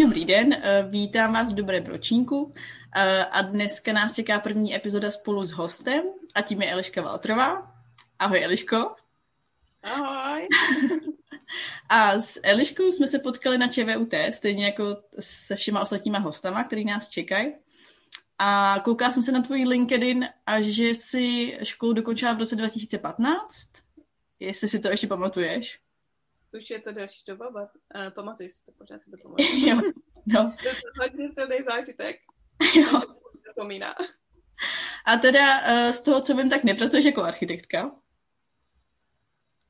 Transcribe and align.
Dobrý 0.00 0.24
den, 0.24 0.52
eh, 0.52 0.86
vítám 0.88 1.32
vás 1.32 1.52
v 1.52 1.54
Dobrém 1.54 1.86
ročníku 1.86 2.54
eh, 2.96 3.24
a 3.24 3.42
dneska 3.42 3.92
nás 3.92 4.14
čeká 4.14 4.40
první 4.40 4.74
epizoda 4.74 5.10
spolu 5.10 5.44
s 5.44 5.50
hostem 5.50 6.02
a 6.34 6.42
tím 6.42 6.62
je 6.62 6.72
Eliška 6.72 7.02
Valtrová. 7.02 7.72
Ahoj 8.18 8.44
Eliško. 8.44 8.76
Ahoj. 9.82 10.48
A 11.88 12.18
s 12.18 12.40
Eliškou 12.42 12.92
jsme 12.92 13.06
se 13.06 13.18
potkali 13.18 13.58
na 13.58 13.68
ČVUT, 13.68 14.14
stejně 14.30 14.64
jako 14.64 14.96
se 15.20 15.56
všema 15.56 15.80
ostatníma 15.80 16.18
hostama, 16.18 16.64
který 16.64 16.84
nás 16.84 17.08
čekají. 17.08 17.52
A 18.38 18.76
koukala 18.84 19.12
jsem 19.12 19.22
se 19.22 19.32
na 19.32 19.42
tvůj 19.42 19.64
LinkedIn 19.64 20.28
a 20.46 20.60
že 20.60 20.88
jsi 20.88 21.58
školu 21.62 21.92
dokončila 21.92 22.32
v 22.32 22.38
roce 22.38 22.56
2015, 22.56 23.68
jestli 24.40 24.68
si 24.68 24.78
to 24.78 24.88
ještě 24.88 25.06
pamatuješ. 25.06 25.83
Už 26.58 26.70
je 26.70 26.80
to 26.80 26.92
další 26.92 27.22
doba, 27.28 27.48
uh, 27.48 28.10
pamatuju 28.10 28.48
si 28.48 28.64
to, 28.64 28.72
pořád 28.72 29.02
si 29.02 29.10
to 29.10 29.16
pamatuju. 29.22 29.68
jo, 29.68 29.76
no. 30.26 30.54
To 30.62 30.68
je 30.68 30.74
hodně 31.00 31.28
silný 31.34 31.56
zážitek. 31.64 32.16
Jo. 32.74 33.00
Zapomíná. 33.46 33.94
A 35.06 35.16
teda 35.16 35.60
uh, 35.60 35.92
z 35.92 36.00
toho, 36.00 36.22
co 36.22 36.36
vím, 36.36 36.50
tak 36.50 36.64
nepracuješ 36.64 37.04
jako 37.04 37.22
architektka? 37.22 37.86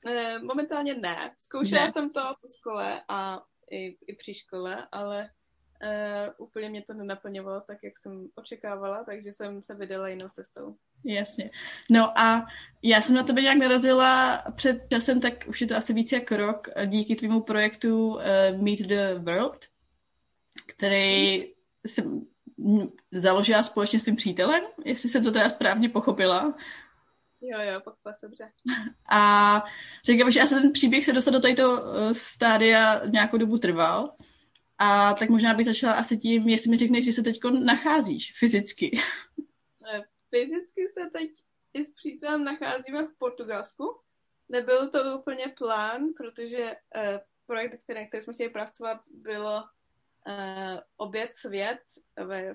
Uh, 0.07 0.43
momentálně 0.43 0.95
ne. 0.95 1.37
Zkoušela 1.39 1.85
ne. 1.85 1.93
jsem 1.93 2.11
to 2.11 2.21
po 2.41 2.49
škole 2.59 3.01
a 3.09 3.43
i, 3.71 3.97
i 4.07 4.17
při 4.17 4.35
škole, 4.35 4.89
ale 4.93 5.31
uh, 5.85 6.47
úplně 6.47 6.69
mě 6.69 6.83
to 6.83 6.95
nenaplňovalo 6.95 7.61
tak, 7.61 7.79
jak 7.83 7.99
jsem 7.99 8.29
očekávala, 8.35 9.05
takže 9.05 9.33
jsem 9.33 9.65
se 9.65 9.75
vydala 9.75 10.09
jinou 10.09 10.29
cestou. 10.29 10.77
Jasně. 11.05 11.51
No 11.91 12.19
a 12.19 12.47
já 12.83 13.01
jsem 13.01 13.17
na 13.17 13.23
tebe 13.23 13.43
nějak 13.43 13.59
narazila 13.59 14.43
před 14.55 14.83
časem, 14.91 15.21
tak 15.21 15.45
už 15.47 15.61
je 15.61 15.67
to 15.67 15.77
asi 15.77 15.93
víc 15.93 16.13
jak 16.13 16.33
rok, 16.33 16.69
díky 16.87 17.15
tvému 17.15 17.41
projektu 17.41 18.09
uh, 18.09 18.21
Meet 18.63 18.81
the 18.81 19.15
World, 19.15 19.65
který 20.67 21.47
jsem 21.87 22.27
založila 23.13 23.63
společně 23.63 24.01
s 24.01 24.05
tím 24.05 24.17
přítelem, 24.17 24.63
jestli 24.85 25.09
jsem 25.09 25.25
to 25.25 25.33
teda 25.33 25.49
správně 25.49 25.89
pochopila. 25.89 26.55
Jo, 27.41 27.59
jo, 27.73 27.81
pochopila 27.81 28.15
se 28.15 28.27
dobře. 28.27 28.51
A 29.11 29.65
říkám, 30.05 30.31
že 30.31 30.43
asi 30.43 30.55
ten 30.55 30.73
příběh 30.73 31.05
se 31.05 31.13
dostal 31.13 31.33
do 31.33 31.41
této 31.41 31.83
stádia 32.13 33.07
nějakou 33.07 33.37
dobu 33.37 33.59
trval. 33.59 34.15
A 34.79 35.15
tak 35.15 35.31
možná 35.31 35.55
bych 35.55 35.67
začala 35.67 35.93
asi 35.93 36.19
tím, 36.19 36.49
jestli 36.49 36.71
mi 36.71 36.77
řekneš, 36.77 37.05
že 37.05 37.13
se 37.13 37.23
teď 37.23 37.41
nacházíš 37.65 38.33
fyzicky. 38.39 38.99
Fyzicky 40.35 40.89
se 40.89 41.11
teď 41.11 41.31
i 41.75 41.85
s 41.85 41.91
přítelem 41.91 42.45
nacházíme 42.45 43.07
v 43.07 43.19
Portugalsku. 43.19 44.01
Nebyl 44.49 44.91
to 44.91 45.19
úplně 45.19 45.49
plán, 45.59 46.01
protože 46.17 46.77
uh, 46.97 47.19
projekt, 47.47 47.83
který, 47.83 48.09
který 48.09 48.23
jsme 48.23 48.35
chtěli 48.35 48.51
pracovat, 48.51 49.01
bylo 49.13 49.63
uh, 50.29 50.79
obět 50.97 51.35
svět 51.35 51.81
ve, 52.17 52.53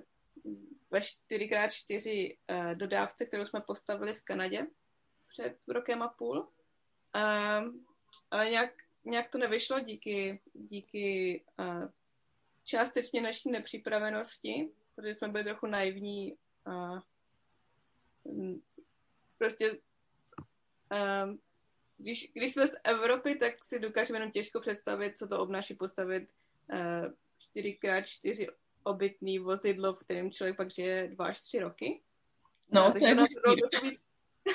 ve 0.92 1.00
4x4 1.00 2.38
uh, 2.52 2.76
dodávce, 2.76 3.26
kterou 3.26 3.46
jsme 3.46 3.62
postavili 3.62 4.14
v 4.14 4.22
Kanadě 4.22 4.68
před 5.28 5.58
rokem 5.68 6.02
a 6.02 6.08
půl. 6.08 6.40
Uh, 6.40 7.68
ale 8.32 8.50
nějak, 8.50 8.72
nějak 9.06 9.30
to 9.30 9.38
nevyšlo 9.38 9.80
díky, 9.80 10.42
díky 10.54 11.44
uh, 11.60 11.84
částečně 12.64 13.22
naší 13.22 13.52
nepřipravenosti, 13.52 14.72
protože 14.96 15.16
jsme 15.16 15.28
byli 15.28 15.44
trochu 15.44 15.68
naivní 15.68 16.38
mm, 16.66 17.00
prostě 19.38 19.80
um, 21.24 21.40
když, 21.98 22.32
když 22.34 22.54
jsme 22.54 22.68
z 22.68 22.76
Evropy, 22.84 23.36
tak 23.36 23.64
si 23.64 23.80
dokážeme 23.80 24.20
jenom 24.20 24.32
těžko 24.32 24.60
představit, 24.60 25.18
co 25.18 25.28
to 25.28 25.40
obnáší 25.40 25.74
postavit 25.74 26.32
uh, 26.74 27.06
4x4 27.56 28.48
obytný 28.84 29.40
vozidlo, 29.40 29.94
v 29.94 30.00
kterém 30.00 30.32
člověk 30.32 30.58
pak 30.58 30.72
žije 30.72 31.08
dva 31.08 31.26
až 31.26 31.42
tři 31.42 31.60
roky. 31.60 32.02
No, 32.72 32.86
a, 32.86 32.92
takže 32.92 33.16
nám 33.16 33.28
trochu 33.44 33.86
víc, 33.86 34.02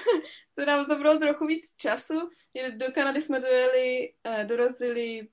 to 0.54 0.66
nám 0.66 0.86
zabralo 0.86 1.18
trochu 1.18 1.46
víc 1.46 1.74
času. 1.76 2.30
Do 2.76 2.92
Kanady 2.92 3.22
jsme 3.22 3.40
dojeli, 3.40 4.14
uh, 4.26 4.44
dorazili 4.44 5.28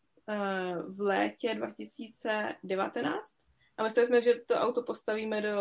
v 0.87 1.01
létě 1.01 1.55
2019 1.55 3.37
a 3.77 3.83
mysleli 3.83 4.07
jsme, 4.07 4.21
že 4.21 4.35
to 4.35 4.55
auto 4.55 4.83
postavíme 4.83 5.41
do, 5.41 5.57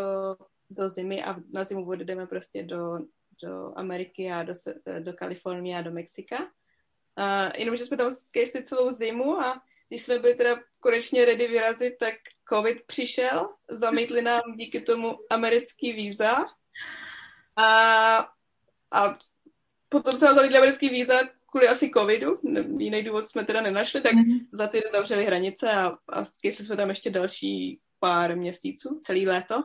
do 0.71 0.89
zimy 0.89 1.25
a 1.25 1.37
na 1.53 1.65
zimu 1.65 1.89
odjedeme 1.89 2.27
prostě 2.27 2.63
do, 2.63 2.99
do 3.43 3.73
Ameriky 3.77 4.31
a 4.31 4.43
do, 4.43 4.55
do 4.99 5.13
Kalifornie 5.13 5.79
a 5.79 5.83
do 5.83 5.91
Mexika. 5.91 6.37
Uh, 6.41 7.51
jenomže 7.59 7.87
jsme 7.87 7.97
tam 7.97 8.13
skejšli 8.13 8.65
celou 8.65 8.91
zimu 8.91 9.41
a 9.41 9.63
když 9.89 10.03
jsme 10.03 10.19
byli 10.19 10.35
teda 10.35 10.61
konečně 10.81 11.25
ready 11.25 11.49
vyrazit, 11.49 11.95
tak 11.99 12.15
covid 12.53 12.79
přišel, 12.87 13.49
zamítli 13.71 14.23
nám 14.23 14.43
díky 14.57 14.81
tomu 14.81 15.19
americký 15.31 15.93
víza 15.93 16.37
a, 17.57 18.19
a 18.93 19.19
potom 19.89 20.19
se 20.19 20.25
nám 20.25 20.35
zamítli 20.35 20.59
americký 20.59 20.89
víza 20.89 21.19
kvůli 21.51 21.69
asi 21.69 21.91
covidu, 21.91 22.39
jiný 22.79 23.03
důvod 23.03 23.29
jsme 23.29 23.45
teda 23.45 23.61
nenašli, 23.61 24.01
tak 24.01 24.13
mm-hmm. 24.13 24.47
za 24.53 24.67
ty 24.67 24.83
zavřeli 24.93 25.25
hranice 25.25 25.73
a, 25.73 25.93
a 26.09 26.25
jsme 26.43 26.77
tam 26.77 26.89
ještě 26.89 27.11
další 27.11 27.81
pár 27.99 28.37
měsíců, 28.37 29.01
celý 29.03 29.27
léto. 29.27 29.65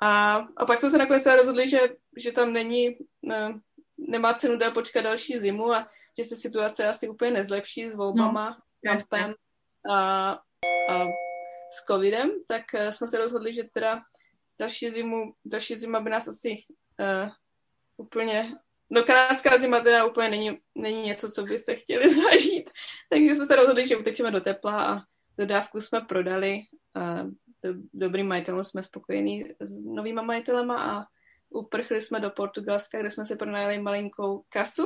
A, 0.00 0.36
a 0.56 0.66
pak 0.66 0.80
jsme 0.80 0.90
se 0.90 0.98
nakonec 0.98 1.26
rozhodli, 1.26 1.70
že, 1.70 1.80
že 2.16 2.32
tam 2.32 2.52
není, 2.52 2.96
ne, 3.22 3.60
nemá 3.98 4.34
cenu 4.34 4.56
dál 4.58 4.70
počkat 4.70 5.00
další 5.00 5.38
zimu 5.38 5.72
a 5.72 5.88
že 6.18 6.24
se 6.24 6.36
situace 6.36 6.88
asi 6.88 7.08
úplně 7.08 7.30
nezlepší 7.30 7.88
s 7.88 7.96
volbama, 7.96 8.50
no, 8.50 8.56
kampem 8.84 9.34
a, 9.90 10.30
a 10.90 11.04
s 11.72 11.84
covidem, 11.90 12.30
tak 12.46 12.62
uh, 12.74 12.90
jsme 12.90 13.08
se 13.08 13.18
rozhodli, 13.18 13.54
že 13.54 13.64
teda 13.72 14.02
další 14.58 14.90
zimu, 14.90 15.34
další 15.44 15.78
zima 15.78 16.00
by 16.00 16.10
nás 16.10 16.28
asi 16.28 16.64
uh, 17.00 17.30
úplně 17.96 18.52
No 18.90 19.02
kanadská 19.02 19.58
zima 19.58 19.80
teda 19.80 20.04
úplně 20.04 20.28
není, 20.30 20.58
není 20.74 21.02
něco, 21.02 21.30
co 21.30 21.42
byste 21.42 21.76
chtěli 21.76 22.14
zažít. 22.22 22.70
Takže 23.10 23.34
jsme 23.34 23.46
se 23.46 23.56
rozhodli, 23.56 23.88
že 23.88 23.96
utečeme 23.96 24.30
do 24.30 24.40
tepla 24.40 24.84
a 24.84 25.00
dodávku 25.38 25.80
jsme 25.80 26.00
prodali. 26.00 26.60
Dobrým 27.94 28.28
majitelům 28.28 28.64
jsme 28.64 28.82
spokojení 28.82 29.44
s 29.60 29.78
novýma 29.84 30.22
majitelema 30.22 30.76
a 30.76 31.04
uprchli 31.50 32.02
jsme 32.02 32.20
do 32.20 32.30
Portugalska, 32.30 33.00
kde 33.00 33.10
jsme 33.10 33.26
si 33.26 33.36
pronajali 33.36 33.78
malinkou 33.78 34.44
kasu. 34.48 34.84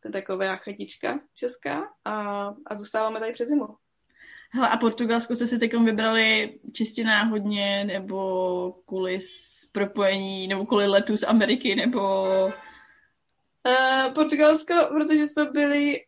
To 0.00 0.08
je 0.08 0.12
taková 0.12 0.56
chatička 0.56 1.20
česká 1.34 1.88
a, 2.04 2.46
a 2.66 2.74
zůstáváme 2.74 3.20
tady 3.20 3.32
přes 3.32 3.48
zimu. 3.48 3.66
Hele, 4.50 4.68
a 4.68 4.76
Portugalsko 4.76 5.36
jste 5.36 5.46
si 5.46 5.58
teď 5.58 5.74
vybrali 5.74 6.58
čistě 6.72 7.04
náhodně, 7.04 7.84
nebo 7.84 8.72
kvůli 8.86 9.18
propojení, 9.72 10.48
nebo 10.48 10.66
kvůli 10.66 10.86
letu 10.86 11.16
z 11.16 11.22
Ameriky, 11.22 11.74
nebo 11.74 12.28
Uh, 13.68 14.14
Portugalsko, 14.14 14.74
protože 14.88 15.28
jsme 15.28 15.44
byli 15.44 16.00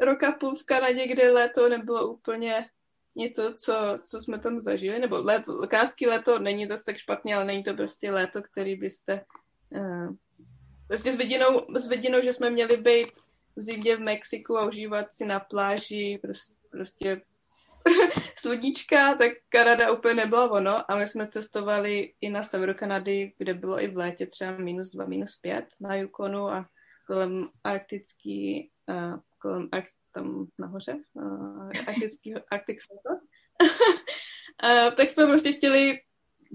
roka 0.00 0.32
půl 0.32 0.54
v 0.54 0.64
Kanadě, 0.64 1.06
kde 1.06 1.32
léto 1.32 1.68
nebylo 1.68 2.12
úplně 2.12 2.68
něco, 3.16 3.54
co, 3.54 3.96
co 4.06 4.20
jsme 4.20 4.38
tam 4.38 4.60
zažili, 4.60 4.98
nebo 4.98 5.22
léto, 5.22 5.66
kanadský 5.68 6.06
léto 6.06 6.38
není 6.38 6.66
zase 6.66 6.82
tak 6.86 6.96
špatně, 6.96 7.36
ale 7.36 7.44
není 7.44 7.62
to 7.62 7.74
prostě 7.74 8.10
léto, 8.10 8.42
který 8.42 8.76
byste 8.76 9.24
uh, 9.70 10.14
prostě 10.88 11.12
s 11.12 11.16
vidinou, 11.16 11.66
s 11.74 11.88
vidinou, 11.88 12.18
že 12.24 12.32
jsme 12.32 12.50
měli 12.50 12.76
být 12.76 13.08
v 13.56 13.60
zimě 13.60 13.96
v 13.96 14.00
Mexiku 14.00 14.58
a 14.58 14.66
užívat 14.66 15.12
si 15.12 15.26
na 15.26 15.40
pláži 15.40 16.18
prostě, 16.22 16.54
prostě 16.70 17.22
sluníčka, 18.38 19.14
tak 19.14 19.32
Kanada 19.48 19.92
úplně 19.92 20.14
nebyla 20.14 20.50
ono, 20.50 20.90
ale 20.90 21.08
jsme 21.08 21.26
cestovali 21.26 22.12
i 22.20 22.30
na 22.30 22.42
severu 22.42 22.74
Kanady, 22.74 23.32
kde 23.38 23.54
bylo 23.54 23.82
i 23.82 23.88
v 23.88 23.96
létě 23.96 24.26
třeba 24.26 24.58
minus 24.58 24.90
dva, 24.90 25.06
minus 25.06 25.36
pět 25.36 25.66
na 25.80 25.94
Yukonu 25.94 26.48
a 26.48 26.66
kolem 27.06 27.48
arktický, 27.64 28.70
uh, 28.88 29.16
kolem 29.38 29.68
Ark, 29.72 29.86
tam 30.12 30.46
nahoře, 30.58 30.96
uh, 31.12 31.68
arktický, 31.68 32.34
Arctic 32.34 32.78
Circle. 32.82 33.20
uh, 34.86 34.94
tak 34.94 35.08
jsme 35.08 35.26
prostě 35.26 35.52
chtěli 35.52 35.98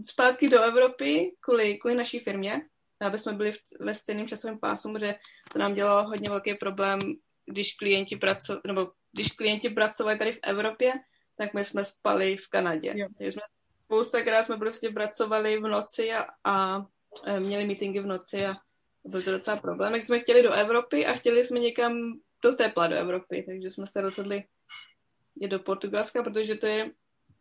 zpátky 0.09 0.49
do 0.49 0.61
Evropy 0.61 1.35
kvůli, 1.39 1.77
kvůli 1.77 1.95
naší 1.95 2.19
firmě, 2.19 2.61
aby 3.01 3.19
jsme 3.19 3.33
byli 3.33 3.51
v, 3.51 3.57
ve 3.79 3.95
stejném 3.95 4.27
časovém 4.27 4.59
pásu, 4.59 4.93
protože 4.93 5.15
to 5.53 5.59
nám 5.59 5.73
dělalo 5.73 6.07
hodně 6.07 6.29
velký 6.29 6.53
problém, 6.53 6.99
když 7.45 7.75
klienti 7.75 8.15
pracovali, 8.15 8.61
nebo 8.67 8.91
když 9.11 9.31
klienti 9.31 9.69
pracovali 9.69 10.17
tady 10.17 10.33
v 10.33 10.39
Evropě, 10.43 10.93
tak 11.37 11.53
my 11.53 11.65
jsme 11.65 11.85
spali 11.85 12.37
v 12.37 12.47
Kanadě. 12.49 12.93
Jo. 12.95 13.07
Takže 13.17 13.31
jsme 13.31 13.41
spoustakrát 13.85 14.45
jsme 14.45 14.57
prostě 14.57 14.89
pracovali 14.89 15.57
v 15.57 15.67
noci 15.67 16.13
a, 16.13 16.25
a 16.43 16.85
měli 17.39 17.65
meetingy 17.65 17.99
v 17.99 18.07
noci 18.07 18.45
a 18.45 18.55
byl 19.05 19.21
to 19.21 19.31
docela 19.31 19.57
problém. 19.57 19.93
Jak 19.93 20.03
jsme 20.03 20.19
chtěli 20.19 20.43
do 20.43 20.53
Evropy 20.53 21.05
a 21.05 21.13
chtěli 21.13 21.45
jsme 21.45 21.59
někam 21.59 22.19
do 22.45 22.55
tepla 22.55 22.87
do 22.87 22.95
Evropy, 22.95 23.43
takže 23.47 23.71
jsme 23.71 23.87
se 23.87 24.01
rozhodli 24.01 24.43
jít 25.35 25.47
do 25.47 25.59
Portugalska, 25.59 26.23
protože 26.23 26.55
to 26.55 26.65
je 26.65 26.91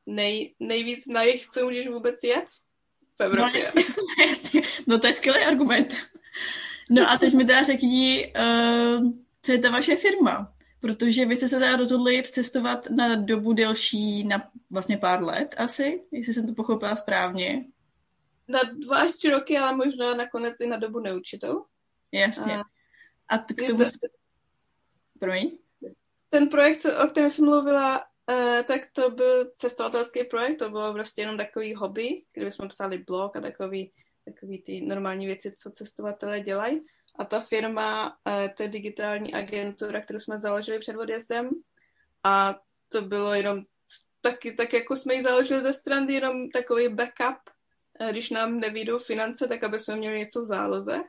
nej, 0.07 0.55
nejvíc 0.61 1.07
na 1.07 1.23
jich, 1.23 1.47
co 1.47 1.65
můžeš 1.65 1.89
vůbec 1.89 2.23
jet 2.25 2.45
v 3.17 3.21
Evropě. 3.21 3.63
No, 3.63 3.81
jasně, 3.81 3.85
jasně. 4.29 4.63
no 4.87 4.99
to 4.99 5.07
je 5.07 5.15
skvělý 5.15 5.45
argument. 5.45 5.95
No 6.91 7.11
a 7.11 7.19
teď 7.19 7.35
mi 7.35 7.45
teda 7.45 7.63
řekni, 7.63 8.33
uh, 8.37 9.11
co 9.43 9.53
je 9.53 9.59
ta 9.59 9.71
vaše 9.71 9.97
firma? 9.97 10.55
protože 10.85 11.27
vy 11.27 11.37
jste 11.37 11.49
se 11.49 11.59
teda 11.59 11.77
rozhodli 11.77 12.15
jít 12.15 12.27
cestovat 12.27 12.91
na 12.91 13.17
dobu 13.17 13.53
delší, 13.53 14.25
na 14.25 14.51
vlastně 14.71 14.99
pár 14.99 15.23
let 15.23 15.55
asi, 15.59 16.03
jestli 16.13 16.35
jsem 16.35 16.47
to 16.47 16.55
pochopila 16.55 16.97
správně. 16.97 17.65
Na 18.49 18.61
dva 18.63 18.97
až 18.97 19.13
tři 19.13 19.31
roky, 19.31 19.59
ale 19.59 19.77
možná 19.77 20.15
nakonec 20.15 20.61
i 20.61 20.67
na 20.67 20.77
dobu 20.77 21.01
neurčitou. 21.01 21.65
Jasně. 22.13 22.57
A, 22.57 22.63
a 23.29 23.39
k 23.39 23.67
tomu... 23.67 23.79
To, 23.79 23.85
Promiň? 25.21 25.59
Ten 26.31 26.49
projekt, 26.49 26.87
o 27.05 27.09
kterém 27.09 27.31
jsem 27.31 27.45
mluvila, 27.45 28.05
uh, 28.31 28.63
tak 28.63 28.81
to 28.93 29.11
byl 29.11 29.45
cestovatelský 29.45 30.25
projekt, 30.25 30.59
to 30.59 30.71
bylo 30.71 30.93
prostě 30.93 31.23
jenom 31.23 31.37
takový 31.37 31.75
hobby, 31.75 32.25
kde 32.33 32.53
jsme 32.53 32.69
psali 32.69 32.99
blog 32.99 33.37
a 33.37 33.41
takový, 33.41 33.93
takový 34.25 34.63
ty 34.63 34.81
normální 34.81 35.27
věci, 35.27 35.53
co 35.53 35.71
cestovatelé 35.71 36.41
dělají. 36.41 36.81
A 37.19 37.25
ta 37.25 37.41
firma, 37.41 38.07
uh, 38.27 38.49
to 38.57 38.63
je 38.63 38.69
digitální 38.69 39.35
agentura, 39.35 40.01
kterou 40.01 40.21
jsme 40.21 40.39
založili 40.39 40.79
před 40.79 40.97
odjezdem 40.97 41.51
a 42.25 42.61
to 42.89 43.03
bylo 43.03 43.35
jenom 43.35 43.63
taky, 44.21 44.55
tak 44.55 44.73
jako 44.73 44.97
jsme 44.97 45.15
ji 45.15 45.23
založili 45.23 45.63
ze 45.63 45.75
strany, 45.75 46.15
jenom 46.15 46.51
takový 46.51 46.89
backup, 46.89 47.39
uh, 48.01 48.11
když 48.11 48.31
nám 48.31 48.61
nevídou 48.61 48.99
finance, 48.99 49.49
tak 49.49 49.65
aby 49.65 49.81
jsme 49.81 49.97
měli 49.97 50.19
něco 50.19 50.43
v 50.43 50.47
záloze. 50.47 51.01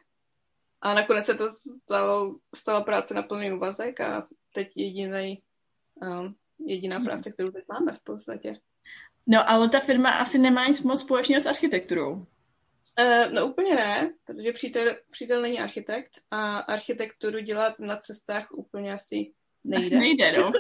A 0.86 0.94
nakonec 0.94 1.26
se 1.26 1.36
to 1.36 1.52
stalo, 1.84 2.36
stala 2.56 2.82
práce 2.82 3.14
na 3.14 3.22
plný 3.22 3.52
úvazek 3.52 4.00
a 4.02 4.28
teď 4.54 4.72
jediný, 4.76 5.42
um, 6.02 6.36
jediná 6.68 6.98
hmm. 6.98 7.06
práce, 7.06 7.32
kterou 7.32 7.52
teď 7.52 7.64
máme 7.74 7.92
v 7.92 8.00
podstatě. 8.04 8.56
No, 9.28 9.50
ale 9.50 9.70
ta 9.70 9.80
firma 9.80 10.10
asi 10.10 10.38
nemá 10.38 10.68
nic 10.68 10.82
moc 10.82 11.02
společného 11.02 11.42
s 11.42 11.46
architekturou. 11.46 12.14
Uh, 12.14 13.34
no 13.34 13.48
úplně 13.48 13.76
ne, 13.76 14.14
protože 14.26 14.52
přítel, 14.52 14.96
přítel 15.12 15.42
není 15.42 15.60
architekt 15.60 16.12
a 16.32 16.58
architekturu 16.58 17.40
dělat 17.40 17.80
na 17.80 17.98
cestách 17.98 18.52
úplně 18.52 18.94
asi 18.94 19.32
nejde. 19.64 19.86
Asi 19.86 19.96
nejde, 19.96 20.32
no. 20.38 20.52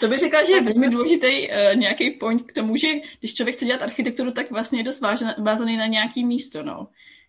to 0.00 0.08
bych 0.08 0.20
řekla, 0.20 0.44
že 0.44 0.52
je 0.52 0.62
velmi 0.62 0.88
důležitý 0.88 1.48
uh, 1.48 1.76
nějaký 1.76 2.10
point 2.10 2.42
k 2.42 2.52
tomu, 2.52 2.76
že 2.76 2.88
když 3.18 3.34
člověk 3.34 3.56
chce 3.56 3.64
dělat 3.64 3.82
architekturu, 3.82 4.32
tak 4.32 4.50
vlastně 4.50 4.80
je 4.80 4.84
dost 4.84 5.00
vázaný 5.38 5.76
na 5.76 5.86
nějaký 5.86 6.24
místo, 6.24 6.62
no 6.62 6.88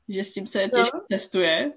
že 0.10 0.24
s 0.24 0.34
tím 0.34 0.48
se 0.48 0.70
těžko 0.76 0.98
no. 0.98 1.06
testuje. 1.10 1.72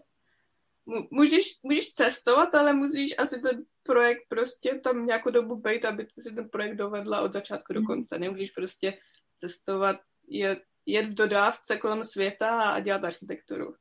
Můžeš, 1.11 1.59
můžeš 1.63 1.93
cestovat, 1.93 2.55
ale 2.55 2.73
musíš 2.73 3.15
asi 3.19 3.41
ten 3.41 3.65
projekt 3.83 4.23
prostě 4.29 4.81
tam 4.85 5.07
nějakou 5.07 5.31
dobu 5.31 5.57
být, 5.57 5.85
aby 5.85 6.07
si 6.09 6.35
ten 6.35 6.49
projekt 6.49 6.77
dovedla 6.77 7.21
od 7.21 7.33
začátku 7.33 7.73
do 7.73 7.81
mhm. 7.81 7.87
konce. 7.87 8.19
Nemůžeš 8.19 8.51
prostě 8.51 8.99
cestovat, 9.37 9.97
jet, 10.29 10.59
jet 10.87 11.07
v 11.07 11.15
dodávce 11.15 11.77
kolem 11.77 12.05
světa 12.05 12.63
a 12.63 12.81
dělat 12.81 13.05
architekturu. 13.05 13.75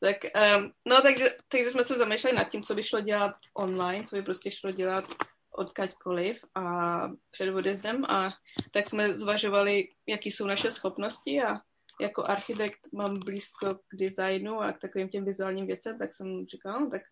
Tak, 0.00 0.16
um, 0.56 0.72
no, 0.88 1.02
takže, 1.02 1.24
takže 1.48 1.70
jsme 1.70 1.84
se 1.84 1.94
zamýšleli 1.94 2.36
nad 2.36 2.48
tím, 2.48 2.62
co 2.62 2.74
by 2.74 2.82
šlo 2.82 3.00
dělat 3.00 3.34
online, 3.54 4.04
co 4.06 4.16
by 4.16 4.22
prostě 4.22 4.50
šlo 4.50 4.70
dělat 4.70 5.04
odkaďkoliv 5.50 6.44
a 6.54 7.08
před 7.30 7.54
odjezdem 7.54 8.04
a 8.04 8.30
tak 8.70 8.88
jsme 8.88 9.08
zvažovali, 9.08 9.88
jaký 10.06 10.30
jsou 10.30 10.46
naše 10.46 10.70
schopnosti 10.70 11.42
a 11.42 11.60
jako 12.02 12.22
architekt 12.26 12.92
mám 12.92 13.18
blízko 13.18 13.74
k 13.74 13.96
designu 13.96 14.60
a 14.60 14.72
k 14.72 14.78
takovým 14.78 15.08
těm 15.08 15.24
vizuálním 15.24 15.66
věcem, 15.66 15.98
tak 15.98 16.14
jsem 16.14 16.46
říkala, 16.46 16.80
no 16.80 16.90
tak 16.90 17.02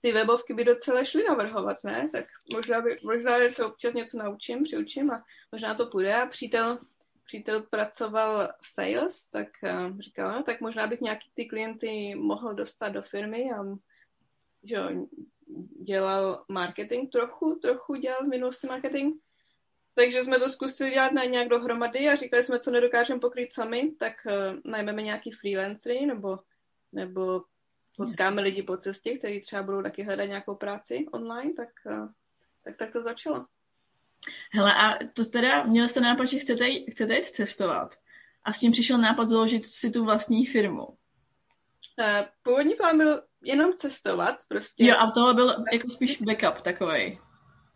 ty 0.00 0.12
webovky 0.12 0.54
by 0.54 0.64
docela 0.64 1.04
šly 1.04 1.24
navrhovat, 1.28 1.76
ne? 1.84 2.08
Tak 2.12 2.24
možná, 2.52 2.80
by, 2.80 2.98
možná 3.04 3.50
se 3.50 3.64
občas 3.64 3.94
něco 3.94 4.18
naučím, 4.18 4.62
přiučím 4.62 5.10
a 5.10 5.24
možná 5.52 5.74
to 5.74 5.86
půjde. 5.86 6.14
A 6.14 6.26
přítel, 6.26 6.78
přítel 7.24 7.62
pracoval 7.62 8.48
v 8.62 8.68
sales, 8.68 9.30
tak 9.30 9.48
uh, 9.62 9.98
říkal, 9.98 10.36
no, 10.36 10.42
tak 10.42 10.60
možná 10.60 10.86
bych 10.86 11.00
nějaký 11.00 11.30
ty 11.34 11.46
klienty 11.46 12.14
mohl 12.14 12.54
dostat 12.54 12.88
do 12.88 13.02
firmy 13.02 13.50
a 13.52 13.64
že 14.62 14.76
dělal 15.84 16.44
marketing 16.48 17.10
trochu, 17.12 17.54
trochu 17.62 17.94
dělal 17.94 18.24
v 18.24 18.28
minulosti 18.28 18.66
marketing 18.66 19.14
takže 19.94 20.24
jsme 20.24 20.38
to 20.38 20.48
zkusili 20.48 20.90
dělat 20.90 21.12
na 21.12 21.24
nějak 21.24 21.48
dohromady 21.48 22.08
a 22.08 22.16
říkali 22.16 22.44
jsme, 22.44 22.58
co 22.58 22.70
nedokážeme 22.70 23.20
pokrýt 23.20 23.52
sami, 23.52 23.90
tak 23.98 24.12
uh, 24.26 24.32
najmeme 24.64 25.02
nějaký 25.02 25.30
freelancery 25.30 26.06
nebo, 26.06 26.38
nebo 26.92 27.42
potkáme 27.96 28.42
lidi 28.42 28.62
po 28.62 28.76
cestě, 28.76 29.18
kteří 29.18 29.40
třeba 29.40 29.62
budou 29.62 29.82
taky 29.82 30.02
hledat 30.02 30.24
nějakou 30.24 30.54
práci 30.54 31.06
online, 31.12 31.52
tak, 31.52 31.68
uh, 31.86 32.08
tak, 32.64 32.76
tak 32.76 32.90
to 32.90 33.02
začalo. 33.02 33.46
Hele, 34.52 34.74
a 34.74 34.98
to 35.14 35.24
teda, 35.24 35.62
měl 35.62 35.88
jste 35.88 36.00
nápad, 36.00 36.24
že 36.24 36.38
chcete, 36.38 36.64
chcete 36.90 37.16
jít 37.16 37.24
cestovat 37.24 37.94
a 38.44 38.52
s 38.52 38.58
tím 38.58 38.72
přišel 38.72 38.98
nápad 38.98 39.28
založit 39.28 39.64
si 39.64 39.90
tu 39.90 40.04
vlastní 40.04 40.46
firmu. 40.46 40.86
Uh, 40.86 40.96
původní 42.42 42.74
plán 42.74 42.98
byl 42.98 43.22
jenom 43.42 43.72
cestovat, 43.74 44.36
prostě. 44.48 44.84
Jo, 44.84 44.96
a 44.98 45.10
tohle 45.10 45.34
byl 45.34 45.64
jako 45.72 45.90
spíš 45.90 46.22
backup 46.22 46.62
takový 46.62 47.18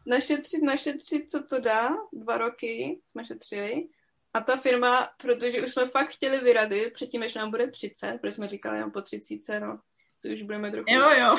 našetřit, 0.08 0.62
našetřit, 0.62 1.30
co 1.30 1.42
to 1.42 1.60
dá, 1.60 1.88
dva 2.12 2.36
roky 2.36 3.00
jsme 3.06 3.24
šetřili. 3.24 3.88
A 4.34 4.40
ta 4.40 4.56
firma, 4.56 5.08
protože 5.22 5.62
už 5.62 5.72
jsme 5.72 5.88
fakt 5.88 6.08
chtěli 6.08 6.38
vyrazit, 6.38 6.92
předtím, 6.92 7.20
než 7.20 7.34
nám 7.34 7.50
bude 7.50 7.70
30, 7.70 8.18
protože 8.20 8.32
jsme 8.32 8.48
říkali, 8.48 8.76
jenom 8.76 8.90
po 8.90 9.02
30, 9.02 9.60
no, 9.60 9.80
to 10.20 10.28
už 10.28 10.42
budeme 10.42 10.70
trochu... 10.70 10.90
Jo, 10.90 11.10
jo. 11.10 11.36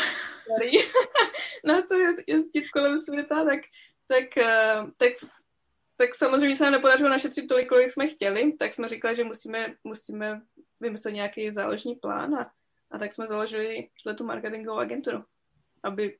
na 1.65 1.81
to 1.81 1.95
jezdit 2.27 2.69
kolem 2.69 2.97
světa, 2.97 3.45
tak, 3.45 3.59
tak, 4.07 4.37
eh, 4.37 4.75
tak, 4.97 5.13
tak 5.95 6.15
samozřejmě 6.15 6.55
se 6.55 6.63
nám 6.63 6.73
nepodařilo 6.73 7.09
našetřit 7.09 7.47
tolik, 7.47 7.69
kolik 7.69 7.91
jsme 7.91 8.07
chtěli, 8.07 8.53
tak 8.53 8.73
jsme 8.73 8.89
říkali, 8.89 9.15
že 9.15 9.23
musíme, 9.23 9.75
musíme 9.83 10.41
vymyslet 10.79 11.11
nějaký 11.11 11.51
záložní 11.51 11.95
plán 11.95 12.35
a, 12.35 12.51
a 12.91 12.97
tak 12.97 13.13
jsme 13.13 13.27
založili 13.27 13.89
tu 14.17 14.25
marketingovou 14.25 14.79
agenturu, 14.79 15.23
aby 15.83 16.17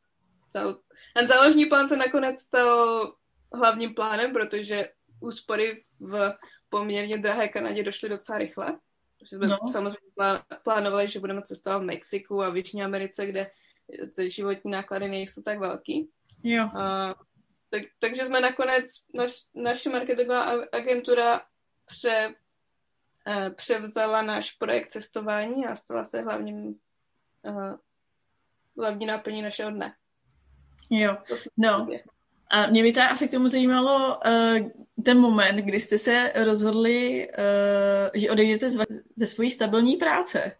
ten 1.16 1.28
záložní 1.28 1.66
plán 1.66 1.88
se 1.88 1.98
nakonec 1.98 2.40
stal 2.40 3.14
hlavním 3.54 3.94
plánem, 3.94 4.34
protože 4.34 4.90
úspory 5.20 5.84
v 6.00 6.34
poměrně 6.70 7.18
drahé 7.18 7.48
Kanadě 7.48 7.84
došly 7.84 8.10
docela 8.10 8.38
rychle. 8.38 8.80
Protože 9.20 9.36
jsme 9.36 9.48
no. 9.48 9.58
samozřejmě 9.72 10.12
plánovali, 10.64 11.10
že 11.10 11.20
budeme 11.20 11.42
cestovat 11.42 11.82
v 11.82 11.86
Mexiku 11.86 12.44
a 12.44 12.50
v 12.50 12.58
Jižní 12.58 12.84
Americe, 12.84 13.26
kde 13.26 13.52
ty 14.16 14.30
životní 14.30 14.72
náklady 14.72 15.08
nejsou 15.08 15.42
tak 15.42 15.60
velký. 15.60 16.10
Jo. 16.44 16.70
A, 16.80 17.16
tak, 17.70 17.84
takže 18.00 18.26
jsme 18.26 18.42
nakonec, 18.42 18.86
naš, 19.14 19.32
naše 19.56 19.90
marketingová 19.90 20.46
agentura 20.72 21.42
pře, 21.86 22.34
eh, 23.28 23.50
převzala 23.50 24.22
náš 24.22 24.52
projekt 24.52 24.88
cestování 24.88 25.66
a 25.66 25.76
stala 25.76 26.04
se 26.04 26.22
hlavním, 26.22 26.80
uh, 27.42 27.76
hlavní 28.78 29.06
náplní 29.06 29.42
našeho 29.42 29.72
dne. 29.72 29.96
Jo, 30.90 31.18
no. 31.58 31.88
A 32.52 32.68
mě 32.68 32.84
by 32.84 32.94
asi 32.94 33.28
k 33.28 33.32
tomu 33.32 33.48
zajímalo 33.48 34.18
uh, 34.26 34.70
ten 35.04 35.20
moment, 35.20 35.56
kdy 35.56 35.80
jste 35.80 35.98
se 35.98 36.32
rozhodli, 36.36 37.28
uh, 37.28 38.10
že 38.14 38.32
odejdete 38.32 38.70
ze 39.16 39.26
svojí 39.26 39.52
stabilní 39.52 39.98
práce. 39.98 40.52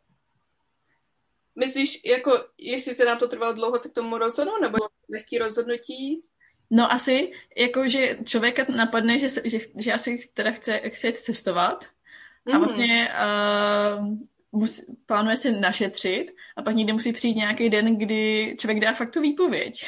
Myslíš, 1.56 2.02
jako, 2.06 2.46
jestli 2.62 2.96
se 2.96 3.06
nám 3.06 3.18
to 3.18 3.28
trvalo 3.28 3.54
dlouho 3.54 3.80
se 3.80 3.90
k 3.90 3.94
tomu 3.94 4.18
rozhodnout, 4.18 4.62
nebo 4.62 4.78
jaký 5.16 5.38
rozhodnutí? 5.38 6.24
No 6.70 6.92
asi, 6.92 7.32
jako, 7.58 7.88
že 7.88 8.18
člověka 8.24 8.66
napadne, 8.76 9.18
že, 9.18 9.30
se, 9.30 9.42
že, 9.46 9.60
že 9.78 9.94
asi 9.94 10.30
teda 10.34 10.52
chce, 10.52 10.82
chce 10.90 11.12
cestovat 11.12 11.86
mm. 12.46 12.56
a 12.56 12.58
mhm. 12.58 12.68
vlastně 12.68 13.10
uh, 13.10 14.18
mus, 14.52 14.86
plánuje 15.06 15.38
si 15.38 15.52
našetřit 15.52 16.32
a 16.56 16.62
pak 16.62 16.76
někde 16.76 16.94
musí 16.94 17.14
přijít 17.14 17.36
nějaký 17.36 17.70
den, 17.70 17.98
kdy 17.98 18.56
člověk 18.60 18.80
dá 18.80 18.94
fakt 18.94 19.14
tu 19.14 19.22
výpověď. 19.22 19.86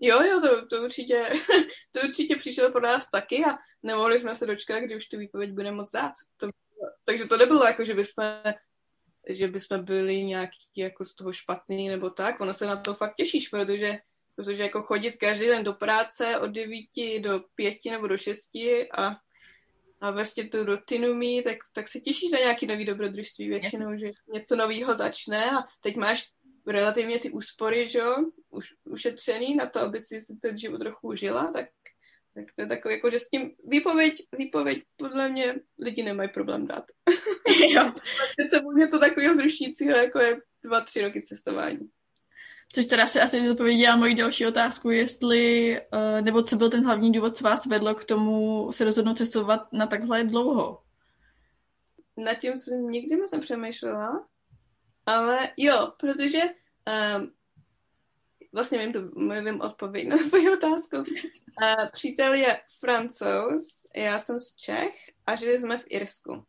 Jo, 0.00 0.22
jo, 0.22 0.40
to, 0.40 0.66
to, 0.66 0.82
určitě, 0.84 1.26
to 1.92 2.00
určitě 2.08 2.36
přišlo 2.36 2.72
pro 2.72 2.80
nás 2.80 3.10
taky 3.10 3.44
a 3.44 3.58
nemohli 3.82 4.20
jsme 4.20 4.36
se 4.36 4.46
dočkat, 4.46 4.80
kdy 4.80 4.96
už 4.96 5.06
tu 5.06 5.18
výpověď 5.18 5.52
bude 5.52 5.72
moc 5.72 5.90
dát. 5.90 6.12
To, 6.36 6.48
takže 7.04 7.26
to 7.26 7.36
nebylo 7.36 7.64
jako, 7.64 7.84
že 7.84 7.94
bychom, 7.94 8.24
že 9.28 9.48
bychom 9.48 9.84
byli 9.84 10.24
nějaký 10.24 10.58
jako 10.76 11.04
z 11.04 11.14
toho 11.14 11.32
špatný 11.32 11.88
nebo 11.88 12.10
tak. 12.10 12.40
Ono 12.40 12.54
se 12.54 12.66
na 12.66 12.76
to 12.76 12.94
fakt 12.94 13.14
těšíš, 13.16 13.48
protože, 13.48 13.98
protože 14.34 14.62
jako 14.62 14.82
chodit 14.82 15.16
každý 15.16 15.46
den 15.46 15.64
do 15.64 15.72
práce 15.72 16.38
od 16.38 16.50
9 16.50 17.20
do 17.20 17.40
5 17.54 17.78
nebo 17.90 18.06
do 18.06 18.18
6 18.18 18.50
a 18.98 19.16
a 20.00 20.10
vlastně 20.10 20.48
tu 20.48 20.64
rutinu 20.64 21.14
mít, 21.14 21.42
tak, 21.42 21.56
tak 21.72 21.88
se 21.88 22.00
těšíš 22.00 22.30
na 22.30 22.38
nějaký 22.38 22.66
nový 22.66 22.84
dobrodružství 22.84 23.48
většinou, 23.48 23.98
že 23.98 24.10
něco 24.32 24.56
nového 24.56 24.94
začne 24.94 25.50
a 25.50 25.64
teď 25.80 25.96
máš 25.96 26.28
relativně 26.66 27.18
ty 27.18 27.30
úspory, 27.30 27.90
že 27.90 27.98
jo, 27.98 28.16
už, 28.50 28.74
ušetřený 28.84 29.54
na 29.54 29.66
to, 29.66 29.80
aby 29.80 30.00
si 30.00 30.20
ten 30.40 30.58
život 30.58 30.78
trochu 30.78 31.08
užila, 31.08 31.50
tak, 31.52 31.66
tak 32.34 32.44
to 32.56 32.62
je 32.62 32.66
takové, 32.66 32.94
jako, 32.94 33.10
že 33.10 33.18
s 33.18 33.28
tím 33.28 33.50
výpověď, 33.64 34.26
výpověď 34.38 34.82
podle 34.96 35.28
mě 35.28 35.54
lidi 35.78 36.02
nemají 36.02 36.28
problém 36.28 36.66
dát. 36.66 36.84
Jo. 37.68 37.92
je 38.78 38.88
to 38.88 38.98
takového 38.98 39.36
zrušícího, 39.36 39.96
jako 39.96 40.18
je 40.18 40.40
dva, 40.64 40.80
tři 40.80 41.02
roky 41.02 41.22
cestování. 41.22 41.90
Což 42.72 42.86
teda 42.86 43.06
se 43.06 43.20
asi 43.20 43.48
zodpověděla 43.48 43.96
moji 43.96 44.14
další 44.14 44.46
otázku, 44.46 44.90
jestli, 44.90 45.76
uh, 45.80 46.24
nebo 46.24 46.42
co 46.42 46.56
byl 46.56 46.70
ten 46.70 46.84
hlavní 46.84 47.12
důvod, 47.12 47.36
co 47.36 47.44
vás 47.44 47.66
vedlo 47.66 47.94
k 47.94 48.04
tomu 48.04 48.68
se 48.72 48.84
rozhodnout 48.84 49.18
cestovat 49.18 49.72
na 49.72 49.86
takhle 49.86 50.24
dlouho? 50.24 50.82
Nad 52.16 52.34
tím 52.34 52.58
jsem 52.58 52.90
nikdy 52.90 53.16
moc 53.16 53.30
nepřemýšlela, 53.30 54.26
ale 55.10 55.48
jo, 55.56 55.92
protože 55.98 56.40
um, 57.18 57.32
vlastně 58.52 58.78
vím, 58.78 58.92
tu, 58.92 59.10
vím 59.44 59.60
odpověď 59.60 60.08
na 60.08 60.18
tvoji 60.18 60.50
otázku. 60.50 60.96
Uh, 60.96 61.04
přítel 61.92 62.34
je 62.34 62.60
francouz, 62.78 63.86
já 63.96 64.18
jsem 64.18 64.40
z 64.40 64.54
Čech 64.54 64.94
a 65.26 65.36
žili 65.36 65.58
jsme 65.58 65.78
v 65.78 65.84
Irsku. 65.86 66.44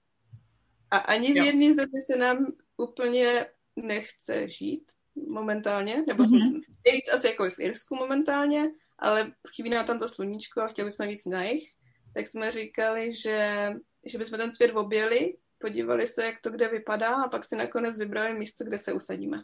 A 0.91 0.97
ani 0.97 1.33
v 1.33 1.45
jedné 1.45 1.73
zemi 1.73 2.01
se 2.11 2.17
nám 2.17 2.45
úplně 2.77 3.45
nechce 3.75 4.49
žít 4.49 4.91
momentálně, 5.27 6.03
nebo 6.07 6.23
mm-hmm. 6.23 6.61
nejvíc 6.85 7.13
asi 7.13 7.27
jako 7.27 7.49
v 7.49 7.59
Irsku 7.59 7.95
momentálně, 7.95 8.71
ale 8.99 9.33
chybí 9.55 9.69
nám 9.69 9.85
tam 9.85 9.99
to 9.99 10.09
sluníčko 10.09 10.61
a 10.61 10.67
chtěli 10.67 10.91
jsme 10.91 11.07
víc 11.07 11.25
na 11.25 11.43
jich, 11.43 11.71
tak 12.13 12.27
jsme 12.27 12.51
říkali, 12.51 13.15
že, 13.15 13.69
že 14.05 14.17
bychom 14.17 14.39
ten 14.39 14.53
svět 14.53 14.71
objeli, 14.75 15.37
podívali 15.61 16.07
se, 16.07 16.25
jak 16.25 16.41
to 16.41 16.49
kde 16.49 16.67
vypadá 16.67 17.15
a 17.15 17.27
pak 17.27 17.45
si 17.45 17.55
nakonec 17.55 17.97
vybrali 17.97 18.33
místo, 18.33 18.63
kde 18.63 18.79
se 18.79 18.93
usadíme. 18.93 19.43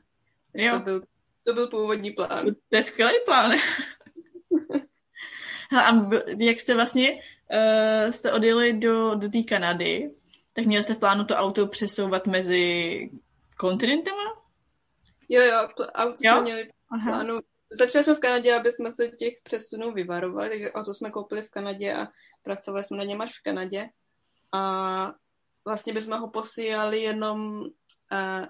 Jo. 0.54 0.74
To 0.74 0.80
byl, 0.80 1.02
to 1.44 1.54
byl 1.54 1.68
původní 1.68 2.12
plán. 2.12 2.46
To 2.70 2.76
je 2.76 2.84
skvělý 2.84 3.14
plán. 3.26 3.52
a 5.80 6.10
jak 6.38 6.60
jste 6.60 6.74
vlastně 6.74 7.14
uh, 7.14 8.12
jste 8.12 8.32
odjeli 8.32 8.74
do, 8.74 9.16
do 9.16 9.30
té 9.30 9.44
Kanady, 9.44 10.12
tak 10.54 10.66
měli 10.66 10.84
jste 10.84 10.94
v 10.94 11.00
plánu 11.00 11.26
to 11.26 11.36
auto 11.36 11.68
přesouvat 11.68 12.28
mezi 12.28 13.10
kontinentama? 13.58 14.24
Jo, 15.30 15.42
jo, 15.42 15.68
auto 15.94 16.14
jo? 16.22 16.34
jsme 16.34 16.42
měli 16.42 16.64
v 16.64 17.06
plánu. 17.06 17.40
Začali 17.70 18.04
jsme 18.04 18.16
v 18.16 18.20
Kanadě, 18.20 18.56
aby 18.56 18.72
jsme 18.72 18.92
se 18.92 19.08
těch 19.08 19.34
přesunů 19.44 19.92
vyvarovali, 19.92 20.50
takže 20.50 20.72
auto 20.72 20.94
jsme 20.94 21.12
koupili 21.12 21.42
v 21.42 21.50
Kanadě 21.50 21.94
a 21.94 22.08
pracovali 22.44 22.84
jsme 22.84 22.98
na 22.98 23.04
něm 23.04 23.22
až 23.22 23.40
v 23.40 23.44
Kanadě. 23.44 23.90
A 24.54 25.14
vlastně 25.68 25.94
bychom 25.94 26.20
ho 26.20 26.30
posílali 26.30 27.02
jenom 27.02 27.62
uh, 27.62 28.46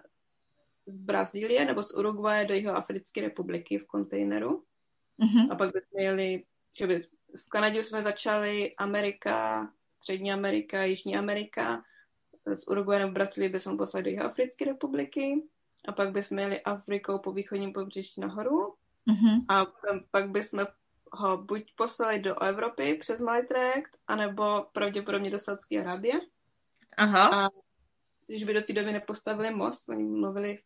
z 0.85 0.97
Brazílie 0.97 1.65
nebo 1.65 1.83
z 1.83 1.91
Uruguaje 1.91 2.45
do 2.45 2.53
jeho 2.53 2.77
Africké 2.77 3.21
republiky 3.21 3.77
v 3.77 3.87
kontejneru. 3.87 4.63
Mm-hmm. 5.19 5.47
A 5.51 5.55
pak 5.55 5.73
bychom 5.73 5.99
jeli, 5.99 6.43
že 6.79 6.87
by 6.87 6.97
v 7.37 7.49
Kanadě 7.49 7.83
jsme 7.83 8.01
začali 8.01 8.75
Amerika, 8.75 9.67
Střední 9.89 10.33
Amerika, 10.33 10.83
Jižní 10.83 11.15
Amerika, 11.15 11.83
z 12.45 12.67
Uruguaje 12.67 12.99
nebo 12.99 13.11
Brazílie 13.11 13.49
bychom 13.49 13.77
poslali 13.77 14.03
do 14.03 14.09
jeho 14.09 14.25
Africké 14.25 14.65
republiky 14.65 15.43
a 15.87 15.91
pak 15.91 16.11
bychom 16.11 16.39
jeli 16.39 16.61
Afrikou 16.61 17.19
po 17.19 17.31
východním 17.31 17.73
pobřeží 17.73 18.21
nahoru 18.21 18.75
mm-hmm. 19.09 19.45
a 19.49 19.65
pak 20.11 20.29
bychom 20.29 20.65
ho 21.11 21.37
buď 21.37 21.73
poslali 21.75 22.19
do 22.19 22.43
Evropy 22.43 22.97
přes 23.01 23.21
Maltrakt, 23.21 23.97
anebo 24.07 24.65
pravděpodobně 24.71 25.29
do 25.29 25.39
Saudské 25.39 25.79
Arábie. 25.79 26.13
Aha. 26.97 27.29
A 27.33 27.49
když 28.27 28.43
by 28.43 28.53
do 28.53 28.61
té 28.61 28.73
doby 28.73 28.91
nepostavili 28.91 29.55
most, 29.55 29.89
oni 29.89 30.03
mluvili 30.03 30.57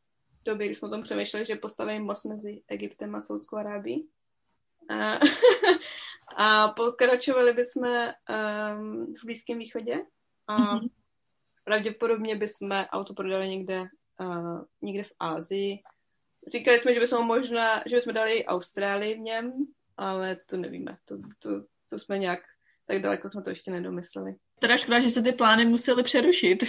v 0.41 0.43
době, 0.45 0.67
kdy 0.67 0.75
jsme 0.75 0.87
o 0.87 0.91
tom 0.91 1.03
přemýšleli, 1.03 1.45
že 1.45 1.55
postaví 1.55 1.99
most 1.99 2.25
mezi 2.25 2.61
Egyptem 2.67 3.15
a 3.15 3.21
Saudskou 3.21 3.57
Arábií. 3.57 4.09
A, 4.89 5.19
a 6.37 6.67
pokračovali 6.67 7.53
bychom 7.53 7.83
um, 7.83 9.13
v 9.15 9.25
Blízkém 9.25 9.59
východě 9.59 10.05
a 10.47 10.57
mm-hmm. 10.57 10.89
pravděpodobně 11.63 12.35
bychom 12.35 12.71
auto 12.71 13.13
prodali 13.13 13.49
někde, 13.49 13.83
uh, 14.19 14.61
někde 14.81 15.03
v 15.03 15.11
Ázii. 15.19 15.79
Říkali 16.53 16.79
jsme, 16.79 16.93
že 16.93 16.99
bychom 16.99 17.27
možná, 17.27 17.83
že 17.85 17.95
bychom 17.95 18.13
dali 18.13 18.45
Austrálii 18.45 19.15
v 19.15 19.19
něm, 19.19 19.53
ale 19.97 20.37
to 20.45 20.57
nevíme. 20.57 20.97
To, 21.05 21.17
to, 21.39 21.49
to 21.87 21.99
jsme 21.99 22.17
nějak, 22.17 22.39
tak 22.85 23.01
daleko 23.01 23.29
jsme 23.29 23.41
to 23.41 23.49
ještě 23.49 23.71
nedomysleli. 23.71 24.35
Teda 24.61 24.77
škoda, 24.77 24.99
že 24.99 25.09
se 25.09 25.21
ty 25.21 25.31
plány 25.31 25.65
museli 25.65 26.03
přerušit. 26.03 26.63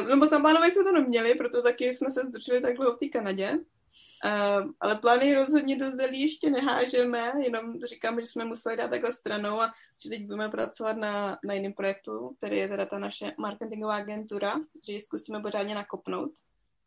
Uh, 0.00 0.08
nebo 0.08 0.26
zaplánovali 0.26 0.72
jsme 0.72 0.84
to 0.84 0.92
neměli, 0.92 1.34
proto 1.34 1.62
taky 1.62 1.94
jsme 1.94 2.10
se 2.10 2.20
zdrželi 2.20 2.60
tak 2.60 2.76
dlouho 2.76 2.96
v 2.96 2.98
té 2.98 3.08
Kanadě. 3.08 3.52
Uh, 3.52 4.70
ale 4.80 4.98
plány 4.98 5.34
rozhodně 5.34 5.78
do 5.78 5.90
zelí 5.90 6.22
ještě 6.22 6.50
nehážeme, 6.50 7.32
jenom 7.44 7.80
říkám, 7.84 8.20
že 8.20 8.26
jsme 8.26 8.44
museli 8.44 8.76
dát 8.76 8.90
takhle 8.90 9.12
stranou 9.12 9.60
a 9.60 9.72
že 10.02 10.10
teď 10.10 10.24
budeme 10.24 10.48
pracovat 10.48 10.96
na, 10.96 11.38
na 11.44 11.54
jiném 11.54 11.72
projektu, 11.72 12.34
který 12.38 12.56
je 12.56 12.68
teda 12.68 12.86
ta 12.86 12.98
naše 12.98 13.32
marketingová 13.38 13.94
agentura, 13.94 14.54
že 14.86 14.92
ji 14.92 15.00
zkusíme 15.00 15.40
pořádně 15.40 15.74
nakopnout. 15.74 16.32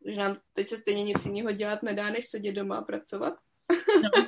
Že 0.05 0.19
nám 0.19 0.37
teď 0.53 0.67
se 0.67 0.77
stejně 0.77 1.03
nic 1.03 1.25
jiného 1.25 1.51
dělat 1.51 1.83
nedá, 1.83 2.09
než 2.09 2.27
sedět 2.27 2.51
doma 2.51 2.77
a 2.77 2.81
pracovat. 2.81 3.33
No. 4.03 4.23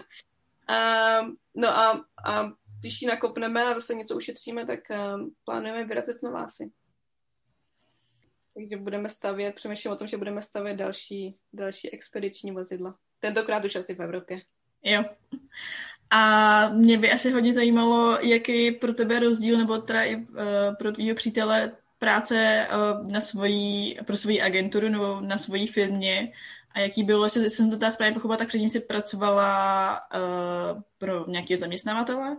uh, 0.70 1.30
no 1.56 1.70
a, 1.70 2.06
a 2.26 2.52
když 2.80 3.02
ji 3.02 3.08
nakopneme 3.08 3.64
a 3.64 3.74
zase 3.74 3.94
něco 3.94 4.16
ušetříme, 4.16 4.66
tak 4.66 4.80
uh, 4.90 5.28
plánujeme 5.44 5.86
vyrazit 5.86 6.24
na 6.24 6.30
Vásy. 6.30 6.72
Takže 8.54 8.78
budeme 8.78 9.10
stavět, 9.10 9.56
přemýšlím 9.56 9.94
o 9.94 9.96
tom, 9.96 10.08
že 10.08 10.18
budeme 10.18 10.42
stavět 10.42 10.78
další, 10.78 11.36
další 11.54 11.94
expediční 11.94 12.52
vozidla. 12.52 12.96
Tentokrát 13.20 13.66
už 13.66 13.76
asi 13.76 13.96
v 13.96 14.02
Evropě. 14.02 14.42
Jo. 14.84 15.04
A 16.10 16.70
mě 16.70 16.98
by 16.98 17.12
asi 17.12 17.32
hodně 17.32 17.54
zajímalo, 17.54 18.18
jaký 18.22 18.72
pro 18.72 18.94
tebe 18.94 19.20
rozdíl, 19.20 19.58
nebo 19.58 19.78
teda 19.78 20.04
i 20.04 20.16
uh, 20.16 20.26
pro 20.80 20.92
tvýho 20.92 21.16
přítele 21.16 21.72
práce 21.98 22.68
uh, 22.72 23.12
na 23.12 23.22
svojí, 23.22 24.00
pro 24.06 24.18
svoji 24.18 24.42
agenturu 24.42 24.90
nebo 24.90 25.22
na 25.22 25.38
svojí 25.38 25.68
firmě 25.68 26.34
a 26.72 26.80
jaký 26.80 27.04
bylo, 27.04 27.26
jestli 27.26 27.50
jsem 27.50 27.70
to 27.70 27.78
teda 27.78 27.92
správně 27.92 28.14
pochopila, 28.14 28.38
tak 28.38 28.48
předtím 28.48 28.70
si 28.70 28.80
pracovala 28.80 30.02
uh, 30.16 30.82
pro 30.98 31.30
nějakého 31.30 31.58
zaměstnavatele? 31.58 32.38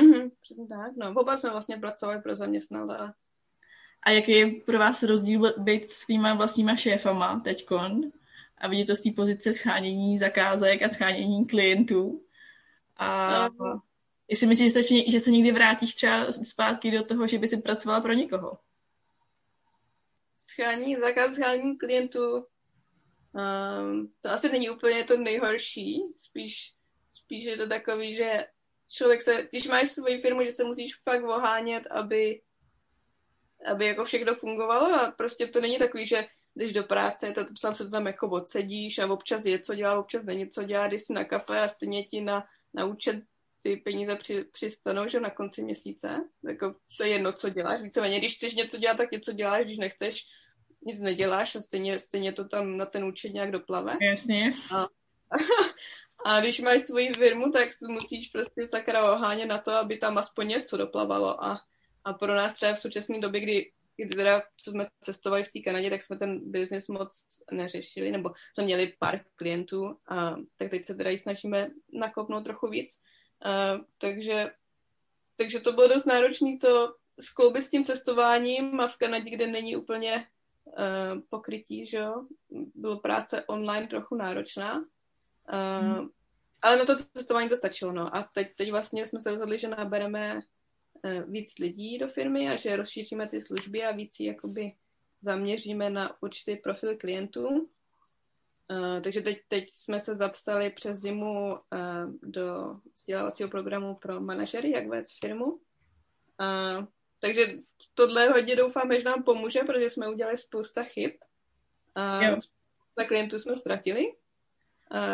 Mhm, 0.00 0.30
přesně 0.40 0.66
tak, 0.66 0.96
no. 0.96 1.14
Oba 1.20 1.36
jsme 1.36 1.50
vlastně 1.50 1.76
pracovali 1.76 2.22
pro 2.22 2.34
zaměstnavatele. 2.34 3.14
A 4.02 4.10
jaký 4.10 4.32
je 4.32 4.50
pro 4.50 4.78
vás 4.78 5.02
rozdíl 5.02 5.54
být 5.58 5.90
svýma 5.90 6.34
vlastníma 6.34 6.76
šéfama 6.76 7.40
teďkon 7.40 8.12
a 8.58 8.68
vidět 8.68 8.86
to 8.86 8.96
z 8.96 9.02
té 9.02 9.10
pozice 9.16 9.52
schánění 9.52 10.18
zakázek 10.18 10.82
a 10.82 10.88
schánění 10.88 11.46
klientů? 11.46 12.24
A 12.96 13.48
no. 13.48 13.82
jestli 14.28 14.46
myslíš, 14.46 14.72
že 14.72 14.82
se, 14.82 15.10
že 15.10 15.20
se 15.20 15.30
někdy 15.30 15.52
vrátíš 15.52 15.94
třeba 15.94 16.32
zpátky 16.32 16.90
do 16.90 17.04
toho, 17.04 17.26
že 17.26 17.38
by 17.38 17.48
si 17.48 17.56
pracovala 17.56 18.00
pro 18.00 18.12
někoho? 18.12 18.52
Schání 20.36 20.96
zakaz, 20.96 21.34
schání 21.34 21.78
klientů, 21.78 22.46
um, 23.32 24.12
to 24.20 24.30
asi 24.30 24.52
není 24.52 24.70
úplně 24.70 25.04
to 25.04 25.16
nejhorší, 25.16 26.02
spíš, 26.16 26.74
spíš 27.10 27.44
je 27.44 27.56
to 27.56 27.68
takový, 27.68 28.14
že 28.14 28.44
člověk 28.92 29.22
se, 29.22 29.46
když 29.50 29.66
máš 29.66 29.90
svoji 29.90 30.20
firmu, 30.20 30.44
že 30.44 30.50
se 30.50 30.64
musíš 30.64 30.92
fakt 31.08 31.24
ohánět, 31.24 31.86
aby 31.86 32.40
aby 33.66 33.86
jako 33.86 34.04
všechno 34.04 34.34
fungovalo 34.34 34.94
a 34.94 35.10
prostě 35.10 35.46
to 35.46 35.60
není 35.60 35.78
takový, 35.78 36.06
že 36.06 36.26
když 36.54 36.72
do 36.72 36.84
práce, 36.84 37.32
to 37.32 37.44
tam 37.62 37.74
se 37.74 37.90
tam 37.90 38.06
jako 38.06 38.30
odsedíš 38.30 38.98
a 38.98 39.12
občas 39.12 39.44
je 39.44 39.58
co 39.58 39.74
dělá, 39.74 39.98
občas 39.98 40.24
není 40.24 40.50
co 40.50 40.62
dělá, 40.62 40.88
když 40.88 41.02
jsi 41.02 41.12
na 41.12 41.24
kafe 41.24 41.60
a 41.60 41.68
stejně 41.68 42.04
ti 42.04 42.20
na, 42.20 42.44
na 42.74 42.84
účet 42.84 43.22
ty 43.62 43.76
peníze 43.76 44.16
při, 44.16 44.44
přistanou, 44.44 45.08
že 45.08 45.20
na 45.20 45.30
konci 45.30 45.62
měsíce. 45.62 46.24
Jako, 46.48 46.74
to 46.96 47.04
je 47.04 47.10
jedno, 47.10 47.32
co 47.32 47.48
děláš. 47.48 47.82
Víceméně, 47.82 48.18
když 48.18 48.36
chceš 48.36 48.54
něco 48.54 48.76
dělat, 48.76 48.96
tak 48.96 49.12
něco 49.12 49.32
děláš, 49.32 49.64
když 49.64 49.78
nechceš, 49.78 50.24
nic 50.86 51.00
neděláš 51.00 51.56
a 51.56 51.60
stejně, 51.60 52.00
stejně 52.00 52.32
to 52.32 52.48
tam 52.48 52.76
na 52.76 52.86
ten 52.86 53.04
účet 53.04 53.28
nějak 53.28 53.50
doplave. 53.50 53.96
Jasně. 54.00 54.52
A, 54.74 54.86
a 56.26 56.40
když 56.40 56.60
máš 56.60 56.82
svoji 56.82 57.12
firmu, 57.12 57.50
tak 57.50 57.68
musíš 57.88 58.28
prostě 58.28 58.68
sakra 58.68 59.12
ohánět 59.12 59.48
na 59.48 59.58
to, 59.58 59.72
aby 59.72 59.96
tam 59.96 60.18
aspoň 60.18 60.48
něco 60.48 60.76
doplavalo 60.76 61.44
a 61.44 61.60
a 62.04 62.12
pro 62.12 62.34
nás 62.34 62.52
třeba 62.52 62.74
v 62.74 62.80
současné 62.80 63.20
době, 63.20 63.40
kdy, 63.40 63.72
kdy 63.96 64.14
teda, 64.14 64.42
co 64.56 64.70
jsme 64.70 64.86
cestovali 65.00 65.44
v 65.44 65.52
té 65.52 65.60
Kanadě, 65.60 65.90
tak 65.90 66.02
jsme 66.02 66.16
ten 66.16 66.50
biznis 66.50 66.88
moc 66.88 67.24
neřešili, 67.52 68.10
nebo 68.10 68.30
jsme 68.54 68.64
měli 68.64 68.94
pár 68.98 69.20
klientů, 69.34 69.96
a, 70.08 70.36
tak 70.56 70.70
teď 70.70 70.84
se 70.84 70.94
teda 70.94 71.10
ji 71.10 71.18
snažíme 71.18 71.66
nakopnout 71.92 72.44
trochu 72.44 72.68
víc. 72.68 73.00
A, 73.44 73.80
takže, 73.98 74.50
takže 75.36 75.60
to 75.60 75.72
bylo 75.72 75.88
dost 75.88 76.04
náročné 76.04 76.58
to 76.60 76.94
skloubit 77.20 77.64
s 77.64 77.70
tím 77.70 77.84
cestováním 77.84 78.80
a 78.80 78.88
v 78.88 78.96
Kanadě, 78.96 79.30
kde 79.30 79.46
není 79.46 79.76
úplně 79.76 80.26
uh, 80.64 81.20
pokrytí, 81.28 81.86
že 81.86 81.96
jo, 81.96 82.26
bylo 82.74 83.00
práce 83.00 83.44
online 83.44 83.86
trochu 83.86 84.14
náročná. 84.14 84.84
Uh. 85.52 86.06
Ale 86.62 86.76
na 86.76 86.84
to 86.84 86.96
cestování 86.96 87.48
to 87.48 87.56
stačilo, 87.56 87.92
no. 87.92 88.16
A 88.16 88.28
teď, 88.34 88.48
teď 88.56 88.70
vlastně 88.70 89.06
jsme 89.06 89.20
se 89.20 89.30
rozhodli, 89.30 89.58
že 89.58 89.68
nabereme 89.68 90.40
Eh, 91.04 91.22
víc 91.22 91.58
lidí 91.58 91.98
do 91.98 92.08
firmy 92.08 92.48
a 92.48 92.56
že 92.56 92.76
rozšíříme 92.76 93.28
ty 93.28 93.40
služby 93.40 93.84
a 93.84 93.92
víc 93.92 94.20
jakoby 94.20 94.72
zaměříme 95.20 95.90
na 95.90 96.22
určitý 96.22 96.56
profil 96.56 96.96
klientů. 96.96 97.48
Uh, 98.70 99.00
takže 99.00 99.20
teď, 99.20 99.38
teď 99.48 99.72
jsme 99.72 100.00
se 100.00 100.14
zapsali 100.14 100.70
přes 100.70 100.98
zimu 100.98 101.52
uh, 101.52 101.58
do 102.22 102.76
vzdělávacího 102.94 103.48
programu 103.48 103.94
pro 103.94 104.20
manažery, 104.20 104.70
jak 104.70 104.88
vést 104.88 105.18
firmu. 105.20 105.44
Uh, 105.44 106.86
takže 107.20 107.46
tohle 107.94 108.28
hodně 108.28 108.56
doufáme, 108.56 109.00
že 109.00 109.04
nám 109.04 109.22
pomůže, 109.22 109.60
protože 109.60 109.90
jsme 109.90 110.08
udělali 110.08 110.38
spousta 110.38 110.82
chyb. 110.82 111.10
Uh, 111.96 112.38
za 112.98 113.04
klientů 113.04 113.38
jsme 113.38 113.58
ztratili. 113.58 114.12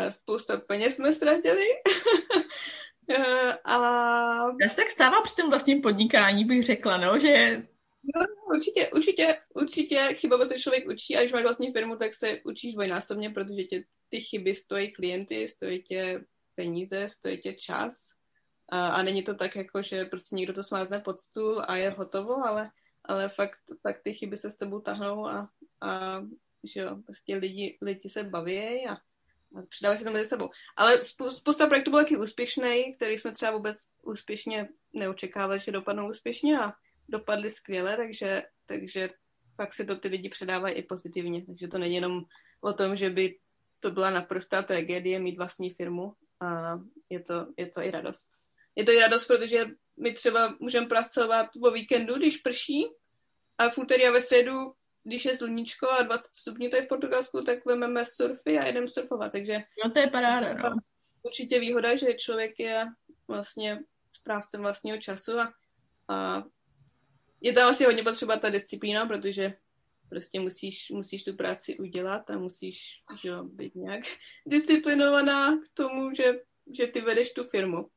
Spousta 0.09 0.57
peněz 0.57 0.95
jsme 0.95 1.13
ztratili. 1.13 1.65
Uh, 3.07 3.53
a... 3.65 3.77
Já 4.61 4.69
se 4.69 4.75
tak 4.75 4.91
stává 4.91 5.21
při 5.21 5.35
tom 5.35 5.49
vlastním 5.49 5.81
podnikání, 5.81 6.45
bych 6.45 6.63
řekla, 6.63 6.97
no, 6.97 7.19
že 7.19 7.63
No, 8.15 8.25
určitě, 8.55 8.89
určitě, 8.89 9.37
určitě 9.53 10.09
chyba 10.13 10.47
se 10.47 10.59
člověk 10.59 10.87
učí 10.87 11.15
a 11.15 11.19
když 11.19 11.33
máš 11.33 11.43
vlastně 11.43 11.71
firmu, 11.71 11.95
tak 11.95 12.13
se 12.13 12.39
učíš 12.45 12.73
dvojnásobně, 12.73 13.29
protože 13.29 13.63
tě 13.63 13.83
ty 14.09 14.21
chyby 14.21 14.55
stojí 14.55 14.91
klienty, 14.91 15.47
stojí 15.47 15.83
tě 15.83 16.23
peníze, 16.55 17.09
stojí 17.09 17.37
tě 17.37 17.53
čas 17.53 17.93
a, 18.71 18.87
a 18.87 19.03
není 19.03 19.23
to 19.23 19.33
tak 19.33 19.55
jako, 19.55 19.81
že 19.81 20.05
prostě 20.05 20.35
někdo 20.35 20.53
to 20.53 20.63
smázne 20.63 20.99
pod 20.99 21.19
stůl 21.19 21.61
a 21.67 21.75
je 21.75 21.89
hotovo, 21.89 22.45
ale, 22.47 22.69
ale 23.03 23.29
fakt, 23.29 23.59
fakt 23.81 24.01
ty 24.03 24.13
chyby 24.13 24.37
se 24.37 24.51
s 24.51 24.57
tebou 24.57 24.79
tahnou 24.79 25.25
a, 25.27 25.49
a 25.81 26.21
že 26.63 26.79
jo, 26.79 26.95
prostě 27.05 27.35
lidi, 27.35 27.77
lidi 27.81 28.09
se 28.09 28.23
baví 28.23 28.87
a 28.87 28.97
přidávají 29.69 29.99
se 29.99 30.05
to 30.05 30.11
mezi 30.11 30.25
sebou. 30.25 30.49
Ale 30.77 31.03
spousta 31.03 31.67
projektů 31.67 31.91
byl 31.91 31.99
taky 31.99 32.17
úspěšný, 32.17 32.95
který 32.95 33.17
jsme 33.17 33.31
třeba 33.31 33.51
vůbec 33.51 33.77
úspěšně 34.03 34.69
neočekávali, 34.93 35.59
že 35.59 35.71
dopadnou 35.71 36.09
úspěšně 36.09 36.59
a 36.59 36.73
dopadly 37.09 37.51
skvěle, 37.51 37.97
takže, 37.97 38.43
takže 38.65 39.09
pak 39.55 39.73
se 39.73 39.85
to 39.85 39.95
ty 39.95 40.07
lidi 40.07 40.29
předávají 40.29 40.75
i 40.75 40.83
pozitivně. 40.83 41.45
Takže 41.45 41.67
to 41.67 41.77
není 41.77 41.95
jenom 41.95 42.21
o 42.61 42.73
tom, 42.73 42.95
že 42.95 43.09
by 43.09 43.37
to 43.79 43.91
byla 43.91 44.09
naprostá 44.09 44.61
tragédie 44.61 45.19
mít 45.19 45.37
vlastní 45.37 45.71
firmu 45.71 46.13
a 46.39 46.79
je 47.09 47.19
to, 47.19 47.47
je 47.57 47.67
to 47.67 47.81
i 47.81 47.91
radost. 47.91 48.27
Je 48.75 48.83
to 48.83 48.91
i 48.91 48.99
radost, 48.99 49.25
protože 49.25 49.65
my 49.97 50.13
třeba 50.13 50.55
můžeme 50.59 50.87
pracovat 50.87 51.47
o 51.63 51.71
víkendu, 51.71 52.17
když 52.17 52.37
prší 52.37 52.85
a 53.57 53.69
v 53.69 53.77
úterý 53.77 54.07
a 54.07 54.11
ve 54.11 54.21
středu, 54.21 54.73
když 55.09 55.25
je 55.25 55.37
sluníčko 55.37 55.89
a 55.89 56.01
20 56.01 56.35
stupňů 56.35 56.69
tady 56.69 56.83
v 56.83 56.87
Portugalsku, 56.87 57.41
tak 57.41 57.65
vezmeme 57.65 58.05
surfy 58.05 58.57
a 58.57 58.65
jedeme 58.65 58.87
surfovat. 58.87 59.31
Takže 59.31 59.53
no 59.85 59.91
to 59.91 59.99
je 59.99 60.07
paráda, 60.07 60.53
no. 60.53 60.75
Určitě 61.23 61.59
výhoda, 61.59 61.95
že 61.95 62.13
člověk 62.13 62.59
je 62.59 62.85
vlastně 63.27 63.79
správcem 64.13 64.61
vlastního 64.61 64.97
času 64.97 65.39
a, 65.39 65.53
a 66.07 66.43
je 67.41 67.53
tam 67.53 67.73
asi 67.73 67.83
hodně 67.83 68.03
potřeba 68.03 68.37
ta 68.37 68.49
disciplína, 68.49 69.05
protože 69.05 69.53
prostě 70.09 70.39
musíš, 70.39 70.89
musíš 70.89 71.23
tu 71.23 71.35
práci 71.35 71.77
udělat 71.77 72.29
a 72.29 72.37
musíš 72.37 73.01
že, 73.21 73.31
být 73.43 73.75
nějak 73.75 74.03
disciplinovaná 74.45 75.57
k 75.57 75.63
tomu, 75.73 76.15
že, 76.15 76.33
že 76.77 76.87
ty 76.87 77.01
vedeš 77.01 77.31
tu 77.31 77.43
firmu. 77.43 77.89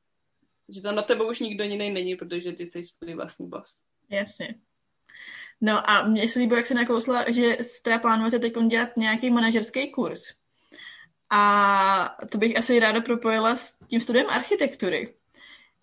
Že 0.68 0.82
tam 0.82 0.94
na 0.94 1.02
tebe 1.02 1.24
už 1.24 1.40
nikdo 1.40 1.64
jiný 1.64 1.90
není, 1.90 2.16
protože 2.16 2.52
ty 2.52 2.66
jsi 2.66 2.84
svůj 2.84 3.14
vlastní 3.14 3.48
boss. 3.48 3.82
Jasně. 4.10 4.60
No 5.64 5.90
a 5.90 6.04
mně 6.04 6.28
se 6.28 6.38
líbilo, 6.38 6.56
jak 6.56 6.66
se 6.66 6.74
nakousla, 6.74 7.24
že 7.28 7.56
teda 7.82 7.98
plánujete 7.98 8.38
teď 8.38 8.52
dělat 8.68 8.96
nějaký 8.96 9.30
manažerský 9.30 9.90
kurz. 9.90 10.20
A 11.30 12.16
to 12.30 12.38
bych 12.38 12.56
asi 12.56 12.80
ráda 12.80 13.00
propojila 13.00 13.56
s 13.56 13.78
tím 13.78 14.00
studiem 14.00 14.26
architektury. 14.30 15.14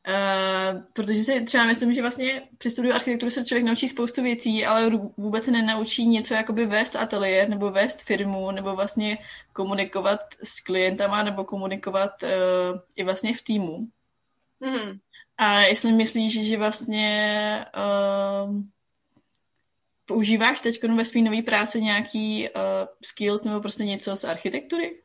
Uh, 0.07 0.81
protože 0.93 1.21
si 1.21 1.41
třeba 1.41 1.65
myslím, 1.65 1.93
že 1.93 2.01
vlastně 2.01 2.41
při 2.57 2.69
studiu 2.69 2.93
architektury 2.93 3.31
se 3.31 3.45
člověk 3.45 3.65
naučí 3.65 3.87
spoustu 3.87 4.23
věcí, 4.23 4.65
ale 4.65 4.91
vůbec 5.17 5.45
se 5.45 5.51
nenaučí 5.51 6.07
něco 6.07 6.33
jakoby 6.33 6.65
vést 6.65 6.95
ateliér 6.95 7.49
nebo 7.49 7.71
vést 7.71 8.03
firmu 8.03 8.51
nebo 8.51 8.75
vlastně 8.75 9.17
komunikovat 9.53 10.19
s 10.43 10.59
klientama 10.59 11.23
nebo 11.23 11.43
komunikovat 11.43 12.23
uh, 12.23 12.29
i 12.95 13.03
vlastně 13.03 13.33
v 13.33 13.41
týmu. 13.41 13.87
Mm. 14.59 14.99
A 15.37 15.59
jestli 15.59 15.91
myslíš, 15.91 16.47
že 16.47 16.57
vlastně 16.57 17.65
uh, 17.77 18.55
používáš 20.09 20.61
teď 20.61 20.83
ve 20.83 21.05
své 21.05 21.21
nové 21.21 21.41
práci 21.41 21.81
nějaký 21.81 22.49
uh, 22.49 22.61
skills 23.03 23.43
nebo 23.43 23.61
prostě 23.61 23.85
něco 23.85 24.15
z 24.15 24.23
architektury? 24.23 25.03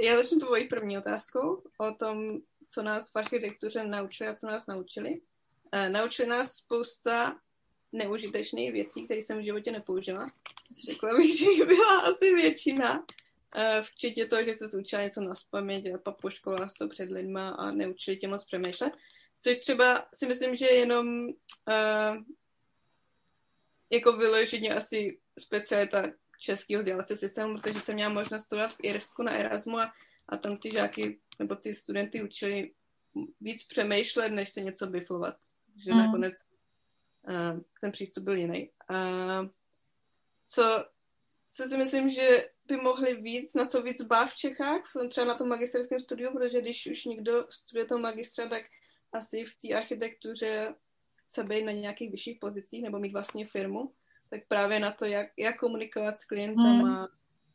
Já 0.00 0.16
začnu 0.16 0.38
tvojí 0.38 0.68
první 0.68 0.98
otázkou 0.98 1.62
o 1.78 1.94
tom, 1.94 2.28
co 2.68 2.82
nás 2.82 3.12
v 3.12 3.16
architektuře 3.16 3.84
naučili 3.84 4.30
a 4.30 4.34
co 4.34 4.46
nás 4.46 4.66
naučili. 4.66 5.10
Uh, 5.10 5.88
naučili 5.88 6.28
nás 6.28 6.52
spousta 6.52 7.38
neužitečných 7.92 8.72
věcí, 8.72 9.04
které 9.04 9.20
jsem 9.20 9.38
v 9.38 9.44
životě 9.44 9.72
nepoužila. 9.72 10.30
Řekla 10.90 11.16
bych, 11.16 11.38
že 11.38 11.46
jich 11.50 11.66
byla 11.66 12.00
asi 12.00 12.34
většina. 12.34 12.98
Uh, 12.98 13.82
včetně 13.82 14.26
toho, 14.26 14.42
že 14.44 14.54
se 14.54 14.68
zúčila 14.68 15.02
něco 15.02 15.20
na 15.20 15.34
spaměť 15.34 15.94
a 15.94 15.98
papuškovala 15.98 16.68
to 16.78 16.88
před 16.88 17.10
lidma 17.10 17.48
a 17.48 17.70
neučili 17.70 18.16
tě 18.16 18.28
moc 18.28 18.44
přemýšlet. 18.44 18.92
Což 19.42 19.58
třeba 19.58 20.04
si 20.14 20.26
myslím, 20.26 20.56
že 20.56 20.66
jenom 20.66 21.26
uh, 21.26 22.16
jako 23.90 24.12
vyloženě 24.12 24.74
asi 24.74 25.18
specialita 25.38 26.02
českého 26.38 26.82
vzdělávacího 26.82 27.18
systému, 27.18 27.58
protože 27.58 27.80
jsem 27.80 27.94
měla 27.94 28.12
možnost 28.12 28.42
studovat 28.42 28.70
v 28.70 28.76
Irsku 28.82 29.22
na 29.22 29.32
Erasmu 29.32 29.78
a, 29.78 29.92
a 30.28 30.36
tam 30.36 30.56
ty 30.56 30.70
žáky 30.70 31.20
nebo 31.38 31.54
ty 31.54 31.74
studenty 31.74 32.22
učili 32.22 32.72
víc 33.40 33.66
přemýšlet, 33.66 34.28
než 34.28 34.52
se 34.52 34.60
něco 34.60 34.86
biflovat. 34.86 35.36
Že 35.84 35.92
mm. 35.92 35.98
nakonec 35.98 36.34
uh, 37.28 37.60
ten 37.80 37.92
přístup 37.92 38.24
byl 38.24 38.34
jiný. 38.34 38.70
Uh, 38.90 39.48
co, 40.46 40.84
co 41.50 41.62
si 41.62 41.76
myslím, 41.76 42.10
že 42.10 42.44
by 42.66 42.76
mohli 42.76 43.14
víc, 43.14 43.54
na 43.54 43.66
co 43.66 43.82
víc 43.82 44.02
bá 44.02 44.26
v 44.26 44.34
Čechách, 44.34 44.82
třeba 45.08 45.26
na 45.26 45.34
tom 45.34 45.48
magisterském 45.48 46.00
studiu, 46.00 46.32
protože 46.32 46.60
když 46.60 46.86
už 46.86 47.04
někdo 47.04 47.46
studuje 47.50 47.86
toho 47.86 47.98
magistra, 48.00 48.48
tak 48.48 48.62
asi 49.12 49.44
v 49.44 49.56
té 49.62 49.74
architektuře 49.74 50.74
chce 51.30 51.44
být 51.44 51.62
na 51.62 51.72
nějakých 51.72 52.10
vyšších 52.10 52.38
pozicích 52.40 52.82
nebo 52.82 52.98
mít 52.98 53.12
vlastně 53.12 53.46
firmu, 53.46 53.94
tak 54.30 54.40
právě 54.48 54.80
na 54.80 54.90
to, 54.90 55.04
jak, 55.04 55.26
jak 55.36 55.56
komunikovat 55.56 56.18
s 56.18 56.24
klientama, 56.24 56.98
hmm. 56.98 57.06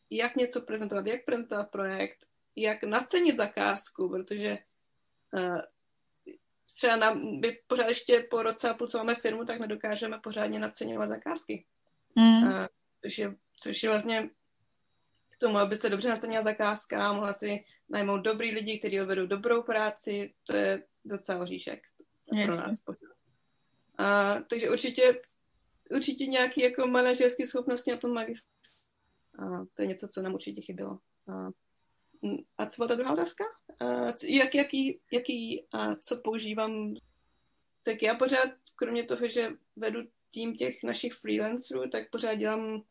jak 0.09 0.35
něco 0.35 0.61
prezentovat, 0.61 1.07
jak 1.07 1.25
prezentovat 1.25 1.71
projekt, 1.71 2.25
jak 2.55 2.83
nacenit 2.83 3.37
zakázku, 3.37 4.09
protože 4.09 4.57
uh, 5.31 5.61
třeba 6.75 6.95
nám, 6.95 7.39
my 7.39 7.57
pořád 7.67 7.87
ještě 7.87 8.27
po 8.29 8.43
roce 8.43 8.69
a 8.69 8.73
půl, 8.73 8.87
co 8.87 8.97
máme 8.97 9.15
firmu, 9.15 9.45
tak 9.45 9.59
nedokážeme 9.59 10.19
pořádně 10.23 10.59
naceňovat 10.59 11.09
zakázky. 11.09 11.65
Hmm. 12.17 12.43
Uh, 12.43 12.65
což, 13.03 13.17
je, 13.17 13.35
což 13.59 13.83
je 13.83 13.89
vlastně 13.89 14.29
k 15.29 15.37
tomu, 15.37 15.57
aby 15.57 15.77
se 15.77 15.89
dobře 15.89 16.09
nacenila 16.09 16.43
zakázka, 16.43 17.13
mohla 17.13 17.33
si 17.33 17.65
najmout 17.89 18.21
dobrý 18.21 18.51
lidi, 18.51 18.79
kteří 18.79 19.01
odvedou 19.01 19.25
dobrou 19.25 19.63
práci, 19.63 20.33
to 20.43 20.55
je 20.55 20.83
docela 21.05 21.39
oříšek 21.39 21.79
pro 22.45 22.55
nás. 22.55 22.75
A, 23.97 24.35
takže 24.49 24.69
určitě, 24.69 25.21
určitě 25.95 26.25
nějaký 26.25 26.61
jako 26.61 26.87
manažerské 26.87 27.47
schopnosti 27.47 27.91
na 27.91 27.97
tom 27.97 28.13
magistru. 28.13 28.51
A 29.39 29.65
to 29.73 29.81
je 29.81 29.87
něco, 29.87 30.07
co 30.07 30.21
nám 30.21 30.33
určitě 30.33 30.61
chybělo. 30.61 30.99
A, 31.27 31.49
a 32.57 32.65
co 32.65 32.75
byla 32.77 32.87
ta 32.87 32.95
druhá 32.95 33.13
otázka? 33.13 33.43
A, 33.79 33.85
jak, 34.23 34.55
jaký, 34.55 34.99
jaký 35.11 35.67
a 35.73 35.95
co 35.95 36.17
používám? 36.17 36.93
Tak 37.83 38.03
já 38.03 38.15
pořád, 38.15 38.49
kromě 38.75 39.03
toho, 39.03 39.27
že 39.27 39.49
vedu 39.75 39.99
tým 40.33 40.55
těch 40.55 40.83
našich 40.83 41.13
freelancerů, 41.13 41.89
tak 41.89 42.09
pořád 42.09 42.35
dělám 42.35 42.81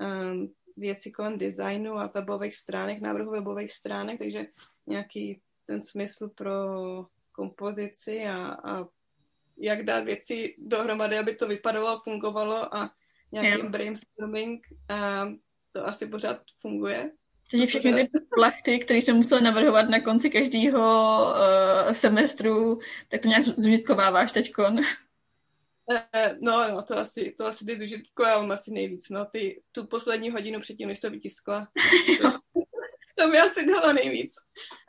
um, 0.00 0.54
věci 0.76 1.10
kolem 1.10 1.38
designu 1.38 1.92
a 1.92 2.12
webových 2.14 2.56
stránek, 2.56 3.00
návrhu 3.00 3.30
webových 3.30 3.72
stránek, 3.72 4.18
takže 4.18 4.46
nějaký 4.86 5.40
ten 5.66 5.82
smysl 5.82 6.28
pro 6.28 6.52
kompozici 7.32 8.24
a, 8.24 8.56
a 8.64 8.88
jak 9.58 9.82
dát 9.82 10.04
věci 10.04 10.54
dohromady, 10.58 11.18
aby 11.18 11.34
to 11.34 11.48
vypadalo, 11.48 12.00
fungovalo 12.04 12.76
a 12.76 12.90
nějakým 13.32 13.58
yeah. 13.58 13.70
brainstorming 13.70 14.66
a 14.88 15.28
to 15.72 15.86
asi 15.86 16.06
pořád 16.06 16.40
funguje. 16.60 17.10
Takže 17.50 17.66
všechny 17.66 17.92
ty 17.92 18.18
plachty, 18.34 18.78
které 18.78 18.98
jsme 18.98 19.14
museli 19.14 19.42
navrhovat 19.42 19.88
na 19.88 20.00
konci 20.00 20.30
každého 20.30 20.80
uh, 21.86 21.92
semestru, 21.92 22.78
tak 23.08 23.20
to 23.20 23.28
nějak 23.28 23.44
zužitkováváš 23.44 24.32
teďkon. 24.32 24.78
Uh, 24.78 25.98
no, 26.40 26.68
no, 26.70 26.82
to 26.82 26.98
asi, 26.98 27.34
to 27.38 27.46
asi 27.46 27.64
ty 27.64 27.76
zužitkovávám 27.76 28.50
asi 28.50 28.72
nejvíc, 28.72 29.10
no, 29.10 29.24
ty, 29.24 29.62
tu 29.72 29.86
poslední 29.86 30.30
hodinu 30.30 30.60
předtím, 30.60 30.88
než 30.88 31.00
to 31.00 31.10
vytiskla. 31.10 31.68
to 33.18 33.28
mi 33.28 33.38
asi 33.38 33.66
dalo 33.66 33.92
nejvíc. 33.92 34.34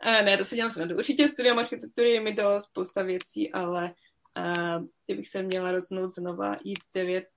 Uh, 0.06 0.26
ne, 0.26 0.38
to 0.38 0.46
si 0.46 0.56
dělám 0.56 0.72
snadu. 0.72 0.96
Určitě 0.96 1.28
studium 1.28 1.60
architektury 1.60 2.20
mi 2.20 2.34
dalo 2.34 2.62
spousta 2.62 3.04
věcí, 3.04 3.52
ale 3.52 3.94
a 4.36 4.80
kdybych 5.06 5.28
se 5.28 5.44
měla 5.44 5.72
roznout 5.72 6.10
znova 6.10 6.56
jít 6.64 6.80
9, 6.94 7.28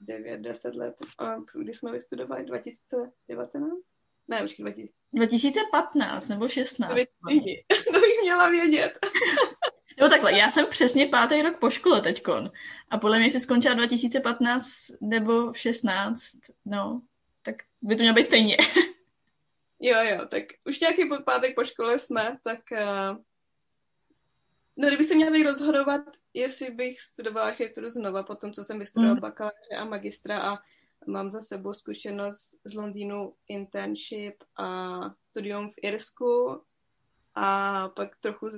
9 0.00 0.40
10 0.40 0.74
let, 0.74 0.94
a 1.18 1.36
kdy 1.54 1.74
jsme 1.74 1.92
vystudovali 1.92 2.44
2019? 2.44 3.78
Ne, 4.28 4.44
už 4.44 4.56
2000. 4.56 4.92
2015 5.12 6.28
nebo 6.28 6.48
16. 6.48 6.88
To 6.88 6.94
bych, 6.94 7.08
měla 8.22 8.50
vědět. 8.50 8.98
No 10.00 10.08
takhle, 10.08 10.32
já 10.32 10.50
jsem 10.50 10.66
přesně 10.66 11.06
pátý 11.06 11.42
rok 11.42 11.58
po 11.58 11.70
škole 11.70 12.00
teďkon. 12.00 12.50
A 12.90 12.98
podle 12.98 13.18
mě 13.18 13.30
si 13.30 13.40
skončila 13.40 13.74
2015 13.74 14.68
nebo 15.00 15.52
16, 15.52 16.20
no, 16.64 17.02
tak 17.42 17.56
by 17.82 17.96
to 17.96 18.02
mělo 18.02 18.14
být 18.14 18.24
stejně. 18.24 18.56
Jo, 19.80 19.96
jo, 20.02 20.26
tak 20.26 20.42
už 20.64 20.80
nějaký 20.80 21.02
pátek 21.24 21.54
po 21.54 21.64
škole 21.64 21.98
jsme, 21.98 22.38
tak 22.44 22.60
uh, 22.72 23.18
No, 24.76 24.88
kdyby 24.88 25.04
se 25.04 25.14
měla 25.14 25.30
tady 25.30 25.42
rozhodovat, 25.42 26.00
jestli 26.34 26.70
bych 26.70 27.00
studovala 27.00 27.46
architekturu 27.46 27.90
znova, 27.90 28.22
po 28.22 28.34
tom, 28.34 28.52
co 28.52 28.64
jsem 28.64 28.78
vystudovala 28.78 29.14
mm. 29.14 29.20
bakaláře 29.20 29.76
a 29.78 29.84
magistra 29.84 30.38
a 30.42 30.58
mám 31.06 31.30
za 31.30 31.40
sebou 31.40 31.74
zkušenost 31.74 32.60
z 32.64 32.74
Londýnu 32.74 33.34
internship 33.48 34.44
a 34.56 35.00
studium 35.20 35.70
v 35.70 35.74
Irsku 35.82 36.62
a 37.34 37.88
pak 37.88 38.16
trochu 38.16 38.48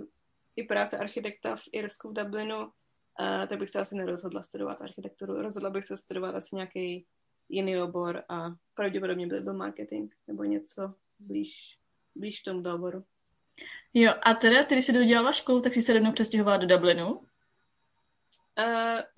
i 0.57 0.63
práce 0.63 0.99
architekta 0.99 1.57
v 1.57 1.63
Irsku 1.73 2.09
v 2.09 2.13
Dublinu 2.13 2.61
uh, 2.61 3.47
tak 3.47 3.59
bych 3.59 3.71
se 3.71 3.79
asi 3.79 3.95
nerozhodla 3.95 4.43
studovat 4.43 4.83
architekturu. 4.83 5.43
Rozhodla 5.43 5.71
bych 5.71 5.85
se 5.85 5.97
studovat 5.97 6.35
asi 6.35 6.57
nějaký 6.57 7.07
jiný 7.49 7.79
obor 7.79 8.23
a 8.29 8.51
pravděpodobně 8.75 9.27
by 9.27 9.41
byl 9.41 9.55
marketing 9.55 10.13
nebo 10.27 10.45
něco 10.45 10.95
blíž, 11.19 11.79
blíž 12.15 12.41
tomu 12.41 12.63
oboru. 12.75 13.05
Jo, 13.95 14.13
a 14.23 14.35
teda, 14.35 14.63
když 14.63 14.87
jsi 14.87 14.93
dodělala 14.93 15.33
školu, 15.33 15.61
tak 15.61 15.73
jsi 15.73 15.83
se 15.83 15.93
rovnou 15.93 16.13
přestěhovala 16.13 16.57
do 16.57 16.67
Dublinu? 16.67 17.13
Uh, 17.15 17.25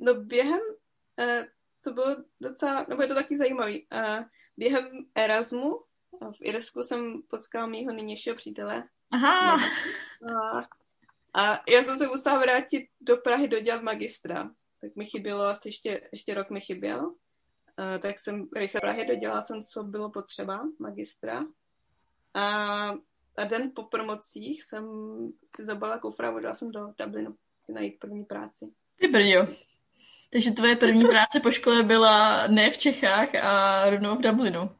no 0.00 0.14
během, 0.14 0.60
uh, 1.18 1.44
to 1.84 1.92
bylo 1.92 2.16
docela, 2.40 2.86
nebo 2.88 3.02
je 3.02 3.08
to 3.08 3.14
taky 3.14 3.36
zajímavý, 3.36 3.86
uh, 3.92 4.24
během 4.56 4.88
Erasmu 5.14 5.80
v 6.20 6.36
Irsku 6.40 6.82
jsem 6.82 7.22
potkala 7.28 7.66
mýho 7.66 7.92
nynějšího 7.92 8.36
přítele. 8.36 8.84
Aha. 9.10 9.54
A, 9.54 10.58
a 11.34 11.60
já 11.68 11.82
jsem 11.82 11.98
se 11.98 12.06
musela 12.06 12.38
vrátit 12.38 12.88
do 13.00 13.16
Prahy 13.16 13.48
dodělat 13.48 13.82
magistra. 13.82 14.50
Tak 14.80 14.96
mi 14.96 15.06
chybělo 15.06 15.42
asi 15.42 15.68
ještě, 15.68 16.08
ještě 16.12 16.34
rok 16.34 16.50
mi 16.50 16.60
chyběl. 16.60 17.06
Uh, 17.06 17.98
tak 18.02 18.18
jsem 18.18 18.48
rychle 18.56 18.80
Prahy 18.80 19.06
dodělala 19.06 19.42
jsem, 19.42 19.64
co 19.64 19.82
bylo 19.82 20.10
potřeba, 20.10 20.68
magistra. 20.78 21.44
A 22.34 22.94
a 23.40 23.44
den 23.44 23.70
po 23.74 23.82
promocích 23.82 24.62
jsem 24.62 24.84
si 25.56 25.64
zabala 25.64 25.98
kufra 25.98 26.28
a 26.28 26.30
vodila 26.30 26.54
jsem 26.54 26.70
do 26.70 26.80
Dublinu 26.98 27.36
si 27.60 27.72
najít 27.72 27.98
první 27.98 28.24
práci. 28.24 28.72
Ty 28.96 29.08
brďo. 29.08 29.46
Takže 30.32 30.50
tvoje 30.50 30.76
první 30.76 31.04
práce 31.04 31.40
po 31.40 31.50
škole 31.50 31.82
byla 31.82 32.46
ne 32.46 32.70
v 32.70 32.78
Čechách 32.78 33.34
a 33.34 33.90
rovnou 33.90 34.16
v 34.16 34.20
Dublinu. 34.20 34.70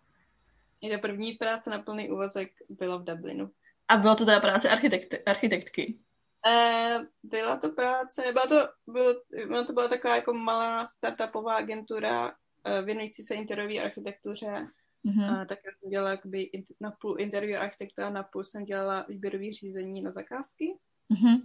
Jde 0.83 0.99
první 0.99 1.33
práce 1.33 1.71
na 1.71 1.79
plný 1.79 2.11
úvazek 2.11 2.53
byla 2.69 2.97
v 2.97 3.05
Dublinu. 3.05 3.51
A 3.89 3.97
byla 3.97 4.15
to 4.15 4.25
teda 4.25 4.41
práce 4.41 4.69
architekt, 4.69 5.15
architektky? 5.27 5.99
E, 6.47 6.99
byla 7.23 7.57
to 7.57 7.69
práce, 7.69 8.23
byla 8.33 8.47
to, 8.47 8.69
bylo, 8.87 9.65
to 9.65 9.73
byla 9.73 9.89
taková 9.89 10.17
jako 10.17 10.35
malá 10.35 10.87
startupová 10.87 11.55
agentura 11.55 12.33
e, 12.65 12.83
věnující 12.83 13.23
se 13.23 13.35
interiorové 13.35 13.79
architektuře 13.79 14.69
Mm-hmm. 15.05 15.41
A 15.41 15.45
také 15.45 15.71
jsem 15.73 15.91
dělala 15.91 16.11
jakoby 16.11 16.51
na 16.81 16.91
půl 16.91 17.17
interview 17.19 17.63
architekta, 17.63 18.11
na 18.11 18.23
půl 18.23 18.45
jsem 18.45 18.65
dělala 18.65 19.07
výběrové 19.09 19.53
řízení 19.53 20.03
na 20.03 20.11
zakázky. 20.11 20.79
Mm-hmm. 21.11 21.43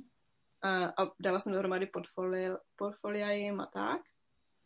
A, 0.62 0.86
a 0.86 1.12
dala 1.20 1.39
jsem 1.39 1.54
dohromady 1.54 1.86
portfolio, 1.86 2.58
portfolia 2.76 3.32
jim 3.32 3.62
a 3.62 3.65
tak. 3.65 4.02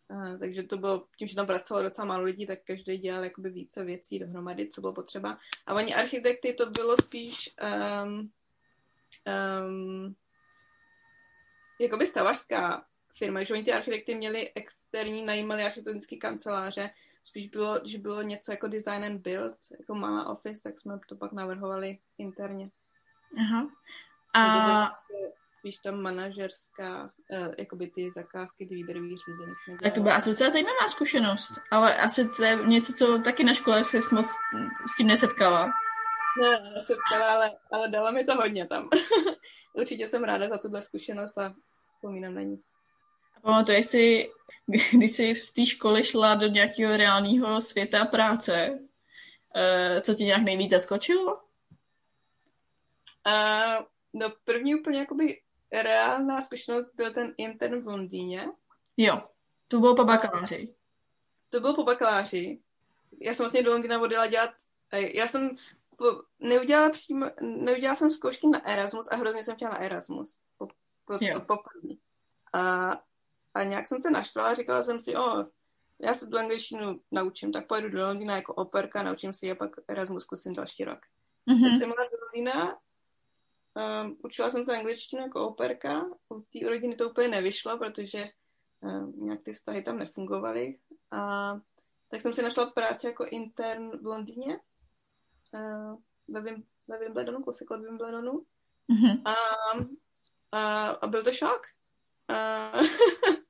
A, 0.10 0.38
takže 0.38 0.64
to 0.64 0.78
bylo, 0.78 1.06
tím, 1.18 1.28
že 1.28 1.36
tam 1.36 1.48
pracovalo 1.48 1.84
docela 1.84 2.08
málo 2.08 2.24
lidí, 2.24 2.48
tak 2.48 2.60
každý 2.64 2.98
dělal 2.98 3.24
jakoby 3.24 3.50
více 3.50 3.84
věcí 3.84 4.20
dohromady, 4.20 4.68
co 4.68 4.82
bylo 4.82 4.94
potřeba. 4.94 5.38
A 5.66 5.74
oni 5.74 5.96
architekty 5.96 6.54
to 6.54 6.70
bylo 6.70 6.98
spíš 6.98 7.56
um, 8.04 8.32
um, 9.64 10.16
jakoby 11.80 12.06
stavařská 12.06 12.86
firma, 13.18 13.44
že 13.44 13.54
oni 13.54 13.64
ty 13.64 13.74
architekty 13.74 14.16
měli 14.16 14.52
externí, 14.56 15.26
najímali 15.26 15.64
architektonické 15.64 16.16
kanceláře, 16.16 16.90
spíš 17.24 17.50
bylo, 17.50 17.80
když 17.80 17.96
bylo 17.96 18.22
něco 18.22 18.52
jako 18.52 18.68
design 18.68 19.06
and 19.06 19.22
build, 19.22 19.58
jako 19.80 19.96
malá 19.96 20.30
office, 20.30 20.62
tak 20.64 20.80
jsme 20.80 21.00
to 21.10 21.16
pak 21.16 21.32
navrhovali 21.32 22.00
interně. 22.18 22.70
Aha. 23.40 23.70
A... 24.36 24.92
Spíš 25.60 25.78
tam 25.78 26.02
manažerská, 26.02 27.04
uh, 27.04 27.54
jakoby 27.58 27.88
ty 27.88 28.12
zakázky, 28.12 28.66
ty 28.66 28.76
výběrové 28.76 29.08
řízení 29.08 29.54
jsme 29.64 29.78
Tak 29.84 29.94
to 29.94 30.02
byla 30.02 30.16
asi 30.16 30.30
docela 30.30 30.50
zajímavá 30.50 30.88
zkušenost, 30.88 31.52
ale 31.72 31.98
asi 31.98 32.30
to 32.38 32.44
je 32.44 32.56
něco, 32.56 32.94
co 32.94 33.22
taky 33.24 33.44
na 33.44 33.54
škole 33.54 33.84
se 33.84 33.98
moc 34.12 34.26
s 34.94 34.98
tím 34.98 35.08
nesetkala. 35.08 35.70
Ne, 36.42 36.72
nesetkala, 36.76 37.34
ale, 37.34 37.52
ale 37.72 37.90
dala 37.90 38.12
mi 38.12 38.24
to 38.24 38.36
hodně 38.36 38.66
tam. 38.66 38.90
Určitě 39.74 40.08
jsem 40.08 40.24
ráda 40.24 40.50
za 40.50 40.58
tuhle 40.58 40.82
zkušenost 40.82 41.38
a 41.38 41.54
vzpomínám 41.96 42.34
na 42.34 42.42
ní. 42.42 42.62
A 43.40 43.42
pamatuješ 43.42 43.86
si, 43.86 44.30
když 44.92 45.12
jsi 45.12 45.36
z 45.36 45.52
té 45.52 45.66
školy 45.66 46.04
šla 46.04 46.36
do 46.36 46.48
nějakého 46.48 46.98
reálného 46.98 47.62
světa 47.62 48.06
práce, 48.06 48.80
eh, 49.56 50.02
co 50.02 50.16
ti 50.16 50.24
nějak 50.24 50.42
nejvíc 50.42 50.72
zaskočilo? 50.72 51.40
Uh, 53.28 53.86
no 54.14 54.30
první 54.44 54.76
úplně 54.76 55.00
jakoby 55.00 55.42
reálná 55.84 56.42
zkušenost 56.42 56.96
byl 56.96 57.14
ten 57.14 57.34
intern 57.38 57.82
v 57.82 57.88
Londýně. 57.88 58.46
Jo, 58.98 59.22
to 59.68 59.80
bylo 59.80 59.96
po 59.96 60.04
bakaláři. 60.04 60.76
To 61.50 61.60
bylo 61.60 61.76
po 61.76 61.84
bakaláři. 61.84 62.60
Já 63.22 63.34
jsem 63.34 63.44
vlastně 63.44 63.64
do 63.64 63.72
Londýna 63.72 64.02
odjela 64.02 64.28
dělat, 64.28 64.52
já 65.14 65.28
jsem 65.28 65.50
po, 65.98 66.06
neudělala 66.40 66.90
přímo, 66.90 67.26
neudělala 67.42 67.96
jsem 67.96 68.12
zkoušky 68.12 68.48
na 68.48 68.68
Erasmus 68.68 69.08
a 69.08 69.16
hrozně 69.16 69.44
jsem 69.44 69.56
chtěla 69.56 69.72
na 69.72 69.78
Erasmus. 69.78 70.42
Po, 70.58 70.68
po, 71.06 71.18
po, 71.36 71.42
po 71.48 71.56
a 72.54 72.90
a 73.60 73.64
nějak 73.64 73.88
jsem 73.88 74.02
se 74.02 74.12
naštvala, 74.12 74.54
říkala 74.54 74.84
jsem 74.84 75.04
si, 75.04 75.16
o, 75.16 75.46
já 76.00 76.14
se 76.14 76.28
tu 76.28 76.38
angličtinu 76.38 77.02
naučím, 77.12 77.52
tak 77.52 77.68
pojedu 77.68 77.90
do 77.90 78.06
Londýna 78.06 78.36
jako 78.36 78.54
operka, 78.54 79.04
naučím 79.04 79.34
si 79.34 79.52
a 79.52 79.56
pak 79.56 79.72
Erasmus 79.88 80.24
zkusím 80.24 80.54
další 80.54 80.84
rok. 80.84 81.00
Mm-hmm. 81.48 81.70
Tak 81.70 81.80
jsem 81.80 81.90
byla 81.90 82.04
do 82.12 82.18
Londýna, 82.22 82.78
um, 84.04 84.18
učila 84.24 84.50
jsem 84.50 84.66
se 84.66 84.78
angličtinu 84.78 85.22
jako 85.22 85.48
operka, 85.48 86.06
u 86.30 86.42
té 86.42 86.70
rodiny 86.70 86.96
to 86.96 87.10
úplně 87.10 87.28
nevyšlo, 87.28 87.78
protože 87.78 88.30
um, 88.82 89.14
nějak 89.26 89.44
ty 89.44 89.54
vztahy 89.54 89.84
tam 89.84 89.98
nefungovaly. 89.98 90.80
A 91.12 91.54
tak 92.08 92.22
jsem 92.22 92.34
si 92.34 92.42
našla 92.42 92.66
práci 92.66 93.08
jako 93.08 93.26
intern 93.26 93.98
v 94.02 94.06
Londýně, 94.06 94.60
uh, 95.54 96.00
ve, 96.28 96.42
Wim, 96.42 96.64
ve 96.88 97.00
Wimbledonu, 97.00 97.44
kousek 97.44 97.72
od 97.72 97.82
Wimbledonu. 97.82 98.46
Mm-hmm. 98.90 99.22
A, 99.26 99.36
a, 100.52 100.90
a 100.90 101.08
byl 101.08 101.24
to 101.24 101.32
šok. 101.32 101.62
A, 102.28 102.72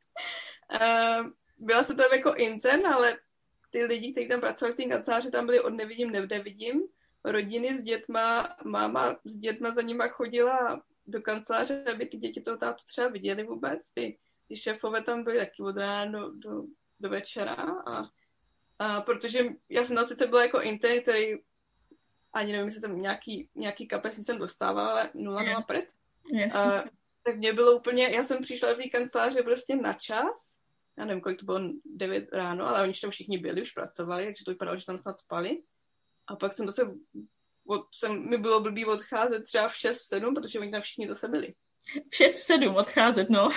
byla 1.58 1.84
jsem 1.84 1.97
tam 1.97 2.12
jako 2.13 2.36
intern, 2.36 2.88
ale 2.88 3.17
ty 3.69 3.84
lidi, 3.84 4.12
kteří 4.12 4.27
tam 4.27 4.39
pracovali 4.39 4.73
v 4.73 4.77
té 4.77 4.84
kanceláři, 4.84 5.32
tam 5.32 5.45
byli 5.45 5.60
od 5.60 5.73
nevidím, 5.73 6.12
nevidím. 6.12 6.82
Rodiny 7.23 7.77
s 7.77 7.84
dětma, 7.84 8.55
máma 8.63 9.15
s 9.25 9.38
dětma 9.38 9.71
za 9.71 9.82
nima 9.82 10.08
chodila 10.08 10.84
do 11.08 11.21
kanceláře, 11.21 11.84
aby 11.93 12.05
ty 12.05 12.17
děti 12.17 12.41
toho 12.41 12.58
tátu 12.58 12.84
třeba 12.86 13.08
viděli 13.08 13.43
vůbec. 13.43 13.91
Ty, 13.91 14.17
ty 14.47 14.55
šéfové 14.55 15.03
tam 15.03 15.23
byly 15.23 15.38
taky 15.38 15.63
od 15.63 15.77
rána 15.77 16.12
do, 16.12 16.32
do, 16.32 16.63
do 16.99 17.10
večera. 17.10 17.55
A, 17.88 18.10
a 18.79 19.01
protože 19.01 19.45
já 19.69 19.84
jsem 19.84 19.95
tam 19.95 20.05
sice 20.05 20.27
byla 20.27 20.43
jako 20.43 20.62
intern, 20.62 21.01
který 21.01 21.36
ani 22.34 22.51
nevím, 22.51 22.67
jestli 22.67 22.82
jsem 22.82 23.01
nějaký, 23.01 23.49
nějaký 23.55 23.88
kapes 23.88 24.25
jsem 24.25 24.38
dostávala, 24.38 24.91
ale 24.91 25.10
nula 25.13 25.43
nula 25.43 25.62
pred. 25.62 25.89
Yes. 26.34 26.55
A, 26.55 26.84
tak 27.23 27.38
mě 27.38 27.53
bylo 27.53 27.75
úplně, 27.75 28.10
já 28.10 28.23
jsem 28.23 28.41
přišla 28.41 28.73
do 28.73 28.82
té 28.82 28.89
kanceláře 28.89 29.43
prostě 29.43 29.75
na 29.75 29.93
čas 29.93 30.60
já 30.99 31.05
nevím, 31.05 31.21
kolik 31.21 31.39
to 31.39 31.45
bylo, 31.45 31.60
9 31.86 32.29
ráno, 32.32 32.67
ale 32.67 32.82
oni 32.84 32.93
tam 33.01 33.12
všichni 33.12 33.38
byli, 33.38 33.62
už 33.62 33.71
pracovali, 33.71 34.25
takže 34.25 34.45
to 34.45 34.51
vypadalo, 34.51 34.79
že 34.79 34.86
tam 34.86 34.97
snad 34.97 35.19
spali. 35.19 35.63
A 36.27 36.36
pak 36.36 36.53
jsem 36.53 36.65
zase, 36.65 36.82
od, 37.67 37.82
jsem, 37.95 38.29
mi 38.29 38.38
bylo 38.38 38.62
blbý 38.62 38.86
odcházet 38.86 39.43
třeba 39.43 39.67
v 39.67 39.75
6, 39.75 40.01
v 40.01 40.08
7, 40.08 40.36
protože 40.36 40.60
oni 40.60 40.71
tam 40.71 40.82
všichni 40.82 41.08
zase 41.08 41.27
byli. 41.27 41.53
V 42.12 42.15
6, 42.15 42.36
v 42.36 42.43
7 42.43 42.75
odcházet, 42.75 43.29
no. 43.29 43.49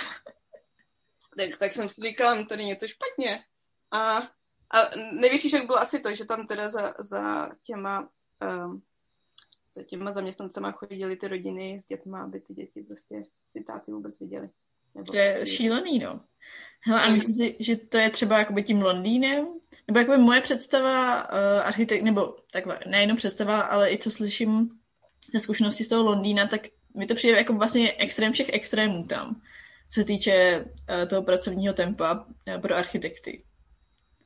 Tak, 1.37 1.57
tak 1.59 1.71
jsem 1.71 1.89
si 1.89 2.01
říkala, 2.01 2.43
tady 2.43 2.65
něco 2.65 2.87
špatně. 2.87 3.43
A, 3.91 4.17
a 4.69 4.77
největší 5.11 5.49
šok 5.49 5.65
bylo 5.65 5.79
asi 5.79 5.99
to, 5.99 6.15
že 6.15 6.25
tam 6.25 6.47
teda 6.47 6.69
za, 6.69 6.93
za 6.99 7.49
těma 7.61 8.09
um, 8.41 8.83
za 9.75 9.83
těma 9.83 10.11
zaměstnancema 10.11 10.71
chodili 10.71 11.15
ty 11.15 11.27
rodiny 11.27 11.79
s 11.79 11.87
dětma, 11.87 12.23
aby 12.23 12.39
ty 12.39 12.53
děti 12.53 12.83
prostě 12.83 13.23
ty 13.53 13.63
táty 13.63 13.91
vůbec 13.91 14.19
viděli. 14.19 14.49
Nebo 14.95 15.11
to 15.11 15.17
je 15.17 15.45
šílený, 15.45 15.99
no. 15.99 16.21
Hele, 16.85 17.01
a 17.01 17.11
myslím 17.11 17.31
si, 17.31 17.55
že 17.59 17.77
to 17.77 17.97
je 17.97 18.09
třeba 18.09 18.39
jakoby 18.39 18.63
tím 18.63 18.81
Londýnem, 18.81 19.47
nebo 19.87 19.99
jakoby 19.99 20.17
moje 20.17 20.41
představa 20.41 21.23
uh, 21.23 21.67
architekt, 21.67 22.03
nebo 22.03 22.35
takhle, 22.51 22.79
nejenom 22.87 23.17
představa, 23.17 23.61
ale 23.61 23.91
i 23.91 23.97
co 23.97 24.11
slyším 24.11 24.69
ze 25.33 25.39
zkušenosti 25.39 25.83
z 25.83 25.87
toho 25.87 26.03
Londýna, 26.03 26.47
tak 26.47 26.61
mi 26.95 27.05
to 27.05 27.15
přijde 27.15 27.37
jako 27.37 27.53
vlastně 27.53 27.93
extrém 27.93 28.33
všech 28.33 28.49
extrémů 28.53 29.03
tam, 29.03 29.41
co 29.89 30.01
se 30.01 30.05
týče 30.05 30.65
uh, 30.65 31.07
toho 31.09 31.23
pracovního 31.23 31.73
tempa 31.73 32.13
uh, 32.13 32.61
pro 32.61 32.75
architekty. 32.75 33.43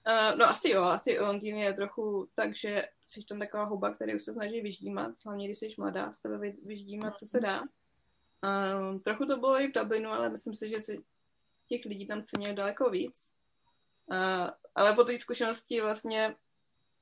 Uh, 0.07 0.39
no 0.39 0.45
asi 0.45 0.69
jo, 0.69 0.83
asi 0.83 1.19
Londýn 1.19 1.55
je 1.55 1.73
trochu 1.73 2.29
tak, 2.35 2.55
že 2.55 2.83
jsi 3.07 3.23
tam 3.29 3.39
taková 3.39 3.63
huba, 3.63 3.93
který 3.93 4.15
už 4.15 4.23
se 4.23 4.33
snaží 4.33 4.61
vyždímat, 4.61 5.11
hlavně 5.25 5.47
když 5.47 5.59
jsi 5.59 5.69
mladá, 5.77 6.13
z 6.13 6.21
tebe 6.21 6.51
vyždímat, 6.65 7.17
co 7.17 7.25
se 7.25 7.39
dá. 7.39 7.63
Um, 8.43 8.99
trochu 8.99 9.25
to 9.25 9.37
bylo 9.37 9.61
i 9.61 9.67
v 9.67 9.71
Dublinu, 9.71 10.09
ale 10.09 10.29
myslím 10.29 10.55
si, 10.55 10.69
že 10.69 10.81
si 10.81 11.03
těch 11.69 11.85
lidí 11.85 12.07
tam 12.07 12.23
cenili 12.23 12.53
daleko 12.53 12.89
víc. 12.89 13.31
Uh, 14.11 14.49
ale 14.75 14.93
po 14.93 15.03
té 15.03 15.19
zkušenosti 15.19 15.81
vlastně 15.81 16.35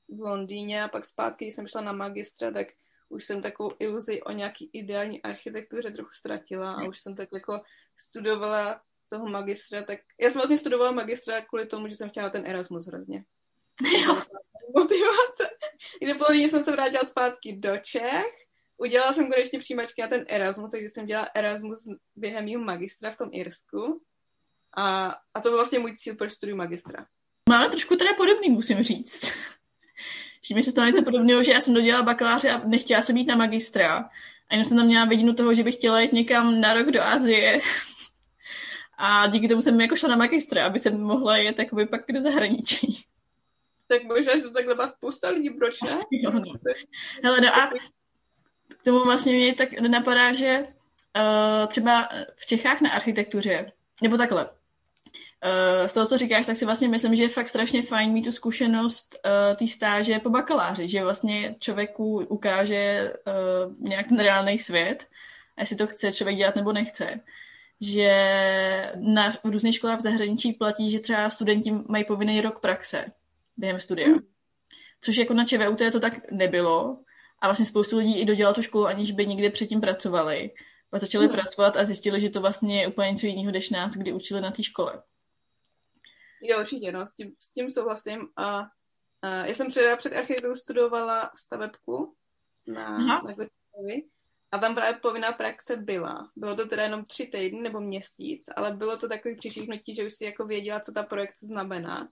v 0.09 0.19
Londýně 0.19 0.83
a 0.83 0.87
pak 0.87 1.05
zpátky, 1.05 1.45
když 1.45 1.55
jsem 1.55 1.67
šla 1.67 1.81
na 1.81 1.91
magistra, 1.91 2.51
tak 2.51 2.67
už 3.09 3.25
jsem 3.25 3.41
takovou 3.41 3.71
iluzi 3.79 4.21
o 4.21 4.31
nějaký 4.31 4.69
ideální 4.73 5.21
architektuře 5.21 5.91
trochu 5.91 6.09
ztratila 6.13 6.73
a 6.73 6.83
už 6.83 6.99
jsem 6.99 7.15
tak 7.15 7.29
jako 7.33 7.61
studovala 7.97 8.81
toho 9.09 9.25
magistra, 9.27 9.83
tak 9.83 9.99
já 10.21 10.29
jsem 10.29 10.39
vlastně 10.39 10.57
studovala 10.57 10.91
magistra 10.91 11.41
kvůli 11.41 11.65
tomu, 11.65 11.87
že 11.87 11.95
jsem 11.95 12.09
chtěla 12.09 12.29
ten 12.29 12.43
Erasmus 12.47 12.87
hrozně. 12.87 13.25
Jo. 14.01 14.21
Motivace. 14.75 15.49
Kde 16.01 16.13
bylo 16.13 16.29
jsem 16.31 16.63
se 16.63 16.71
vrátila 16.71 17.03
zpátky 17.03 17.53
do 17.53 17.77
Čech 17.77 18.44
udělala 18.77 19.13
jsem 19.13 19.31
konečně 19.31 19.59
příjmačky 19.59 20.01
na 20.01 20.07
ten 20.07 20.25
Erasmus, 20.27 20.71
takže 20.71 20.89
jsem 20.89 21.05
dělala 21.05 21.27
Erasmus 21.35 21.87
během 22.15 22.45
mého 22.45 22.63
magistra 22.63 23.11
v 23.11 23.17
tom 23.17 23.29
Irsku. 23.31 24.01
A, 24.77 25.15
a 25.33 25.41
to 25.41 25.49
byl 25.49 25.57
vlastně 25.57 25.79
můj 25.79 25.95
cíl 25.95 26.15
pro 26.15 26.29
studium 26.29 26.57
magistra. 26.57 27.05
Máme 27.49 27.69
trošku 27.69 27.95
teda 27.95 28.13
podobný, 28.13 28.49
musím 28.49 28.83
říct. 28.83 29.31
že 30.47 30.55
mi 30.55 30.63
se 30.63 30.71
stalo 30.71 30.87
něco 30.87 31.03
podobného, 31.03 31.43
že 31.43 31.51
já 31.51 31.61
jsem 31.61 31.73
dodělala 31.73 32.03
bakaláře 32.03 32.51
a 32.51 32.67
nechtěla 32.67 33.01
jsem 33.01 33.17
jít 33.17 33.25
na 33.25 33.35
magistra. 33.35 34.09
A 34.49 34.53
jenom 34.53 34.65
jsem 34.65 34.77
tam 34.77 34.85
měla 34.85 35.05
vidinu 35.05 35.33
toho, 35.33 35.53
že 35.53 35.63
bych 35.63 35.75
chtěla 35.75 36.01
jít 36.01 36.13
někam 36.13 36.61
na 36.61 36.73
rok 36.73 36.91
do 36.91 37.03
Azie. 37.03 37.59
A 38.97 39.27
díky 39.27 39.47
tomu 39.47 39.61
jsem 39.61 39.81
jako 39.81 39.95
šla 39.95 40.09
na 40.09 40.15
magistra, 40.15 40.65
aby 40.65 40.79
jsem 40.79 41.01
mohla 41.01 41.37
jet 41.37 41.59
jakoby 41.59 41.85
pak 41.85 42.01
do 42.09 42.21
zahraničí. 42.21 43.05
Tak 43.87 44.03
možná, 44.03 44.35
že 44.35 44.41
to 44.41 44.51
takhle 44.51 44.75
má 44.75 44.87
spousta 44.87 45.29
lidí, 45.29 45.49
proč 45.49 45.81
ne? 45.81 45.91
Jo, 46.11 46.31
no. 46.31 46.53
Hele, 47.23 47.41
no 47.41 47.55
a 47.55 47.71
k 48.67 48.83
tomu 48.83 49.03
vlastně 49.03 49.33
mě 49.33 49.55
tak 49.55 49.79
napadá, 49.79 50.33
že 50.33 50.59
uh, 50.59 51.67
třeba 51.67 52.09
v 52.35 52.45
Čechách 52.45 52.81
na 52.81 52.91
architektuře, 52.91 53.71
nebo 54.01 54.17
takhle, 54.17 54.45
uh, 54.45 55.87
z 55.87 55.93
toho, 55.93 56.05
co 56.05 56.17
říkáš, 56.17 56.45
tak 56.45 56.57
si 56.57 56.65
vlastně 56.65 56.87
myslím, 56.87 57.15
že 57.15 57.23
je 57.23 57.29
fakt 57.29 57.49
strašně 57.49 57.81
fajn 57.81 58.11
mít 58.11 58.25
tu 58.25 58.31
zkušenost 58.31 59.15
uh, 59.25 59.57
té 59.57 59.67
stáže 59.67 60.19
po 60.19 60.29
bakaláři, 60.29 60.87
že 60.87 61.03
vlastně 61.03 61.55
člověku 61.59 62.25
ukáže 62.29 63.13
uh, 63.27 63.89
nějak 63.89 64.07
ten 64.07 64.19
reálný 64.19 64.59
svět, 64.59 65.07
jestli 65.59 65.75
to 65.75 65.87
chce 65.87 66.11
člověk 66.11 66.37
dělat 66.37 66.55
nebo 66.55 66.73
nechce. 66.73 67.19
Že 67.81 68.11
na 68.95 69.31
různých 69.43 69.75
školách 69.75 69.97
v 69.97 70.01
zahraničí 70.01 70.53
platí, 70.53 70.89
že 70.89 70.99
třeba 70.99 71.29
studenti 71.29 71.71
mají 71.71 72.03
povinný 72.03 72.41
rok 72.41 72.59
praxe 72.59 73.05
během 73.57 73.79
studia. 73.79 74.07
Mm. 74.07 74.19
Což 75.01 75.17
jako 75.17 75.33
na 75.33 75.45
ČVUT 75.45 75.81
to 75.91 75.99
tak 75.99 76.31
nebylo. 76.31 76.97
A 77.45 77.47
vlastně 77.47 77.65
spoustu 77.65 77.97
lidí 77.97 78.19
i 78.19 78.25
dodělalo 78.25 78.53
tu 78.53 78.61
školu, 78.61 78.85
aniž 78.85 79.11
by 79.11 79.27
nikdy 79.27 79.49
předtím 79.49 79.81
pracovali. 79.81 80.51
Pak 80.89 81.01
začali 81.01 81.27
mm. 81.27 81.33
pracovat 81.33 81.77
a 81.77 81.85
zjistili, 81.85 82.21
že 82.21 82.29
to 82.29 82.41
vlastně 82.41 82.81
je 82.81 82.87
úplně 82.87 83.11
něco 83.11 83.27
jiného, 83.27 83.51
než 83.51 83.69
nás, 83.69 83.91
kdy 83.91 84.13
učili 84.13 84.41
na 84.41 84.51
té 84.51 84.63
škole. 84.63 85.03
Jo, 86.41 86.59
určitě, 86.59 86.91
no, 86.91 87.07
s 87.07 87.13
tím, 87.13 87.35
s 87.39 87.53
tím 87.53 87.71
souhlasím. 87.71 88.27
A, 88.37 88.67
a 89.21 89.45
já 89.45 89.53
jsem 89.53 89.67
před, 89.67 89.97
před 89.97 90.13
architekturou 90.13 90.55
studovala 90.55 91.31
stavebku 91.35 92.15
na, 92.67 92.85
Aha. 92.85 93.21
na 93.27 93.45
a 94.51 94.57
tam 94.57 94.75
právě 94.75 94.99
povinná 94.99 95.31
praxe 95.31 95.77
byla. 95.77 96.31
Bylo 96.35 96.55
to 96.55 96.67
teda 96.67 96.83
jenom 96.83 97.03
tři 97.03 97.25
týdny 97.25 97.61
nebo 97.61 97.79
měsíc, 97.79 98.45
ale 98.55 98.73
bylo 98.73 98.97
to 98.97 99.09
takový 99.09 99.35
přišichnutí, 99.35 99.95
že 99.95 100.05
už 100.05 100.13
si 100.13 100.25
jako 100.25 100.45
věděla, 100.45 100.79
co 100.79 100.91
ta 100.91 101.03
projekce 101.03 101.45
znamená. 101.45 102.09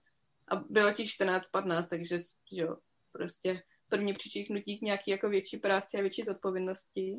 A 0.48 0.56
bylo 0.56 0.92
ti 0.92 1.04
14-15, 1.04 1.86
takže 1.90 2.18
jo, 2.50 2.76
prostě 3.12 3.62
první 3.88 4.14
přičíchnutí 4.14 4.78
k 4.78 4.82
nějaký 4.82 5.10
jako 5.10 5.28
větší 5.28 5.56
práci 5.56 5.98
a 5.98 6.00
větší 6.00 6.22
zodpovědnosti. 6.22 7.18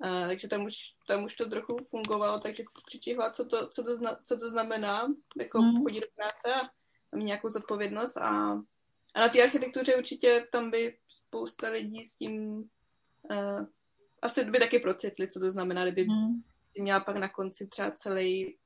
A, 0.00 0.26
takže 0.26 0.48
tam 0.48 0.64
už, 0.64 0.76
tam 1.08 1.24
už 1.24 1.36
to 1.36 1.48
trochu 1.48 1.76
fungovalo, 1.90 2.38
takže 2.38 2.62
jsi 2.62 2.82
přičíhla, 2.86 3.30
co 3.30 3.44
to, 3.44 3.68
co 3.68 3.82
to, 3.84 3.96
zna, 3.96 4.18
co 4.24 4.36
to 4.36 4.48
znamená, 4.48 5.08
jako 5.40 5.62
mm. 5.62 5.82
chodit 5.82 6.00
do 6.00 6.06
práce 6.14 6.68
a 7.12 7.16
mít 7.16 7.24
nějakou 7.24 7.48
zodpovědnost. 7.48 8.16
A, 8.16 8.28
a 9.14 9.20
na 9.20 9.28
té 9.28 9.42
architektuře 9.42 9.96
určitě 9.96 10.48
tam 10.52 10.70
by 10.70 10.98
spousta 11.08 11.68
lidí 11.68 12.04
s 12.04 12.16
tím 12.16 12.56
uh, 13.30 13.66
asi 14.22 14.44
by 14.44 14.58
taky 14.58 14.78
procitli, 14.78 15.28
co 15.28 15.40
to 15.40 15.50
znamená, 15.50 15.82
kdyby 15.82 16.04
mm. 16.04 16.42
měla 16.78 17.00
pak 17.00 17.16
na 17.16 17.28
konci 17.28 17.66
třeba 17.66 17.90
celý 17.90 18.56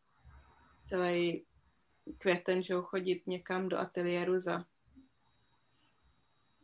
celý 0.92 1.44
květen, 2.18 2.62
že 2.62 2.74
ho, 2.74 2.82
chodit 2.82 3.26
někam 3.26 3.68
do 3.68 3.78
ateliéru 3.78 4.40
za 4.40 4.64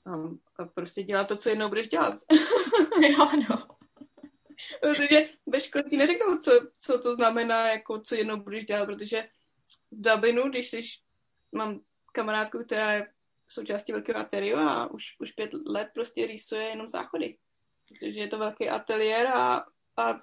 a, 0.09 0.31
a 0.63 0.67
prostě 0.67 1.03
dělat 1.03 1.29
to, 1.29 1.37
co 1.37 1.49
jednou 1.49 1.69
budeš 1.69 1.89
dělat. 1.89 2.15
jo, 3.01 3.31
no. 3.49 3.79
protože 4.81 5.29
ve 5.47 5.61
škole 5.61 5.85
ti 5.91 5.97
neřeknou, 5.97 6.39
co, 6.39 6.53
co 6.79 6.99
to 6.99 7.15
znamená, 7.15 7.69
jako 7.69 8.01
co 8.01 8.15
jednou 8.15 8.37
budeš 8.37 8.65
dělat, 8.65 8.87
protože 8.87 9.29
v 9.91 10.01
Dublinu, 10.03 10.43
když 10.43 10.71
jsi, 10.71 10.83
mám 11.53 11.81
kamarádku, 12.13 12.59
která 12.65 12.93
je 12.93 13.13
součástí 13.49 13.93
velkého 13.93 14.19
ateliéru 14.19 14.59
a 14.59 14.91
už, 14.91 15.17
už 15.21 15.33
pět 15.33 15.51
let 15.67 15.89
prostě 15.95 16.27
rýsuje 16.27 16.63
jenom 16.63 16.91
záchody. 16.91 17.39
Protože 17.89 18.21
je 18.21 18.29
to 18.29 18.39
velký 18.39 18.69
ateliér 18.69 19.27
a, 19.27 19.65
a 19.97 20.21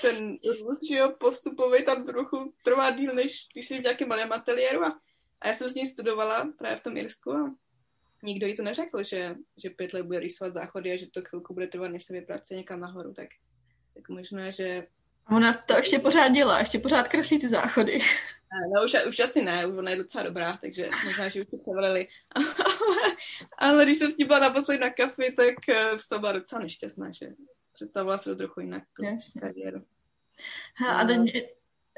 ten 0.00 0.38
růst, 0.62 0.88
že 0.88 0.96
jo, 0.96 1.14
postupový 1.20 1.84
tam 1.84 2.04
trochu 2.04 2.54
trvá 2.64 2.90
díl, 2.90 3.14
než 3.14 3.46
když 3.52 3.68
jsi 3.68 3.78
v 3.78 3.82
nějakém 3.82 4.08
malém 4.08 4.32
ateliéru 4.32 4.84
a, 4.84 5.00
a 5.40 5.48
já 5.48 5.54
jsem 5.54 5.70
s 5.70 5.74
ní 5.74 5.86
studovala 5.86 6.52
právě 6.58 6.76
v 6.76 6.82
tom 6.82 6.96
Irsku 6.96 7.32
a 7.32 7.54
nikdo 8.22 8.46
jí 8.46 8.56
to 8.56 8.62
neřekl, 8.62 9.04
že, 9.04 9.34
že 9.56 9.70
pět 9.70 9.92
let 9.92 10.06
bude 10.06 10.20
rýsovat 10.20 10.54
záchody 10.54 10.92
a 10.92 10.96
že 10.96 11.06
to 11.06 11.22
chvilku 11.22 11.54
bude 11.54 11.66
trvat, 11.66 11.88
než 11.88 12.04
se 12.04 12.12
vypracuje 12.12 12.58
někam 12.58 12.80
nahoru, 12.80 13.14
tak, 13.14 13.28
tak 13.94 14.08
možná, 14.08 14.50
že... 14.50 14.86
Ona 15.30 15.52
to 15.52 15.76
ještě 15.76 15.98
pořád 15.98 16.28
dělá, 16.28 16.58
ještě 16.58 16.78
pořád 16.78 17.08
kreslí 17.08 17.38
ty 17.38 17.48
záchody. 17.48 17.98
No 18.74 18.84
už, 18.84 19.06
už 19.08 19.20
asi 19.20 19.42
ne, 19.42 19.66
už 19.66 19.78
ona 19.78 19.90
je 19.90 19.96
docela 19.96 20.24
dobrá, 20.24 20.58
takže 20.62 20.90
možná, 21.04 21.28
že 21.28 21.40
už 21.42 21.46
to 21.50 21.56
převrali. 21.56 22.08
ale, 22.30 22.46
ale 23.58 23.84
když 23.84 23.98
jsem 23.98 24.10
s 24.10 24.16
ní 24.16 24.24
byla 24.24 24.38
naposledy 24.38 24.80
na 24.80 24.90
kafi, 24.90 25.32
tak 25.36 25.54
uh, 25.68 25.98
to 26.08 26.18
byla 26.18 26.32
docela 26.32 26.62
nešťastná, 26.62 27.10
že 27.10 27.28
představovala 27.72 28.18
se 28.18 28.30
to 28.30 28.36
trochu 28.36 28.60
jinak, 28.60 28.82
tu 28.96 29.04
Jasně. 29.04 29.40
kariéru. 29.40 29.84
Ha, 30.76 30.92
a 30.92 31.04
teď 31.04 31.18
mě 31.18 31.32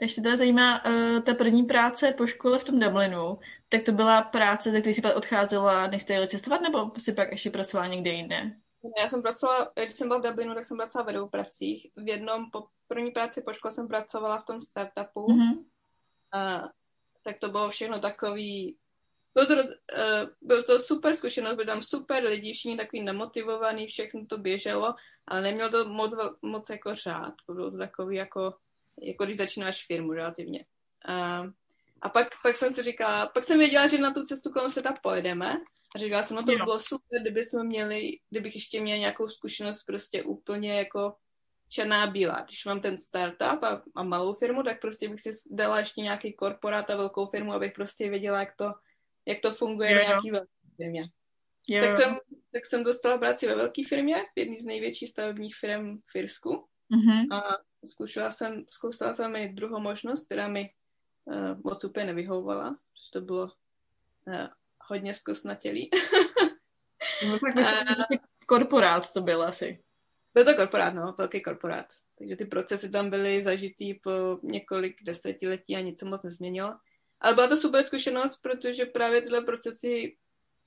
ještě 0.04 0.20
teda 0.20 0.36
zajímá, 0.36 0.84
uh, 0.84 1.20
ta 1.20 1.34
první 1.34 1.64
práce 1.64 2.12
po 2.12 2.26
škole 2.26 2.58
v 2.58 2.64
tom 2.64 2.80
Dublinu, 2.80 3.38
tak 3.68 3.82
to 3.82 3.92
byla 3.92 4.22
práce, 4.22 4.70
ze 4.70 4.80
které 4.80 4.94
jsi 4.94 5.02
pak 5.02 5.16
odcházela, 5.16 5.86
než 5.86 6.02
jste 6.02 6.12
jeli 6.12 6.28
cestovat, 6.28 6.60
nebo 6.60 6.92
si 6.98 7.12
pak 7.12 7.30
ještě 7.30 7.50
pracovala 7.50 7.86
někde 7.86 8.10
jinde? 8.10 8.56
Já 8.98 9.08
jsem 9.08 9.22
pracovala, 9.22 9.72
když 9.74 9.92
jsem 9.92 10.08
byla 10.08 10.20
v 10.20 10.22
Dublinu, 10.22 10.54
tak 10.54 10.64
jsem 10.64 10.76
pracovala 10.76 11.06
ve 11.06 11.12
dvou 11.12 11.28
pracích. 11.28 11.86
V 11.96 12.08
jednom, 12.08 12.50
po 12.50 12.64
první 12.88 13.10
práci 13.10 13.42
po 13.42 13.52
škole 13.52 13.72
jsem 13.72 13.88
pracovala 13.88 14.40
v 14.40 14.44
tom 14.44 14.60
startupu. 14.60 15.26
Mm-hmm. 15.26 15.64
A, 16.32 16.62
tak 17.24 17.38
to 17.38 17.48
bylo 17.48 17.70
všechno 17.70 17.98
takový 17.98 18.76
byl 19.34 19.46
to, 19.46 19.54
uh, 19.54 20.30
byl 20.40 20.62
to 20.62 20.78
super 20.78 21.14
zkušenost, 21.14 21.54
byli 21.54 21.66
tam 21.66 21.82
super 21.82 22.24
lidi, 22.24 22.52
všichni 22.52 22.76
takový 22.76 23.02
nemotivovaný, 23.02 23.86
všechno 23.86 24.26
to 24.26 24.38
běželo, 24.38 24.94
ale 25.26 25.42
nemělo 25.42 25.70
to 25.70 25.88
moc, 25.88 26.14
moc 26.42 26.70
jako 26.70 26.94
řád. 26.94 27.34
Bylo 27.52 27.70
to 27.70 27.78
takový 27.78 28.16
jako, 28.16 28.54
jako 29.02 29.24
když 29.24 29.36
začínáš 29.36 29.86
firmu 29.86 30.12
relativně. 30.12 30.64
Uh, 31.08 31.46
a 32.02 32.08
pak, 32.08 32.28
pak 32.42 32.56
jsem 32.56 32.72
si 32.72 32.82
říkala, 32.82 33.26
pak 33.26 33.44
jsem 33.44 33.58
věděla, 33.58 33.86
že 33.86 33.98
na 33.98 34.12
tu 34.12 34.22
cestu 34.22 34.50
kolem 34.50 34.70
světa 34.70 34.94
pojedeme 35.02 35.56
a 35.94 35.98
říkala 35.98 36.22
jsem, 36.22 36.36
no 36.36 36.42
to 36.42 36.52
by 36.52 36.56
bylo 36.56 36.80
super, 36.80 37.20
kdyby 37.20 37.44
jsme 37.44 37.64
měli, 37.64 38.10
kdybych 38.30 38.54
ještě 38.54 38.80
měla 38.80 38.98
nějakou 38.98 39.28
zkušenost 39.28 39.82
prostě 39.82 40.22
úplně 40.22 40.78
jako 40.78 41.14
černá 41.68 42.06
bílá. 42.06 42.40
Když 42.44 42.64
mám 42.64 42.80
ten 42.80 42.98
startup 42.98 43.62
a, 43.62 43.82
a 43.94 44.02
malou 44.02 44.34
firmu, 44.34 44.62
tak 44.62 44.80
prostě 44.80 45.08
bych 45.08 45.20
si 45.20 45.30
dala 45.50 45.78
ještě 45.78 46.00
nějaký 46.00 46.32
korporát 46.32 46.90
a 46.90 46.96
velkou 46.96 47.26
firmu, 47.26 47.52
abych 47.52 47.72
prostě 47.72 48.10
věděla, 48.10 48.40
jak 48.40 48.56
to, 48.56 48.72
jak 49.26 49.40
to 49.40 49.54
funguje 49.54 49.98
v 49.98 50.08
nějaký 50.08 50.30
velké 50.30 50.52
firmě. 50.76 51.08
Tak 51.80 52.00
jsem, 52.00 52.16
tak 52.52 52.66
jsem 52.66 52.84
dostala 52.84 53.18
práci 53.18 53.46
ve 53.46 53.54
velké 53.54 53.82
firmě, 53.88 54.16
v 54.16 54.38
jedné 54.38 54.56
z 54.60 54.66
největších 54.66 55.10
stavebních 55.10 55.54
firm 55.60 55.98
v 56.12 56.16
Irsku. 56.16 56.50
Mm-hmm. 56.50 57.36
A 57.36 57.58
zkoušela 57.86 58.30
jsem, 58.30 58.64
zkoušela 58.70 59.14
jsem 59.14 59.36
i 59.36 59.48
druhou 59.48 59.80
možnost, 59.80 60.24
která 60.24 60.48
mi 60.48 60.70
uh, 61.24 61.60
moc 61.64 61.84
úplně 61.84 62.06
nevyhovovala, 62.06 62.70
protože 62.70 63.10
to 63.12 63.20
bylo 63.20 63.42
uh, 64.26 64.46
hodně 64.88 65.14
zkosnatělý. 65.14 65.90
no, 67.26 67.38
tak 67.38 67.54
myslím, 67.54 67.78
uh, 67.78 68.16
korporát 68.46 69.12
to 69.12 69.20
byl 69.20 69.42
asi. 69.42 69.82
Byl 70.34 70.44
to 70.44 70.54
korporát, 70.54 70.94
no, 70.94 71.14
velký 71.18 71.42
korporát. 71.42 71.86
Takže 72.18 72.36
ty 72.36 72.44
procesy 72.44 72.90
tam 72.90 73.10
byly 73.10 73.42
zažitý 73.42 73.94
po 73.94 74.38
několik 74.42 75.04
desetiletí 75.04 75.76
a 75.76 75.80
nic 75.80 75.98
se 75.98 76.04
moc 76.04 76.22
nezměnilo. 76.22 76.74
Ale 77.20 77.34
byla 77.34 77.48
to 77.48 77.56
super 77.56 77.82
zkušenost, 77.82 78.36
protože 78.36 78.86
právě 78.86 79.22
tyhle 79.22 79.40
procesy 79.40 80.16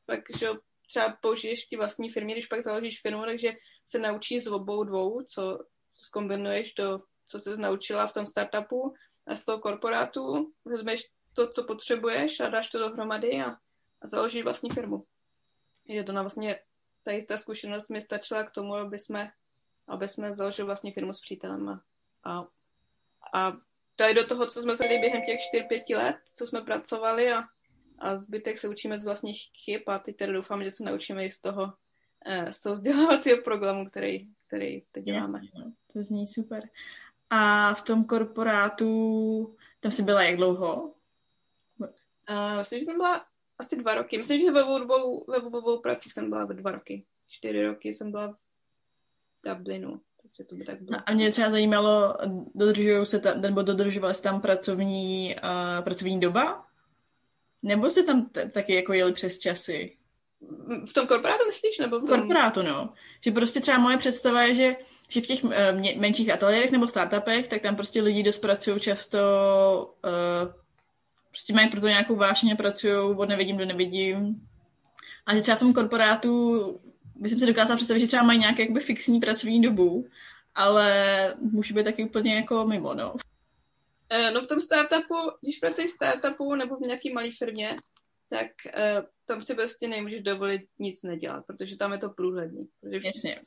pak, 0.06 0.20
že 0.38 0.48
třeba 0.88 1.18
použiješ 1.22 1.66
ti 1.66 1.78
vlastní 1.78 2.12
firmě, 2.12 2.34
když 2.34 2.46
pak 2.46 2.64
založíš 2.64 3.02
firmu, 3.02 3.24
takže 3.24 3.54
se 3.88 4.00
naučíš 4.00 4.44
z 4.44 4.48
obou 4.48 4.84
dvou, 4.84 5.22
co 5.22 5.60
zkombinuješ 5.96 6.74
to, 6.74 7.00
co 7.28 7.40
jsi 7.40 7.62
naučila 7.62 8.08
v 8.08 8.14
tom 8.14 8.28
startupu 8.28 8.94
a 9.28 9.36
z 9.36 9.46
toho 9.46 9.60
korporátu, 9.60 10.54
vezmeš 10.66 11.04
to, 11.34 11.48
co 11.48 11.64
potřebuješ 11.64 12.40
a 12.40 12.50
dáš 12.50 12.72
to 12.72 12.80
dohromady 12.80 13.42
a, 13.42 13.50
a 14.02 14.08
založíš 14.08 14.44
vlastní 14.44 14.70
firmu. 14.70 15.06
Je 15.86 16.04
to 16.04 16.12
na 16.12 16.22
vlastně, 16.22 16.60
tady 17.04 17.26
ta 17.26 17.38
zkušenost 17.38 17.90
mi 17.90 18.02
stačila 18.02 18.44
k 18.44 18.52
tomu, 18.52 18.76
aby 18.76 19.00
jsme, 19.00 19.32
aby 19.88 20.08
jsme 20.10 20.34
založili 20.34 20.66
vlastní 20.66 20.92
firmu 20.92 21.14
s 21.14 21.22
přítelem 21.22 21.70
a, 21.70 21.84
a, 22.24 22.48
a 23.34 23.58
tady 23.96 24.14
do 24.14 24.28
toho, 24.28 24.48
co 24.48 24.62
jsme 24.62 24.76
zali 24.76 24.98
během 24.98 25.22
těch 25.22 25.40
4-5 25.70 25.98
let, 25.98 26.16
co 26.34 26.48
jsme 26.48 26.62
pracovali 26.62 27.34
a, 27.34 27.44
a 28.00 28.16
zbytek 28.16 28.58
se 28.58 28.68
učíme 28.68 29.00
z 29.00 29.06
vlastních 29.06 29.42
chyb 29.66 29.82
a 29.88 30.00
teď 30.00 30.16
teda 30.16 30.34
doufám, 30.34 30.64
že 30.64 30.72
se 30.72 30.84
naučíme 30.84 31.26
i 31.26 31.32
z 31.32 31.42
toho, 31.42 31.74
z 32.52 32.62
toho 32.62 32.76
vzdělávacího 32.76 33.42
programu, 33.42 33.86
který, 33.86 34.28
který 34.48 34.82
teď 34.92 35.04
děláme. 35.04 35.42
No, 35.60 35.74
to 35.94 36.04
zní 36.04 36.28
super. 36.28 36.70
A 37.30 37.74
v 37.74 37.82
tom 37.82 38.04
korporátu, 38.04 39.56
tam 39.80 39.92
jsi 39.92 40.04
byla 40.04 40.24
jak 40.24 40.38
dlouho? 40.38 40.94
Uh, 42.30 42.58
myslím, 42.58 42.80
že 42.80 42.86
jsem 42.86 42.98
byla 42.98 43.26
asi 43.60 43.76
dva 43.78 43.96
roky. 43.96 44.18
Myslím, 44.18 44.40
že 44.40 44.52
ve 44.52 44.64
obou, 44.64 45.26
ve 45.28 45.38
obou 45.38 45.80
pracích 45.80 46.14
jsem 46.14 46.30
byla 46.30 46.46
dva 46.46 46.72
roky. 46.72 47.06
Čtyři 47.28 47.68
roky 47.68 47.94
jsem 47.94 48.12
byla 48.12 48.28
v 48.28 48.36
Dublinu. 49.50 50.02
že 50.38 50.44
to 50.44 50.56
by 50.56 50.64
tak 50.64 50.82
bylo. 50.82 51.00
A 51.06 51.14
mě 51.14 51.32
třeba 51.32 51.50
zajímalo, 51.50 52.18
dodržují 52.56 53.06
se 53.06 53.20
tam, 53.20 53.42
nebo 53.42 53.62
dodržovala 53.62 54.14
se 54.14 54.24
tam 54.24 54.42
pracovní, 54.42 55.36
uh, 55.44 55.84
pracovní 55.84 56.20
doba? 56.20 56.68
Nebo 57.64 57.90
se 57.90 58.04
tam 58.04 58.26
t- 58.26 58.50
taky 58.50 58.76
jako 58.76 58.94
jeli 58.94 59.14
přes 59.14 59.40
časy? 59.40 59.98
V 60.86 60.94
tom 60.94 61.08
korporátu 61.08 61.46
myslíš? 61.48 61.80
Nebo 61.80 62.00
v 62.00 62.06
tom... 62.06 62.20
Korporátu, 62.20 62.62
no. 62.62 62.90
Že 63.22 63.32
prostě 63.32 63.62
třeba 63.62 63.78
moje 63.78 63.98
představa 63.98 64.44
je, 64.44 64.56
že, 64.56 64.76
že 65.10 65.22
v 65.22 65.26
těch 65.26 65.44
uh, 65.44 65.52
menších 65.98 66.34
ateliérech 66.34 66.72
nebo 66.72 66.88
startupech, 66.88 67.48
tak 67.48 67.62
tam 67.62 67.76
prostě 67.76 68.02
lidi 68.02 68.24
dost 68.24 68.38
pracují 68.38 68.80
často, 68.80 69.20
uh, 70.06 70.54
prostě 71.30 71.54
mají 71.54 71.70
pro 71.70 71.82
to 71.82 71.88
nějakou 71.88 72.16
vášně, 72.16 72.56
pracují 72.56 73.16
od 73.18 73.30
nevidím 73.30 73.58
do 73.58 73.66
nevidím. 73.66 74.48
A 75.26 75.36
že 75.36 75.42
třeba 75.42 75.58
v 75.58 75.60
tom 75.60 75.74
korporátu 75.74 76.80
bych 77.16 77.32
si 77.32 77.46
dokázala 77.46 77.76
představit, 77.76 78.00
že 78.00 78.08
třeba 78.08 78.24
mají 78.24 78.40
nějaké 78.40 78.62
jakoby 78.62 78.80
fixní 78.80 79.20
pracovní 79.20 79.62
dobu, 79.62 80.08
ale 80.56 81.34
může 81.40 81.74
být 81.74 81.84
taky 81.84 82.06
úplně 82.06 82.36
jako 82.36 82.66
mimo, 82.66 82.94
no. 82.94 83.16
No 84.34 84.42
v 84.42 84.48
tom 84.48 84.60
startupu, 84.60 85.16
když 85.42 85.58
pracuješ 85.58 85.92
v 85.92 85.94
startupu 85.94 86.56
nebo 86.56 86.76
v 86.76 86.80
nějaké 86.80 87.14
malé 87.14 87.32
firmě, 87.38 87.76
tak 88.38 88.52
uh, 88.78 89.06
tam 89.26 89.42
si 89.42 89.56
prostě 89.56 89.88
nemůžeš 89.88 90.22
dovolit 90.22 90.62
nic 90.80 91.04
nedělat, 91.04 91.46
protože 91.48 91.78
tam 91.78 91.92
je 91.92 91.98
to 91.98 92.10
průhledný. 92.10 92.68
Jasně. 92.84 93.42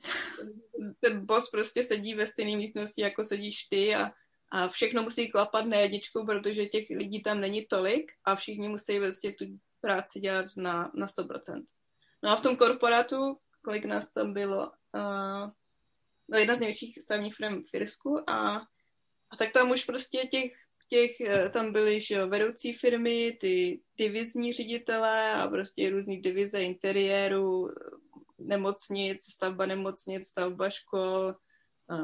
Ten 1.01 1.27
boss 1.27 1.51
prostě 1.51 1.85
sedí 1.85 2.15
ve 2.15 2.27
stejné 2.27 2.57
místnosti, 2.57 3.03
jako 3.03 3.25
sedíš 3.25 3.65
ty 3.65 3.95
a, 3.95 4.11
a 4.53 4.69
všechno 4.69 5.03
musí 5.03 5.31
klapat 5.31 5.67
na 5.67 5.77
jedničku, 5.77 6.27
protože 6.27 6.67
těch 6.67 6.87
lidí 6.91 7.23
tam 7.23 7.41
není 7.41 7.65
tolik 7.65 8.13
a 8.25 8.37
všichni 8.37 8.69
musí 8.69 9.01
prostě 9.01 9.33
tu 9.33 9.45
práci 9.81 10.21
dělat 10.21 10.47
na, 10.57 10.91
na 10.95 11.07
100%. 11.07 11.65
No 12.23 12.31
a 12.31 12.37
v 12.37 12.43
tom 12.43 12.57
korporátu, 12.57 13.39
kolik 13.65 13.85
nás 13.85 14.13
tam 14.13 14.33
bylo, 14.33 14.67
uh, 14.95 15.51
no 16.29 16.39
jedna 16.39 16.55
z 16.57 16.61
největších 16.61 16.99
stavních 17.03 17.35
firm 17.35 17.63
v 17.63 17.75
Irsku 17.75 18.31
a, 18.31 18.57
a 19.31 19.37
tak 19.39 19.53
tam 19.53 19.71
už 19.71 19.85
prostě 19.85 20.19
těch, 20.19 20.53
těch 20.89 21.11
tam 21.51 21.73
byly 21.73 22.01
že 22.01 22.15
jo, 22.15 22.29
vedoucí 22.29 22.73
firmy, 22.73 23.37
ty 23.41 23.81
divizní 23.97 24.53
ředitelé 24.53 25.33
a 25.33 25.49
prostě 25.49 25.91
různý 25.91 26.21
divize 26.21 26.63
interiéru, 26.63 27.71
nemocnic, 28.39 29.23
stavba 29.35 29.67
nemocnic, 29.67 30.27
stavba 30.27 30.71
škol, 30.71 31.35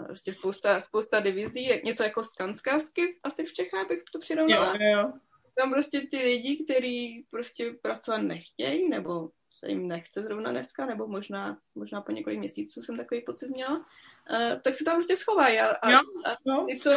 prostě 0.07 0.33
spousta, 0.33 0.81
spousta 0.81 1.21
divizí, 1.21 1.69
něco 1.85 2.03
jako 2.03 2.25
skanskásky 2.25 3.19
asi 3.23 3.45
v 3.45 3.53
Čechách 3.53 3.89
bych 3.89 4.03
to 4.13 4.19
přirovnala. 4.19 4.75
Jo, 4.81 4.99
jo. 4.99 5.13
Tam 5.57 5.71
prostě 5.71 6.01
ty 6.11 6.17
lidi, 6.17 6.65
kteří 6.65 7.27
prostě 7.31 7.75
pracovat 7.83 8.23
nechtějí, 8.23 8.89
nebo 8.89 9.31
se 9.59 9.69
jim 9.69 9.89
nechce 9.89 10.23
zrovna 10.23 10.51
dneska, 10.51 10.87
nebo 10.87 11.09
možná, 11.09 11.59
možná 11.75 12.01
po 12.01 12.13
několik 12.13 12.39
měsíců 12.39 12.83
jsem 12.83 12.97
takový 12.97 13.21
pocit 13.21 13.49
měla, 13.49 13.79
uh, 13.79 14.61
tak 14.63 14.75
se 14.75 14.85
tam 14.85 14.97
prostě 14.97 15.17
schovají 15.17 15.59
a, 15.59 15.67
a, 15.67 15.91
jo, 15.91 15.99
a 16.27 16.65
ty, 16.67 16.81
co, 16.81 16.91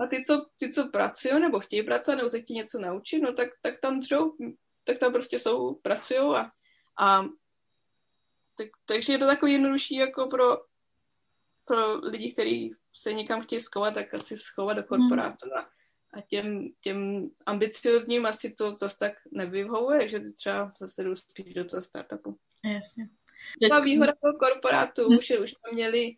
a 0.00 0.06
ty, 0.06 0.24
co, 0.24 0.46
ty, 0.56 0.72
co 0.72 0.88
pracují 0.88 1.40
nebo 1.40 1.60
chtějí 1.60 1.82
pracovat, 1.82 2.16
nebo 2.16 2.28
se 2.28 2.40
chtějí 2.40 2.56
něco 2.56 2.78
naučit, 2.78 3.20
no 3.20 3.32
tak, 3.32 3.48
tak 3.62 3.80
tam 3.80 4.00
dřou, 4.00 4.36
tak 4.84 4.98
tam 4.98 5.12
prostě 5.12 5.38
jsou, 5.40 5.74
pracují 5.74 6.20
a, 6.20 6.50
a 7.00 7.24
tak, 8.56 8.68
takže 8.84 9.12
je 9.12 9.18
to 9.18 9.26
takový 9.26 9.52
jednodušší 9.52 9.94
jako 9.94 10.26
pro, 10.26 10.56
pro 11.64 11.98
lidi, 11.98 12.32
kteří 12.32 12.74
se 13.00 13.12
někam 13.12 13.42
chtějí 13.42 13.62
schovat, 13.62 13.94
tak 13.94 14.14
asi 14.14 14.38
schovat 14.38 14.76
do 14.76 14.82
korporátu. 14.82 15.48
Hmm. 15.56 15.66
A 16.12 16.20
těm, 16.20 16.68
těm 16.80 17.30
ambiciozním 17.46 18.26
asi 18.26 18.50
to 18.50 18.76
zase 18.80 18.98
tak 18.98 19.12
nevyhovuje, 19.32 20.08
že 20.08 20.20
ty 20.20 20.32
třeba 20.32 20.72
zase 20.80 21.04
jdou 21.04 21.16
spíš 21.16 21.54
do 21.54 21.64
toho 21.64 21.82
startupu. 21.82 22.38
Jasně. 22.64 23.08
Ta 23.70 23.80
výhoda 23.80 24.12
toho 24.22 24.38
korporátu, 24.38 25.08
hmm. 25.08 25.18
že 25.22 25.38
už 25.38 25.50
tam 25.50 25.74
měli 25.74 26.16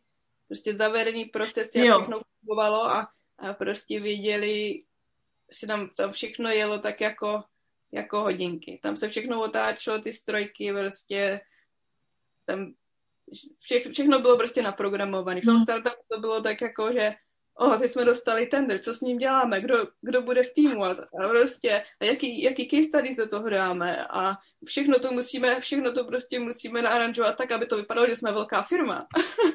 prostě 0.49 0.75
zavedený 0.75 1.25
proces, 1.25 1.75
jak 1.75 1.99
všechno 1.99 2.21
fungovalo 2.41 2.85
a, 2.85 3.13
a 3.39 3.55
prostě 3.55 4.01
věděli, 4.01 4.83
že 5.61 5.67
tam, 5.67 5.89
tam 5.97 6.13
všechno 6.13 6.51
jelo 6.51 6.79
tak 6.79 7.01
jako, 7.01 7.45
jako 7.93 8.21
hodinky. 8.21 8.81
Tam 8.83 8.97
se 8.97 9.09
všechno 9.09 9.43
otáčelo, 9.43 9.99
ty 9.99 10.13
strojky 10.13 10.73
prostě 10.73 11.41
tam 12.45 12.73
vše, 13.61 13.93
všechno 13.93 14.19
bylo 14.19 14.39
prostě 14.39 14.63
naprogramované. 14.63 15.41
V 15.41 15.45
tom 15.45 15.59
startupu 15.59 16.03
to 16.09 16.21
bylo 16.21 16.41
tak 16.41 16.61
jako, 16.61 16.93
že 16.93 17.15
oh, 17.55 17.79
teď 17.79 17.91
jsme 17.91 18.05
dostali 18.05 18.47
tender, 18.47 18.79
co 18.79 18.95
s 18.95 19.01
ním 19.01 19.19
děláme, 19.19 19.61
kdo, 19.61 19.89
kdo 20.01 20.23
bude 20.23 20.43
v 20.43 20.53
týmu 20.53 20.85
a, 20.85 20.91
a 20.91 21.29
prostě, 21.29 21.85
a 22.01 22.05
jaký, 22.05 22.43
jaký 22.43 22.69
case 22.69 22.89
studies 22.89 23.17
do 23.17 23.29
toho 23.29 23.49
dáme 23.49 24.07
a 24.11 24.35
všechno 24.67 24.99
to 24.99 25.13
musíme, 25.13 25.61
všechno 25.61 25.93
to 25.93 26.05
prostě 26.05 26.41
musíme 26.41 26.83
naaranžovat 26.83 27.37
tak, 27.37 27.53
aby 27.53 27.67
to 27.67 27.77
vypadalo, 27.77 28.07
že 28.07 28.17
jsme 28.17 28.33
velká 28.33 28.63
firma. 28.63 29.07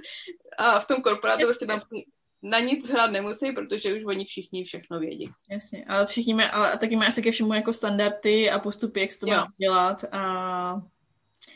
a 0.57 0.79
v 0.79 0.87
tom 0.87 1.01
korporátu 1.01 1.45
prostě 1.45 1.65
tam 1.65 1.79
na 2.41 2.59
nic 2.59 2.89
hrát 2.89 3.11
nemusí, 3.11 3.51
protože 3.51 3.93
už 3.93 4.03
o 4.05 4.11
nich 4.11 4.27
všichni 4.27 4.63
všechno 4.63 4.99
vědí. 4.99 5.25
Jasně, 5.49 5.85
ale 5.85 6.05
všichni 6.05 6.33
mají, 6.33 6.49
ale 6.49 6.77
taky 6.77 6.95
asi 6.95 7.21
ke 7.21 7.31
všemu 7.31 7.53
jako 7.53 7.73
standardy 7.73 8.51
a 8.51 8.59
postupy, 8.59 8.99
jak 8.99 9.11
se 9.11 9.19
to 9.19 9.27
má 9.27 9.47
dělat 9.59 10.03
a 10.11 10.81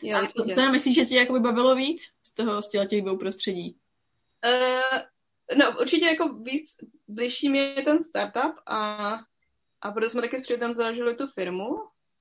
Jo, 0.01 0.17
a 0.17 0.21
to, 0.21 0.55
to 0.55 0.71
myslíš, 0.71 0.95
že 0.95 1.05
si 1.05 1.15
jako 1.15 1.39
bavilo 1.39 1.75
víc 1.75 2.01
z 2.23 2.33
toho, 2.33 2.61
z 2.61 2.69
těch 2.69 3.01
dvou 3.01 3.17
prostředí? 3.17 3.77
Uh, 4.45 4.99
no, 5.57 5.71
určitě 5.81 6.05
jako 6.05 6.33
víc 6.33 6.77
blížší 7.07 7.49
mi 7.49 7.57
je 7.57 7.81
ten 7.81 8.03
startup 8.03 8.55
a, 8.65 9.13
a 9.81 9.91
proto 9.91 10.09
jsme 10.09 10.21
taky 10.21 10.37
s 10.37 10.41
přítelem 10.41 10.73
založili 10.73 11.15
tu 11.15 11.27
firmu, 11.27 11.69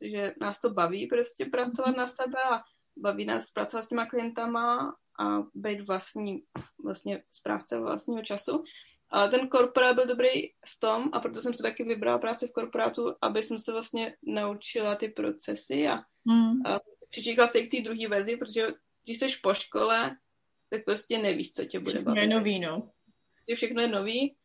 že 0.01 0.33
nás 0.41 0.61
to 0.61 0.71
baví 0.71 1.07
prostě 1.07 1.45
pracovat 1.47 1.97
na 1.97 2.07
sebe 2.07 2.43
a 2.51 2.63
baví 2.97 3.25
nás 3.25 3.51
pracovat 3.51 3.83
s 3.83 3.89
těma 3.89 4.07
klientama 4.07 4.97
a 5.21 5.43
být 5.55 5.81
vlastní, 5.81 6.43
vlastně 6.85 7.23
správce 7.31 7.79
vlastního 7.79 8.23
času. 8.23 8.65
A 9.13 9.29
ten 9.29 9.49
korporát 9.49 9.95
byl 9.95 10.07
dobrý 10.07 10.31
v 10.47 10.79
tom, 10.79 11.11
a 11.13 11.21
proto 11.21 11.41
jsem 11.41 11.55
se 11.55 11.63
taky 11.63 11.85
vybrala 11.85 12.19
práci 12.19 12.47
v 12.49 12.53
korporátu, 12.53 13.07
aby 13.23 13.43
jsem 13.43 13.59
se 13.59 13.73
vlastně 13.73 14.17
naučila 14.23 14.95
ty 14.95 15.09
procesy 15.09 15.89
a, 15.89 15.99
hmm. 16.29 16.67
a 16.67 16.81
přičíkla 17.11 17.47
se 17.47 17.59
i 17.59 17.67
k 17.67 17.71
té 17.71 17.83
druhé 17.83 18.09
verzi, 18.09 18.37
protože 18.37 18.69
když 19.05 19.19
jsi 19.19 19.27
po 19.43 19.55
škole, 19.55 20.17
tak 20.71 20.85
prostě 20.85 21.19
nevíš, 21.19 21.53
co 21.53 21.65
tě 21.65 21.81
bude 21.81 22.03
bavit. 22.03 22.21
Je 22.21 22.29
nový, 22.29 22.61
no. 22.61 22.91
Všechno 23.55 23.83
je 23.83 23.89
nový 23.89 24.37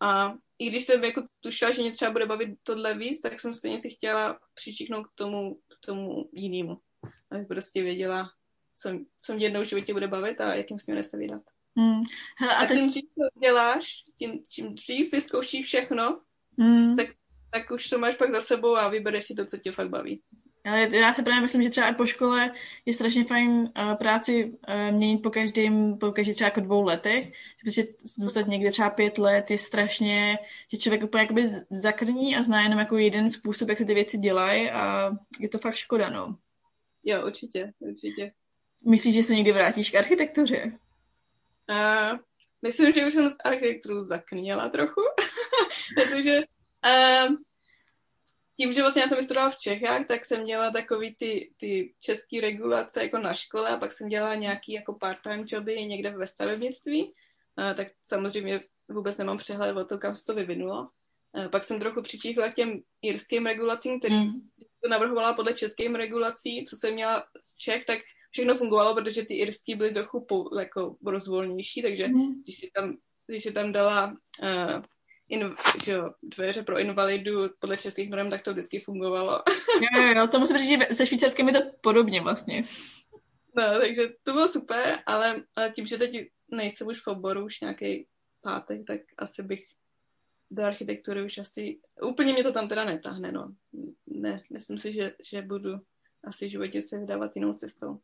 a 0.00 0.34
i 0.58 0.70
když 0.70 0.84
jsem 0.84 1.04
jako 1.04 1.22
tušila, 1.40 1.70
že 1.70 1.82
mě 1.82 1.92
třeba 1.92 2.10
bude 2.10 2.26
bavit 2.26 2.50
tohle 2.62 2.94
víc, 2.94 3.20
tak 3.20 3.40
jsem 3.40 3.54
stejně 3.54 3.80
si 3.80 3.90
chtěla 3.90 4.38
přičíknout 4.54 5.06
k 5.06 5.14
tomu, 5.14 5.54
k 5.54 5.86
tomu 5.86 6.28
jinému. 6.32 6.76
Abych 7.30 7.46
prostě 7.48 7.82
věděla, 7.82 8.30
co, 8.80 8.90
co 9.20 9.34
mě 9.34 9.46
jednou 9.46 9.60
v 9.60 9.68
životě 9.68 9.92
bude 9.92 10.08
bavit 10.08 10.40
a 10.40 10.54
jakým 10.54 10.78
směrem 10.78 11.04
se 11.04 11.18
vydat. 11.18 11.42
Hmm. 11.76 12.02
Hele, 12.38 12.54
a, 12.54 12.58
a 12.58 12.66
tím 12.66 12.90
dřív 12.90 13.04
to 13.04 13.40
děláš, 13.40 13.94
tím, 14.18 14.42
tím 14.54 14.74
dřív 14.74 15.12
vyzkoušíš 15.12 15.66
všechno, 15.66 16.20
hmm. 16.58 16.96
tak, 16.96 17.06
tak 17.50 17.70
už 17.70 17.88
to 17.88 17.98
máš 17.98 18.16
pak 18.16 18.34
za 18.34 18.40
sebou 18.40 18.76
a 18.76 18.88
vybereš 18.88 19.24
si 19.24 19.34
to, 19.34 19.46
co 19.46 19.56
tě 19.56 19.72
fakt 19.72 19.88
baví. 19.88 20.22
Ale 20.64 20.96
já 20.96 21.14
se 21.14 21.22
právě 21.22 21.40
myslím, 21.40 21.62
že 21.62 21.70
třeba 21.70 21.92
po 21.92 22.06
škole 22.06 22.52
je 22.86 22.92
strašně 22.92 23.24
fajn 23.24 23.50
uh, 23.50 23.94
práci 23.94 24.44
uh, 24.44 24.96
měnit 24.96 25.22
po 25.22 25.30
každém, 25.30 25.98
po 25.98 26.12
každý 26.12 26.34
třeba 26.34 26.48
jako 26.48 26.60
dvou 26.60 26.82
letech. 26.82 27.26
Že 27.26 27.32
prostě 27.62 27.86
zůstat 28.04 28.46
někde 28.46 28.70
třeba 28.70 28.90
pět 28.90 29.18
let 29.18 29.50
je 29.50 29.58
strašně, 29.58 30.38
že 30.72 30.78
člověk 30.78 31.04
úplně 31.04 31.22
jakoby 31.22 31.46
zakrní 31.70 32.36
a 32.36 32.42
zná 32.42 32.62
jenom 32.62 32.78
jako 32.78 32.96
jeden 32.96 33.30
způsob, 33.30 33.68
jak 33.68 33.78
se 33.78 33.84
ty 33.84 33.94
věci 33.94 34.18
dělají 34.18 34.70
a 34.70 35.10
je 35.40 35.48
to 35.48 35.58
fakt 35.58 35.74
škoda, 35.74 36.10
no. 36.10 36.38
Jo, 37.04 37.26
určitě, 37.26 37.72
určitě. 37.78 38.32
Myslíš, 38.86 39.14
že 39.14 39.22
se 39.22 39.34
někdy 39.34 39.52
vrátíš 39.52 39.90
k 39.90 39.94
architektuře? 39.94 40.78
Uh, 41.70 42.18
myslím, 42.62 42.92
že 42.92 43.06
už 43.06 43.12
jsem 43.12 43.30
z 43.30 43.36
architekturu 43.44 44.04
zakněla 44.04 44.68
trochu, 44.68 45.00
protože 45.94 46.38
uh, 46.38 47.36
tím, 48.56 48.72
že 48.72 48.80
vlastně 48.80 49.02
já 49.02 49.08
jsem 49.08 49.24
studovala 49.24 49.50
v 49.50 49.56
Čechách, 49.56 50.06
tak 50.06 50.24
jsem 50.24 50.42
měla 50.42 50.70
takový 50.70 51.14
ty, 51.14 51.52
ty 51.56 51.94
české 52.00 52.40
regulace 52.40 53.02
jako 53.02 53.18
na 53.18 53.34
škole 53.34 53.70
a 53.70 53.76
pak 53.76 53.92
jsem 53.92 54.08
dělala 54.08 54.34
nějaký 54.34 54.72
jako 54.72 54.92
part-time 54.92 55.44
joby 55.46 55.84
někde 55.84 56.10
ve 56.10 56.26
stavebnictví, 56.26 57.04
uh, 57.04 57.74
tak 57.74 57.88
samozřejmě 58.06 58.60
vůbec 58.88 59.18
nemám 59.18 59.38
přehled 59.38 59.76
o 59.76 59.84
to, 59.84 59.98
kam 59.98 60.16
se 60.16 60.24
to 60.24 60.34
vyvinulo. 60.34 60.88
Uh, 61.32 61.48
pak 61.48 61.64
jsem 61.64 61.80
trochu 61.80 62.02
přičíhla 62.02 62.48
k 62.48 62.54
těm 62.54 62.80
jirským 63.02 63.46
regulacím, 63.46 63.98
který 63.98 64.14
mm. 64.14 64.32
to 64.82 64.88
navrhovala 64.88 65.34
podle 65.34 65.52
českým 65.52 65.94
regulací, 65.94 66.66
co 66.68 66.76
jsem 66.76 66.94
měla 66.94 67.24
z 67.40 67.56
Čech, 67.56 67.84
tak 67.84 67.98
všechno 68.30 68.54
fungovalo, 68.54 68.94
protože 68.94 69.22
ty 69.22 69.34
irský 69.34 69.74
byly 69.74 69.90
trochu 69.90 70.24
po, 70.24 70.44
jako 70.60 70.96
rozvolnější, 71.06 71.82
takže 71.82 72.08
mm. 72.08 72.42
když 72.42 72.58
si 72.58 72.70
tam, 72.74 72.96
když 73.26 73.42
si 73.42 73.52
tam 73.52 73.72
dala 73.72 74.16
uh, 74.42 74.82
in, 75.28 75.54
že 75.84 75.98
dveře 76.22 76.62
pro 76.62 76.78
invalidu 76.78 77.48
podle 77.58 77.76
českých 77.76 78.10
norm, 78.10 78.30
tak 78.30 78.42
to 78.42 78.52
vždycky 78.52 78.80
fungovalo. 78.80 79.42
jo, 79.80 80.02
jo, 80.02 80.14
jo, 80.16 80.26
to 80.26 80.40
musím 80.40 80.58
říct, 80.58 80.68
že 80.68 80.94
se 80.94 81.06
švýcarským 81.06 81.48
je 81.48 81.54
to 81.54 81.70
podobně 81.80 82.20
vlastně. 82.20 82.62
No, 83.56 83.80
takže 83.80 84.08
to 84.22 84.32
bylo 84.32 84.48
super, 84.48 84.98
ale, 85.06 85.42
ale 85.56 85.70
tím, 85.70 85.86
že 85.86 85.98
teď 85.98 86.28
nejsem 86.50 86.86
už 86.86 87.00
v 87.00 87.06
oboru, 87.06 87.44
už 87.44 87.60
nějaký 87.60 88.06
pátek, 88.40 88.86
tak 88.86 89.00
asi 89.18 89.42
bych 89.42 89.64
do 90.50 90.64
architektury 90.64 91.24
už 91.24 91.38
asi, 91.38 91.78
úplně 92.02 92.32
mě 92.32 92.42
to 92.42 92.52
tam 92.52 92.68
teda 92.68 92.84
netáhne, 92.84 93.32
no. 93.32 93.54
Ne, 94.06 94.42
myslím 94.52 94.78
si, 94.78 94.92
že, 94.92 95.12
že 95.30 95.42
budu 95.42 95.70
asi 96.24 96.46
v 96.46 96.50
životě 96.50 96.82
se 96.82 96.98
vydávat 96.98 97.36
jinou 97.36 97.52
cestou. 97.52 98.00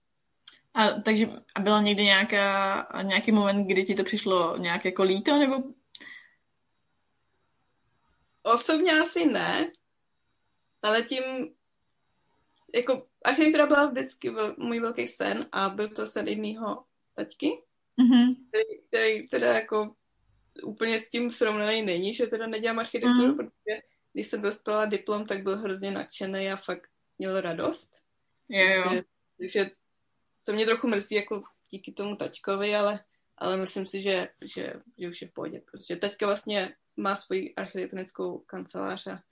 A, 0.75 0.89
takže 0.89 1.27
a 1.55 1.61
byla 1.61 1.83
někdy 1.83 2.03
nějaká, 2.03 2.89
nějaký 3.03 3.33
moment, 3.33 3.66
kdy 3.66 3.85
ti 3.85 3.95
to 3.95 4.05
přišlo 4.05 4.57
nějak 4.57 4.85
jako 4.85 5.03
líto, 5.03 5.39
nebo? 5.39 5.57
Osobně 8.43 8.93
asi 8.93 9.27
ne, 9.27 9.72
ale 10.83 11.03
tím, 11.03 11.22
jako 12.75 13.07
architektura 13.25 13.66
byla 13.66 13.87
vždycky 13.87 14.31
vel, 14.31 14.55
můj 14.59 14.81
velký 14.81 15.09
sen 15.09 15.47
a 15.53 15.68
byl 15.68 15.89
to 15.89 16.07
sen 16.07 16.29
i 16.29 16.37
mýho 16.37 16.85
taťky, 17.14 17.62
mm-hmm. 17.99 18.37
který, 18.49 18.79
který 18.89 19.29
teda 19.29 19.55
jako 19.55 19.95
úplně 20.62 21.01
s 21.01 21.11
tím 21.11 21.31
srovnaný 21.31 21.83
není, 21.83 22.14
že 22.14 22.27
teda 22.27 22.47
nedělám 22.47 22.79
architekturu, 22.79 23.33
mm. 23.33 23.37
protože 23.37 23.81
když 24.12 24.27
jsem 24.27 24.43
dostala 24.43 24.85
diplom, 24.85 25.27
tak 25.27 25.43
byl 25.43 25.57
hrozně 25.57 25.91
nadšený 25.91 26.53
a 26.53 26.57
fakt 26.57 26.91
měl 27.18 27.41
radost. 27.41 27.91
Jo, 28.49 28.68
jo. 28.68 28.83
Takže, 28.85 29.03
takže 29.39 29.70
to 30.45 30.53
mě 30.53 30.66
trochu 30.66 30.88
mrzí 30.88 31.14
jako 31.14 31.42
díky 31.70 31.92
tomu 31.92 32.16
taťkovi, 32.16 32.76
ale, 32.76 33.05
ale 33.38 33.57
myslím 33.57 33.86
si, 33.86 34.03
že, 34.03 34.28
že, 34.42 34.74
že 34.99 35.09
už 35.09 35.22
je 35.22 35.28
v 35.28 35.32
pohodě, 35.32 35.62
protože 35.70 35.97
taťka 35.97 36.26
vlastně 36.26 36.74
má 36.97 37.16
svoji 37.16 37.55
architektonickou 37.55 38.38
kancelář 38.38 39.07
a 39.07 39.22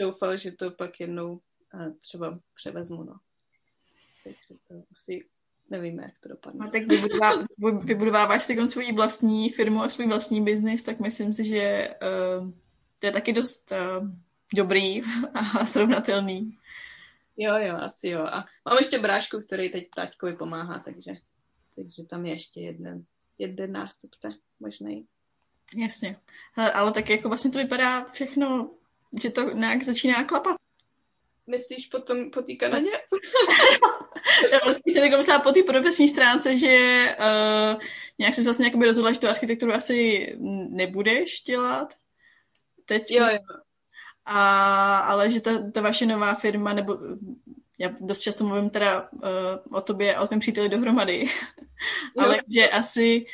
doufal, 0.00 0.36
že 0.36 0.52
to 0.52 0.70
pak 0.70 1.00
jednou 1.00 1.40
uh, 1.74 1.92
třeba 1.98 2.38
převezmu, 2.54 3.04
no. 3.04 3.16
Takže 4.24 4.60
to 4.68 4.74
asi 4.92 5.24
nevíme, 5.70 6.02
jak 6.02 6.14
to 6.20 6.28
dopadne. 6.28 6.64
No, 6.64 6.70
tak 6.70 6.82
vybudová, 6.86 7.46
vybudováváš 7.82 8.42
si 8.42 8.56
vlastní 8.92 9.50
firmu 9.50 9.82
a 9.82 9.88
svůj 9.88 10.06
vlastní 10.06 10.44
biznis, 10.44 10.82
tak 10.82 11.00
myslím 11.00 11.32
si, 11.32 11.44
že 11.44 11.94
uh, 12.42 12.50
to 12.98 13.06
je 13.06 13.12
taky 13.12 13.32
dost 13.32 13.72
uh, 13.72 14.08
dobrý 14.54 15.02
a 15.34 15.66
srovnatelný. 15.66 16.58
Jo, 17.36 17.54
jo, 17.56 17.76
asi 17.76 18.08
jo. 18.08 18.20
A 18.20 18.44
mám 18.68 18.78
ještě 18.78 18.98
brášku, 18.98 19.40
který 19.40 19.68
teď 19.68 19.88
taťkovi 19.96 20.32
pomáhá, 20.32 20.78
takže, 20.78 21.12
takže 21.76 22.04
tam 22.04 22.26
je 22.26 22.32
ještě 22.32 22.60
jeden, 22.60 23.04
jeden 23.38 23.72
nástupce 23.72 24.28
možný. 24.60 25.06
Jasně. 25.76 26.16
Ale 26.74 26.92
tak 26.92 27.10
jako 27.10 27.28
vlastně 27.28 27.50
to 27.50 27.58
vypadá 27.58 28.04
všechno, 28.04 28.70
že 29.22 29.30
to 29.30 29.50
nějak 29.50 29.82
začíná 29.82 30.24
klapat. 30.24 30.56
Myslíš 31.46 31.86
po, 31.86 31.98
tom, 31.98 32.30
po 32.30 32.42
té 32.42 32.54
Kanadě? 32.54 32.90
Spíš 34.72 34.94
jsem 34.94 35.04
jako 35.04 35.16
myslela 35.16 35.40
po 35.40 35.52
té 35.52 35.62
profesní 35.62 36.08
stránce, 36.08 36.56
že 36.56 37.04
uh, 37.18 37.80
nějak 38.18 38.34
jsi 38.34 38.42
vlastně 38.42 38.72
rozhodla, 38.84 39.12
že 39.12 39.18
tu 39.18 39.28
architekturu 39.28 39.72
asi 39.72 40.26
nebudeš 40.68 41.42
dělat 41.42 41.94
teď. 42.84 43.10
Jo, 43.10 43.26
jo. 43.32 43.65
A, 44.26 44.98
ale 44.98 45.30
že 45.30 45.40
ta, 45.40 45.70
ta 45.70 45.80
vaše 45.80 46.06
nová 46.06 46.34
firma, 46.34 46.72
nebo 46.72 46.98
já 47.78 47.88
dost 48.00 48.20
často 48.20 48.44
mluvím 48.44 48.70
teda 48.70 49.10
uh, 49.12 49.20
o 49.72 49.80
tobě 49.80 50.14
a 50.14 50.22
o 50.22 50.26
tvém 50.26 50.40
příteli 50.40 50.68
dohromady, 50.68 51.24
ale 52.18 52.36
že 52.48 52.68
asi 52.68 53.26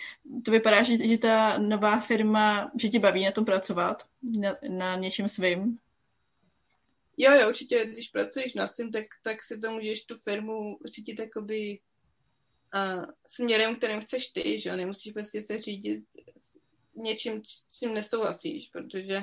to 0.44 0.50
vypadá, 0.50 0.82
že, 0.82 1.06
že 1.06 1.18
ta 1.18 1.58
nová 1.58 2.00
firma, 2.00 2.70
že 2.80 2.88
ti 2.88 2.98
baví 2.98 3.24
na 3.24 3.32
tom 3.32 3.44
pracovat, 3.44 4.02
na, 4.38 4.54
na 4.68 4.96
něčem 4.96 5.28
svým. 5.28 5.78
Jo, 7.16 7.32
jo, 7.32 7.48
určitě, 7.48 7.84
když 7.84 8.08
pracuješ 8.08 8.54
na 8.54 8.66
svým, 8.66 8.92
tak, 8.92 9.04
tak 9.22 9.42
si 9.42 9.58
to 9.58 9.70
můžeš 9.70 10.04
tu 10.04 10.16
firmu 10.16 10.76
určitě 10.76 11.14
takoby 11.14 11.78
uh, 12.74 13.04
směrem, 13.26 13.76
kterým 13.76 14.00
chceš 14.00 14.28
ty, 14.28 14.60
že 14.60 14.70
jo, 14.70 14.76
nemusíš 14.76 15.12
prostě 15.12 15.42
se 15.42 15.62
řídit 15.62 16.04
něčím, 16.94 17.42
s 17.44 17.78
čím 17.78 17.94
nesouhlasíš, 17.94 18.68
protože 18.68 19.22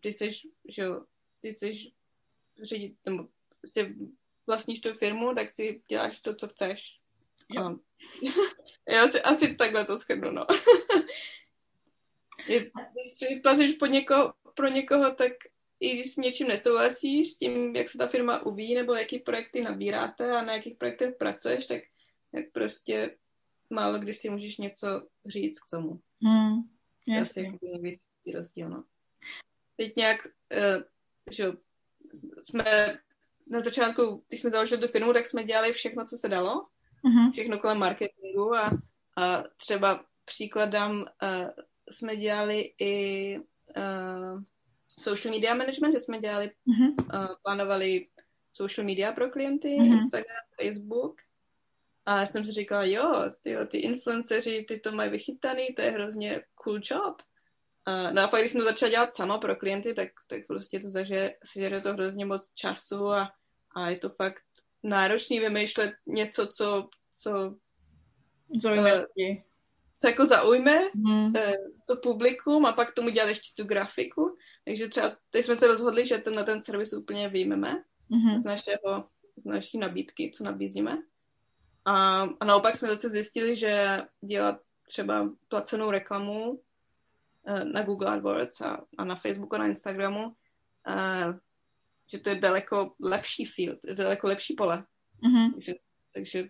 ty 0.00 0.12
jsi, 0.12 0.30
že 0.68 0.82
jo, 0.82 1.04
ty 1.40 1.54
jsi 1.54 1.92
řídit, 2.62 2.96
nebo 3.06 3.28
prostě 3.60 3.94
vlastníš 4.46 4.80
tu 4.80 4.92
firmu, 4.92 5.34
tak 5.34 5.50
si 5.50 5.82
děláš 5.88 6.20
to, 6.20 6.34
co 6.34 6.48
chceš. 6.48 7.00
Jo. 7.50 7.76
Já 8.88 9.08
si 9.08 9.22
asi 9.22 9.54
takhle 9.54 9.84
to 9.84 9.98
shrnu, 9.98 10.30
no. 10.30 10.46
Když 12.46 12.62
pracuješ 13.42 13.74
pod 13.74 13.86
někoho, 13.86 14.34
pro 14.54 14.68
někoho, 14.68 15.14
tak 15.14 15.32
i 15.80 15.94
když 15.94 16.14
s 16.14 16.16
něčím 16.16 16.48
nesouhlasíš, 16.48 17.32
s 17.32 17.38
tím, 17.38 17.76
jak 17.76 17.88
se 17.88 17.98
ta 17.98 18.06
firma 18.06 18.46
uví, 18.46 18.74
nebo 18.74 18.94
jaký 18.94 19.18
projekty 19.18 19.62
nabíráte 19.62 20.32
a 20.32 20.44
na 20.44 20.52
jakých 20.52 20.76
projektech 20.76 21.14
pracuješ, 21.18 21.66
tak, 21.66 21.80
tak 22.32 22.44
prostě 22.52 23.16
málo 23.70 23.98
kdy 23.98 24.14
si 24.14 24.30
můžeš 24.30 24.56
něco 24.56 25.02
říct 25.26 25.60
k 25.60 25.70
tomu. 25.70 26.00
Hmm, 26.22 26.62
to 27.06 27.22
asi 27.22 27.40
jako 27.40 27.58
největší 27.62 28.32
rozdíl, 28.34 28.68
no. 28.68 28.84
Teď 29.78 29.96
nějak, 29.96 30.20
uh, 30.26 30.82
že 31.30 31.52
jsme 32.42 32.98
na 33.46 33.60
začátku, 33.60 34.24
když 34.28 34.40
jsme 34.40 34.50
založili 34.50 34.80
tu 34.80 34.88
firmu, 34.88 35.12
tak 35.12 35.26
jsme 35.26 35.44
dělali 35.44 35.72
všechno, 35.72 36.04
co 36.04 36.16
se 36.16 36.28
dalo. 36.28 36.66
Uh-huh. 37.04 37.32
Všechno 37.32 37.58
kolem 37.58 37.78
marketingu 37.78 38.54
a, 38.54 38.70
a 39.16 39.42
třeba 39.56 40.04
příkladem 40.24 40.92
uh, 40.92 41.48
jsme 41.90 42.16
dělali 42.16 42.74
i 42.78 43.36
uh, 43.76 44.42
social 45.00 45.34
media 45.34 45.54
management, 45.54 45.92
že 45.92 46.00
jsme 46.00 46.18
dělali, 46.18 46.50
uh-huh. 46.68 46.94
uh, 47.14 47.34
plánovali 47.42 48.06
social 48.52 48.86
media 48.86 49.12
pro 49.12 49.30
klienty, 49.30 49.68
uh-huh. 49.68 49.92
Instagram, 49.92 50.44
Facebook. 50.60 51.20
A 52.06 52.18
já 52.20 52.26
jsem 52.26 52.46
si 52.46 52.52
říkala, 52.52 52.84
jo, 52.84 53.12
ty, 53.40 53.56
ty 53.70 53.78
influenceři, 53.78 54.64
ty 54.68 54.80
to 54.80 54.92
mají 54.92 55.10
vychytaný, 55.10 55.66
to 55.76 55.82
je 55.82 55.90
hrozně 55.90 56.40
cool 56.54 56.80
job. 56.82 57.22
No 58.12 58.22
a 58.22 58.28
pak, 58.28 58.40
když 58.40 58.52
jsem 58.52 58.60
to 58.60 58.66
začala 58.66 58.90
dělat 58.90 59.14
sama 59.14 59.38
pro 59.38 59.56
klienty, 59.56 59.94
tak, 59.94 60.08
tak 60.26 60.46
prostě 60.46 60.80
to 60.80 60.90
zaže, 60.90 61.30
sežere 61.44 61.80
to 61.80 61.92
hrozně 61.92 62.26
moc 62.26 62.50
času 62.54 63.08
a, 63.08 63.30
a 63.76 63.90
je 63.90 63.96
to 63.96 64.08
fakt 64.10 64.42
náročný 64.82 65.40
vymýšlet 65.40 65.92
něco, 66.06 66.46
co, 66.46 66.88
co 67.22 67.54
Zaujme. 68.56 68.98
Uh, 68.98 69.04
co 69.98 70.08
jako 70.08 70.26
zaujme 70.26 70.80
mm. 70.94 71.26
uh, 71.26 71.32
to 71.86 71.96
publikum 71.96 72.66
a 72.66 72.72
pak 72.72 72.94
tomu 72.94 73.08
dělat 73.08 73.28
ještě 73.28 73.62
tu 73.62 73.68
grafiku. 73.68 74.36
Takže 74.64 74.88
třeba 74.88 75.16
teď 75.30 75.44
jsme 75.44 75.56
se 75.56 75.66
rozhodli, 75.66 76.06
že 76.06 76.18
ten, 76.18 76.34
na 76.34 76.44
ten 76.44 76.60
servis 76.60 76.92
úplně 76.92 77.28
vyjmeme 77.28 77.84
mm-hmm. 78.10 78.38
z, 78.38 78.44
našeho, 78.44 79.08
z 79.36 79.44
naší 79.44 79.78
nabídky, 79.78 80.30
co 80.34 80.44
nabízíme. 80.44 80.98
A, 81.84 82.22
a 82.40 82.44
naopak 82.44 82.76
jsme 82.76 82.88
zase 82.88 83.10
zjistili, 83.10 83.56
že 83.56 84.02
dělat 84.24 84.60
třeba 84.86 85.30
placenou 85.48 85.90
reklamu 85.90 86.60
na 87.64 87.82
Google 87.82 88.08
AdWords 88.08 88.60
a, 88.60 88.84
a 88.98 89.04
na 89.04 89.16
Facebooku 89.16 89.56
a 89.56 89.58
na 89.58 89.66
Instagramu, 89.66 90.26
uh, 90.26 91.34
že 92.10 92.18
to 92.18 92.28
je 92.28 92.34
daleko 92.34 92.94
lepší 93.00 93.44
field, 93.44 93.78
daleko 93.96 94.26
lepší 94.26 94.54
pole. 94.54 94.84
Mm-hmm. 95.22 95.54
Takže, 95.54 95.74
takže 96.14 96.48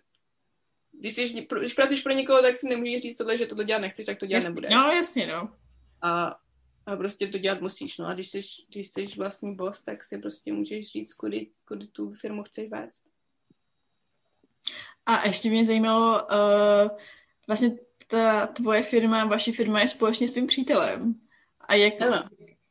když, 0.92 1.14
jsi, 1.14 1.46
když 1.60 1.74
pracuješ 1.74 2.02
pro 2.02 2.12
někoho, 2.12 2.42
tak 2.42 2.56
si 2.56 2.68
nemůžeš 2.68 3.02
říct 3.02 3.16
tohle, 3.16 3.36
že 3.36 3.46
tohle 3.46 3.64
dělat 3.64 3.80
nechceš, 3.80 4.06
tak 4.06 4.18
to 4.18 4.26
dělat 4.26 4.38
jasně, 4.38 4.48
nebudeš. 4.48 4.70
No, 4.70 4.90
jasně, 4.92 5.26
no. 5.26 5.56
A, 6.02 6.36
a 6.86 6.96
prostě 6.96 7.26
to 7.26 7.38
dělat 7.38 7.60
musíš, 7.60 7.98
no. 7.98 8.06
A 8.06 8.14
když 8.14 8.28
jsi, 8.28 8.40
když 8.68 8.88
jsi 8.88 9.06
vlastní 9.06 9.56
boss, 9.56 9.82
tak 9.82 10.04
si 10.04 10.18
prostě 10.18 10.52
můžeš 10.52 10.92
říct, 10.92 11.14
kudy, 11.14 11.50
kudy 11.64 11.86
tu 11.86 12.12
firmu 12.14 12.42
chceš 12.42 12.68
vést. 12.68 13.04
A 15.06 15.26
ještě 15.26 15.50
mě 15.50 15.64
zajímalo, 15.64 16.26
uh, 16.26 16.88
vlastně 17.48 17.76
ta 18.08 18.46
tvoje 18.46 18.82
firma, 18.82 19.24
vaše 19.24 19.52
firma 19.52 19.80
je 19.80 19.88
společně 19.88 20.28
s 20.28 20.32
tvým 20.32 20.46
přítelem. 20.46 21.14
A 21.60 21.74
jak, 21.74 22.02
ano. 22.02 22.24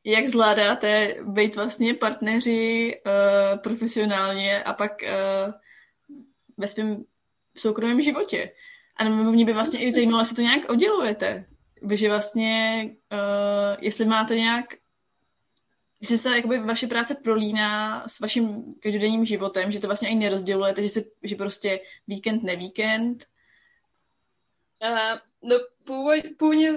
jak 0.04 0.28
zvládáte 0.28 1.16
být 1.24 1.56
vlastně 1.56 1.94
partneři 1.94 2.94
uh, 3.06 3.60
profesionálně 3.60 4.64
a 4.64 4.74
pak 4.74 4.92
uh, 5.04 5.54
ve 6.58 6.68
svém 6.68 7.04
soukromém 7.58 8.02
životě? 8.02 8.52
A 8.98 9.04
mě 9.10 9.46
by 9.46 9.54
vlastně 9.54 9.80
i 9.80 9.92
zajímalo, 9.92 10.22
jestli 10.22 10.36
to 10.36 10.42
nějak 10.42 10.70
oddělujete. 10.70 11.46
Vy, 11.82 11.98
že 11.98 12.10
vlastně, 12.10 12.84
uh, 13.12 13.78
jestli 13.80 14.06
máte 14.06 14.36
nějak 14.36 14.66
že 16.02 16.18
se 16.18 16.36
jakoby 16.36 16.60
vaše 16.60 16.88
práce 16.88 17.16
prolíná 17.16 18.04
s 18.08 18.20
vaším 18.20 18.76
každodenním 18.80 19.26
životem, 19.26 19.72
že 19.72 19.82
to 19.82 19.88
vlastně 19.88 20.08
ani 20.08 20.20
nerozdělujete, 20.20 20.82
že, 20.82 20.90
se, 20.90 21.04
že 21.24 21.36
prostě 21.36 21.80
víkend, 22.08 22.44
nevíkend? 22.44 23.26
Uh, 24.84 25.20
no 25.44 25.56
původ, 25.86 26.16
původně, 26.38 26.72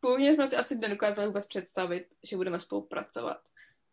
původně 0.00 0.34
jsme 0.34 0.48
si 0.48 0.56
asi 0.56 0.74
nedokázali 0.76 1.26
vůbec 1.26 1.46
představit, 1.46 2.06
že 2.22 2.36
budeme 2.36 2.60
spolupracovat. 2.60 3.40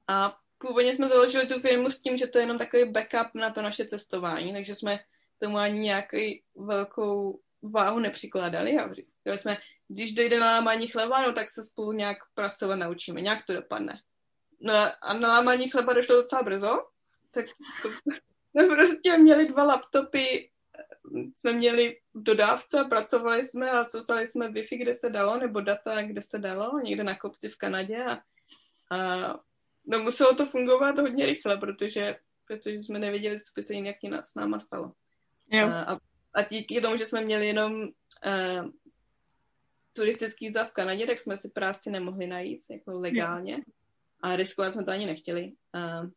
A 0.07 0.39
původně 0.57 0.95
jsme 0.95 1.07
založili 1.07 1.47
tu 1.47 1.59
firmu 1.59 1.89
s 1.89 1.99
tím, 1.99 2.17
že 2.17 2.27
to 2.27 2.37
je 2.37 2.43
jenom 2.43 2.57
takový 2.57 2.85
backup 2.85 3.35
na 3.35 3.49
to 3.49 3.61
naše 3.61 3.85
cestování, 3.85 4.53
takže 4.53 4.75
jsme 4.75 4.99
tomu 5.39 5.57
ani 5.57 5.79
nějaký 5.79 6.43
velkou 6.55 7.39
váhu 7.61 7.99
nepřikládali. 7.99 8.77
A 8.77 8.93
říkali 8.93 9.37
jsme, 9.37 9.57
když 9.87 10.13
dojde 10.13 10.39
na 10.39 10.45
lámání 10.45 10.87
chleba, 10.87 11.21
no 11.27 11.33
tak 11.33 11.49
se 11.49 11.63
spolu 11.63 11.91
nějak 11.91 12.17
pracovat 12.33 12.75
naučíme, 12.75 13.21
nějak 13.21 13.45
to 13.45 13.53
dopadne. 13.53 13.99
No 14.61 14.73
a 15.01 15.13
na 15.13 15.27
lámání 15.27 15.69
chleba 15.69 15.93
došlo 15.93 16.15
docela 16.15 16.43
brzo, 16.43 16.87
tak 17.31 17.45
to, 17.83 17.89
no 18.53 18.75
prostě 18.75 19.17
měli 19.17 19.45
dva 19.47 19.63
laptopy, 19.63 20.49
jsme 21.35 21.53
měli 21.53 21.97
dodávce 22.15 22.79
a 22.79 22.83
pracovali 22.83 23.45
jsme 23.45 23.71
a 23.71 23.85
soustali 23.85 24.27
jsme 24.27 24.47
Wi-Fi, 24.47 24.77
kde 24.77 24.95
se 24.95 25.09
dalo, 25.09 25.39
nebo 25.39 25.61
data, 25.61 26.01
kde 26.01 26.21
se 26.21 26.39
dalo, 26.39 26.79
někde 26.79 27.03
na 27.03 27.15
kopci 27.15 27.49
v 27.49 27.57
Kanadě 27.57 28.03
a, 28.03 28.17
a 28.97 29.33
no 29.85 29.99
muselo 29.99 30.35
to 30.35 30.45
fungovat 30.45 30.99
hodně 30.99 31.25
rychle, 31.25 31.57
protože, 31.57 32.15
protože 32.47 32.75
jsme 32.75 32.99
nevěděli, 32.99 33.39
co 33.39 33.51
by 33.55 33.63
se 33.63 33.73
jinak 33.73 33.95
s 34.23 34.35
náma 34.35 34.59
stalo. 34.59 34.93
Jo. 35.51 35.67
A, 35.67 35.81
a 35.81 35.99
a 36.33 36.41
díky 36.41 36.81
tomu, 36.81 36.97
že 36.97 37.05
jsme 37.05 37.21
měli 37.21 37.47
jenom 37.47 37.81
uh, 37.81 38.69
turistický 39.93 40.47
víza 40.47 40.63
v 40.65 40.71
Kanadě, 40.71 41.07
tak 41.07 41.19
jsme 41.19 41.37
si 41.37 41.49
práci 41.49 41.91
nemohli 41.91 42.27
najít 42.27 42.65
jako 42.69 42.99
legálně 42.99 43.57
a 44.21 44.35
riskovat 44.35 44.73
jsme 44.73 44.83
to 44.83 44.91
ani 44.91 45.05
nechtěli. 45.05 45.53
Uh, 45.75 46.09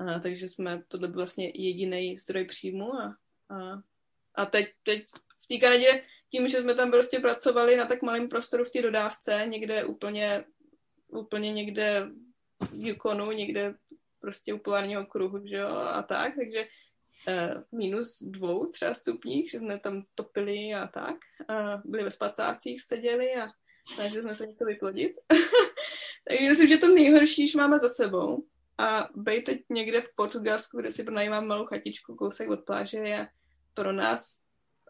uh, 0.00 0.20
takže 0.20 0.48
jsme, 0.48 0.82
tohle 0.88 1.08
byl 1.08 1.16
vlastně 1.16 1.52
jediný 1.54 2.18
zdroj 2.18 2.44
příjmu 2.44 2.94
a, 2.94 3.16
a, 3.52 3.82
a 4.34 4.46
teď, 4.46 4.72
teď 4.82 5.04
v 5.44 5.46
té 5.46 5.66
Kanadě 5.66 6.04
tím, 6.30 6.48
že 6.48 6.60
jsme 6.60 6.74
tam 6.74 6.90
prostě 6.90 7.20
pracovali 7.20 7.76
na 7.76 7.86
tak 7.86 8.02
malém 8.02 8.28
prostoru 8.28 8.64
v 8.64 8.70
té 8.70 8.82
dodávce, 8.82 9.44
někde 9.46 9.84
úplně, 9.84 10.44
úplně 11.08 11.52
někde 11.52 12.06
v 12.70 12.86
Yukonu, 12.88 13.32
někde 13.32 13.74
prostě 14.20 14.54
u 14.54 14.58
polárního 14.58 15.06
kruhu, 15.06 15.46
že 15.46 15.56
jo, 15.56 15.68
a 15.68 16.02
tak, 16.02 16.32
takže 16.36 16.66
uh, 17.28 17.78
minus 17.78 18.22
dvou 18.22 18.66
třeba 18.66 18.94
stupních, 18.94 19.50
že 19.50 19.58
jsme 19.58 19.78
tam 19.78 20.02
topili 20.14 20.74
a 20.74 20.86
tak, 20.86 21.16
a 21.48 21.82
byli 21.84 22.04
ve 22.04 22.10
spacácích, 22.10 22.82
seděli 22.82 23.34
a 23.34 23.48
takže 23.96 24.22
jsme 24.22 24.34
se 24.34 24.46
něco 24.46 24.64
vyplodit. 24.64 25.12
takže 26.28 26.44
myslím, 26.44 26.68
že 26.68 26.76
to 26.76 26.94
nejhorší 26.94 27.44
už 27.44 27.54
máme 27.54 27.78
za 27.78 27.88
sebou. 27.88 28.44
A 28.78 29.08
bej 29.14 29.42
teď 29.42 29.60
někde 29.70 30.00
v 30.00 30.14
Portugalsku, 30.14 30.80
kde 30.80 30.92
si 30.92 31.04
pronajímám 31.04 31.46
malou 31.46 31.66
chatičku 31.66 32.14
kousek 32.14 32.50
od 32.50 32.64
pláže, 32.64 32.98
je 32.98 33.28
pro 33.74 33.92
nás 33.92 34.38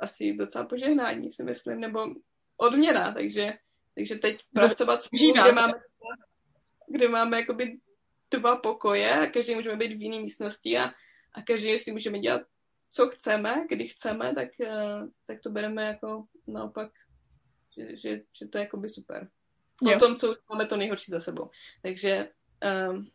asi 0.00 0.32
docela 0.32 0.66
požehnání, 0.66 1.32
si 1.32 1.44
myslím, 1.44 1.80
nebo 1.80 2.06
odměna, 2.56 3.12
takže, 3.12 3.52
takže 3.94 4.14
teď 4.14 4.40
pracovat 4.54 5.02
spolu, 5.02 5.32
kde 5.32 5.52
máme, 5.52 5.72
kde 6.88 7.08
máme 7.08 7.36
jakoby 7.40 7.78
dva 8.30 8.56
pokoje 8.56 9.12
a 9.12 9.26
každý 9.26 9.54
můžeme 9.54 9.76
být 9.76 9.92
v 9.92 10.02
jiné 10.02 10.20
místnosti 10.20 10.78
a, 10.78 10.84
a 11.34 11.42
každý 11.46 11.78
si 11.78 11.92
můžeme 11.92 12.18
dělat, 12.18 12.42
co 12.92 13.08
chceme, 13.08 13.66
kdy 13.68 13.88
chceme, 13.88 14.34
tak, 14.34 14.48
uh, 14.60 15.08
tak 15.26 15.40
to 15.40 15.50
bereme 15.50 15.84
jako 15.84 16.24
naopak, 16.46 16.90
že, 17.76 17.96
že, 17.96 18.20
že 18.38 18.48
to 18.48 18.58
je 18.58 18.64
jakoby 18.64 18.88
super. 18.88 19.30
Po 19.78 19.98
tom, 19.98 20.16
co 20.16 20.32
už 20.32 20.38
máme 20.50 20.66
to 20.66 20.76
nejhorší 20.76 21.10
za 21.10 21.20
sebou. 21.20 21.50
Takže 21.82 22.28
um, 22.90 23.06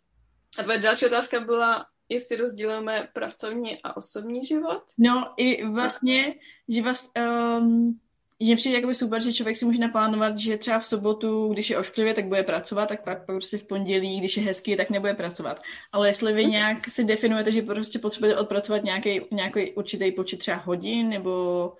a 0.58 0.64
tvoje 0.64 0.80
další 0.80 1.06
otázka 1.06 1.40
byla, 1.40 1.86
jestli 2.10 2.36
rozdělíme 2.36 3.08
pracovní 3.14 3.82
a 3.84 3.98
osobní 3.98 4.44
život? 4.44 4.84
No 4.98 5.34
i 5.38 5.66
vlastně, 5.66 6.36
že 6.68 6.82
vás, 6.82 7.12
um, 7.60 8.00
že 8.40 8.56
přijde 8.56 8.76
jakoby 8.76 8.96
super, 8.96 9.22
že 9.22 9.34
člověk 9.34 9.58
si 9.58 9.66
může 9.66 9.80
naplánovat, 9.80 10.38
že 10.38 10.58
třeba 10.58 10.80
v 10.80 10.86
sobotu, 10.86 11.54
když 11.54 11.70
je 11.70 11.78
ošklivě, 11.78 12.14
tak 12.14 12.28
bude 12.28 12.44
pracovat, 12.44 12.90
tak 12.90 13.04
pak 13.04 13.26
prostě 13.26 13.58
v 13.58 13.68
pondělí, 13.68 14.20
když 14.20 14.38
je 14.38 14.44
hezký, 14.44 14.76
tak 14.76 14.90
nebude 14.90 15.14
pracovat. 15.14 15.62
Ale 15.92 16.10
jestli 16.10 16.34
vy 16.34 16.42
mhm. 16.42 16.52
nějak 16.52 16.90
si 16.90 17.04
definujete, 17.04 17.52
že 17.52 17.62
prostě 17.62 18.00
potřebujete 18.00 18.40
odpracovat 18.40 18.84
nějaký, 18.84 19.22
nějaký 19.32 19.72
určitý 19.72 20.12
počet 20.12 20.38
třeba 20.38 20.58
hodin, 20.58 21.10
nebo 21.10 21.74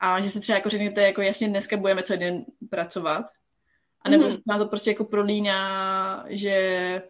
a 0.00 0.20
že 0.20 0.30
si 0.30 0.40
třeba 0.40 0.56
jako 0.56 0.68
řeknete, 0.68 1.02
jako 1.02 1.22
jasně 1.22 1.48
dneska 1.48 1.76
budeme 1.76 2.02
celý 2.02 2.20
den 2.20 2.44
pracovat, 2.70 3.24
a 4.04 4.08
nebo 4.08 4.24
mm-hmm. 4.24 4.42
má 4.46 4.58
to 4.58 4.66
prostě 4.66 4.90
jako 4.90 5.04
prolíná, 5.04 6.24
že 6.28 7.02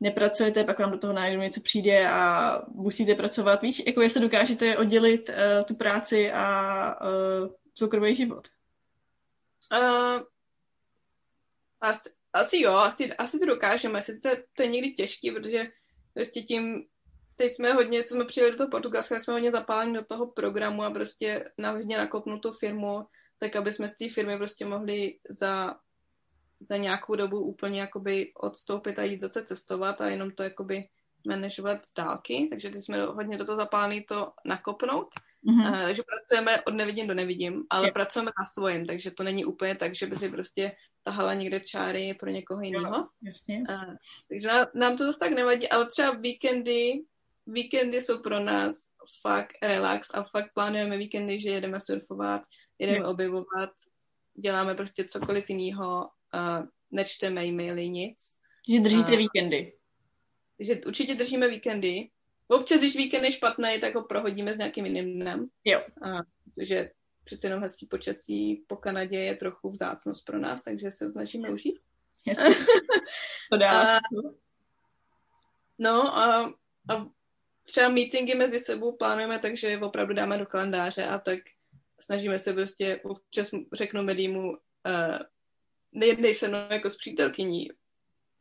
nepracujete, 0.00 0.64
pak 0.64 0.78
vám 0.78 0.90
do 0.90 0.98
toho 0.98 1.12
najednou 1.12 1.42
něco 1.42 1.60
přijde 1.60 2.08
a 2.08 2.58
musíte 2.68 3.14
pracovat. 3.14 3.62
Víš, 3.62 3.82
jako 3.86 4.02
jestli 4.02 4.20
dokážete 4.20 4.78
oddělit 4.78 5.28
uh, 5.28 5.64
tu 5.64 5.74
práci 5.74 6.32
a 6.32 6.96
uh, 7.00 7.48
soukromý 7.74 8.14
život? 8.14 8.48
Uh, 9.72 10.20
asi, 11.80 12.10
asi 12.32 12.60
jo, 12.60 12.72
asi, 12.72 13.12
asi 13.12 13.38
to 13.38 13.46
dokážeme. 13.46 14.02
Sice 14.02 14.44
to 14.56 14.62
je 14.62 14.68
někdy 14.68 14.92
těžký, 14.92 15.30
protože 15.30 15.66
prostě 16.14 16.42
tím, 16.42 16.84
teď 17.36 17.52
jsme 17.52 17.72
hodně, 17.72 18.02
co 18.02 18.14
jsme 18.14 18.24
přijeli 18.24 18.52
do 18.52 18.56
toho 18.56 18.70
Portugalska, 18.70 19.20
jsme 19.20 19.34
hodně 19.34 19.50
zapáleni 19.50 19.94
do 19.94 20.04
toho 20.04 20.26
programu 20.26 20.82
a 20.82 20.90
prostě 20.90 21.44
na 21.58 21.70
hodně 21.70 21.98
nakopnutou 21.98 22.52
firmu, 22.52 23.06
tak 23.38 23.56
aby 23.56 23.72
jsme 23.72 23.88
z 23.88 23.96
té 23.96 24.08
firmy 24.08 24.36
prostě 24.36 24.64
mohli 24.64 25.18
za 25.28 25.76
za 26.64 26.76
nějakou 26.76 27.14
dobu 27.16 27.40
úplně 27.40 27.80
jakoby 27.80 28.32
odstoupit 28.34 28.98
a 28.98 29.02
jít 29.02 29.20
zase 29.20 29.44
cestovat 29.44 30.00
a 30.00 30.08
jenom 30.08 30.30
to 30.30 30.42
jakoby 30.42 30.88
manažovat 31.26 31.84
z 31.84 31.94
dálky, 31.94 32.48
takže 32.50 32.70
teď 32.70 32.84
jsme 32.84 33.02
hodně 33.02 33.38
do 33.38 33.44
toho 33.44 33.60
zapálení 33.60 34.02
to 34.02 34.32
nakopnout. 34.46 35.08
Mm-hmm. 35.46 35.72
Uh, 35.72 35.82
takže 35.82 36.02
pracujeme 36.02 36.62
od 36.62 36.74
nevidím 36.74 37.06
do 37.06 37.14
nevidím, 37.14 37.64
ale 37.70 37.86
yep. 37.86 37.94
pracujeme 37.94 38.30
na 38.40 38.46
svojím, 38.46 38.86
takže 38.86 39.10
to 39.10 39.22
není 39.22 39.44
úplně 39.44 39.74
tak, 39.76 39.96
že 39.96 40.06
by 40.06 40.16
si 40.16 40.28
prostě 40.30 40.72
tahala 41.02 41.34
někde 41.34 41.60
čáry 41.60 42.14
pro 42.20 42.30
někoho 42.30 42.60
jiného. 42.60 43.08
Jasně. 43.22 43.62
Uh, 43.70 43.94
takže 44.28 44.48
nám, 44.48 44.66
nám 44.74 44.96
to 44.96 45.06
zase 45.06 45.18
tak 45.18 45.32
nevadí, 45.32 45.68
ale 45.68 45.86
třeba 45.86 46.10
víkendy, 46.10 46.92
víkendy 47.46 48.00
jsou 48.00 48.18
pro 48.18 48.40
nás 48.40 48.74
fakt 49.22 49.52
relax 49.62 50.10
a 50.14 50.22
fakt 50.22 50.50
plánujeme 50.54 50.96
víkendy, 50.96 51.40
že 51.40 51.50
jedeme 51.50 51.80
surfovat, 51.80 52.42
jedeme 52.78 52.98
yep. 52.98 53.06
objevovat, 53.06 53.70
děláme 54.34 54.74
prostě 54.74 55.04
cokoliv 55.04 55.50
jiného 55.50 56.08
uh, 56.34 56.66
nečteme 56.90 57.46
e-maily, 57.46 57.88
nic. 57.88 58.18
Že 58.68 58.80
držíte 58.80 59.12
uh, 59.12 59.18
víkendy. 59.18 59.72
Že 60.58 60.80
určitě 60.86 61.14
držíme 61.14 61.48
víkendy. 61.48 62.10
Občas, 62.48 62.78
když 62.78 62.96
víkend 62.96 63.24
je 63.24 63.32
špatný, 63.32 63.80
tak 63.80 63.94
ho 63.94 64.02
prohodíme 64.02 64.54
s 64.54 64.58
nějakým 64.58 64.86
jiným 64.86 65.20
dnem. 65.20 65.46
Jo. 65.64 65.80
Uh, 66.06 66.20
protože 66.44 66.90
přece 67.24 67.46
jenom 67.46 67.62
hezký 67.62 67.86
počasí 67.86 68.64
po 68.66 68.76
Kanadě 68.76 69.18
je 69.18 69.36
trochu 69.36 69.70
vzácnost 69.70 70.24
pro 70.24 70.38
nás, 70.38 70.62
takže 70.62 70.90
se 70.90 71.12
snažíme 71.12 71.50
užít. 71.50 71.78
To 73.50 73.56
dá. 73.58 74.00
Uh, 74.12 74.32
no 75.78 76.18
a, 76.18 76.52
a 76.90 77.06
třeba 77.64 77.88
meetingy 77.88 78.34
mezi 78.34 78.60
sebou 78.60 78.96
plánujeme 78.96 79.38
tak, 79.38 79.56
že 79.56 79.78
opravdu 79.78 80.14
dáme 80.14 80.38
do 80.38 80.46
kalendáře 80.46 81.04
a 81.04 81.18
tak 81.18 81.38
snažíme 82.00 82.38
se 82.38 82.52
prostě, 82.52 83.00
občas 83.04 83.50
řeknu 83.72 84.02
Medímu, 84.02 84.50
uh, 84.50 85.18
nejednej 85.94 86.34
se 86.34 86.48
mnou 86.48 86.58
jako 86.70 86.90
s 86.90 86.96
přítelkyní. 86.96 87.68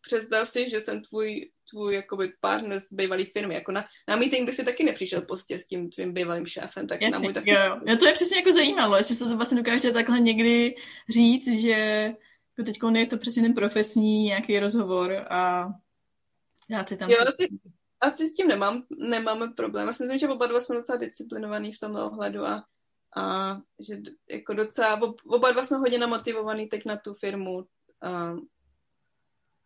Představ 0.01 0.49
si, 0.49 0.69
že 0.69 0.81
jsem 0.81 1.01
tvůj, 1.01 1.51
tvůj 1.69 1.95
jakoby 1.95 2.33
partner 2.41 2.79
z 2.79 2.93
bývalý 2.93 3.25
firmy. 3.25 3.53
Jako 3.53 3.71
na, 3.71 3.85
na 4.07 4.15
meeting 4.15 4.49
by 4.49 4.55
si 4.55 4.65
taky 4.65 4.83
nepřišel 4.83 5.21
prostě 5.21 5.59
s 5.59 5.67
tím 5.67 5.89
tvým 5.89 6.13
bývalým 6.13 6.45
šéfem, 6.45 6.87
tak 6.87 7.01
Jasně, 7.01 7.11
na 7.11 7.19
můj 7.19 7.33
taky. 7.33 7.51
Jo, 7.51 7.79
jo. 7.85 7.97
to 7.97 8.07
je 8.07 8.13
přesně 8.13 8.37
jako 8.37 8.51
zajímalo, 8.51 8.97
jestli 8.97 9.15
se 9.15 9.25
to 9.25 9.37
vlastně 9.37 9.57
dokáže 9.57 9.91
takhle 9.91 10.19
někdy 10.19 10.75
říct, 11.09 11.47
že 11.47 12.13
jako 12.57 12.65
teď 12.65 12.79
je 12.95 13.05
to 13.05 13.17
přesně 13.17 13.41
ten 13.43 13.53
profesní 13.53 14.23
nějaký 14.23 14.59
rozhovor 14.59 15.25
a 15.29 15.69
já 16.69 16.85
si 16.85 16.97
tam... 16.97 17.09
Jo, 17.09 17.17
asi, 17.21 17.47
asi 18.01 18.27
s 18.27 18.33
tím 18.33 18.47
nemám, 18.47 18.83
nemáme 18.97 19.47
problém. 19.47 19.87
Já 19.87 19.93
si 19.93 20.03
myslím, 20.03 20.19
že 20.19 20.29
oba 20.29 20.47
dva 20.47 20.61
jsme 20.61 20.75
docela 20.75 20.97
disciplinovaný 20.97 21.73
v 21.73 21.79
tomhle 21.79 22.03
ohledu 22.03 22.45
a 22.45 22.65
a 23.17 23.57
že 23.79 23.97
jako 24.29 24.53
docela, 24.53 25.01
oba 25.25 25.51
dva 25.51 25.65
jsme 25.65 25.77
hodně 25.77 25.97
namotivovaný 25.97 26.67
teď 26.67 26.85
na 26.85 26.97
tu 26.97 27.13
firmu. 27.13 27.65
A, 28.01 28.33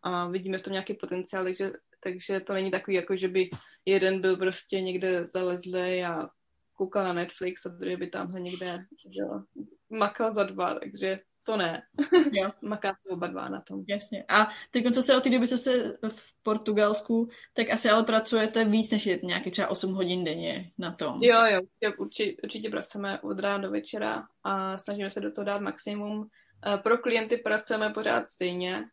a 0.03 0.27
vidíme 0.27 0.57
v 0.57 0.61
tom 0.61 0.73
nějaký 0.73 0.93
potenciál, 0.93 1.43
takže, 1.43 1.71
takže 2.03 2.39
to 2.39 2.53
není 2.53 2.71
takový, 2.71 2.95
jako 2.95 3.17
že 3.17 3.27
by 3.27 3.49
jeden 3.85 4.21
byl 4.21 4.37
prostě 4.37 4.81
někde 4.81 5.25
zalezlý 5.25 6.03
a 6.03 6.29
koukal 6.73 7.03
na 7.03 7.13
Netflix 7.13 7.65
a 7.65 7.69
druhý 7.69 7.97
by 7.97 8.07
tamhle 8.07 8.41
někde 8.41 8.85
jo, 9.05 9.43
makal 9.89 10.33
za 10.33 10.43
dva, 10.43 10.73
takže 10.73 11.19
to 11.47 11.57
ne. 11.57 11.81
Jo. 12.31 12.51
Makáte 12.61 13.09
oba 13.09 13.27
dva 13.27 13.49
na 13.49 13.61
tom. 13.61 13.83
Jasně. 13.87 14.25
A 14.27 14.49
teď, 14.71 14.93
co 14.93 15.03
se 15.03 15.17
o 15.17 15.21
té 15.21 15.29
doby, 15.29 15.47
co 15.47 15.57
se 15.57 15.97
v 16.09 16.43
Portugalsku, 16.43 17.29
tak 17.53 17.69
asi 17.69 17.89
ale 17.89 18.03
pracujete 18.03 18.65
víc 18.65 18.91
než 18.91 19.09
nějaký 19.23 19.51
třeba 19.51 19.67
8 19.67 19.93
hodin 19.93 20.23
denně 20.23 20.71
na 20.77 20.91
tom. 20.91 21.19
Jo, 21.21 21.45
jo, 21.51 21.61
určitě, 21.97 22.35
určitě 22.43 22.69
pracujeme 22.69 23.19
od 23.19 23.39
rána 23.39 23.57
do 23.57 23.71
večera 23.71 24.27
a 24.43 24.77
snažíme 24.77 25.09
se 25.09 25.19
do 25.19 25.31
toho 25.31 25.45
dát 25.45 25.61
maximum. 25.61 26.27
Eh, 26.65 26.77
pro 26.77 26.97
klienty 26.97 27.37
pracujeme 27.37 27.89
pořád 27.89 28.27
stejně, 28.27 28.83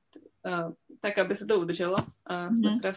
eh, 0.47 0.65
tak, 1.01 1.19
aby 1.19 1.37
se 1.37 1.47
to 1.47 1.61
udrželo. 1.61 1.97
Mm-hmm. 2.31 2.95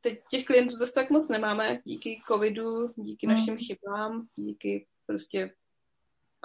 Teď 0.00 0.20
těch 0.30 0.44
klientů 0.44 0.76
zase 0.76 0.92
tak 0.94 1.10
moc 1.10 1.28
nemáme 1.28 1.80
díky 1.84 2.22
covidu, 2.28 2.92
díky 2.96 3.26
mm. 3.26 3.32
našim 3.32 3.56
chybám, 3.56 4.26
díky 4.36 4.86
prostě 5.06 5.50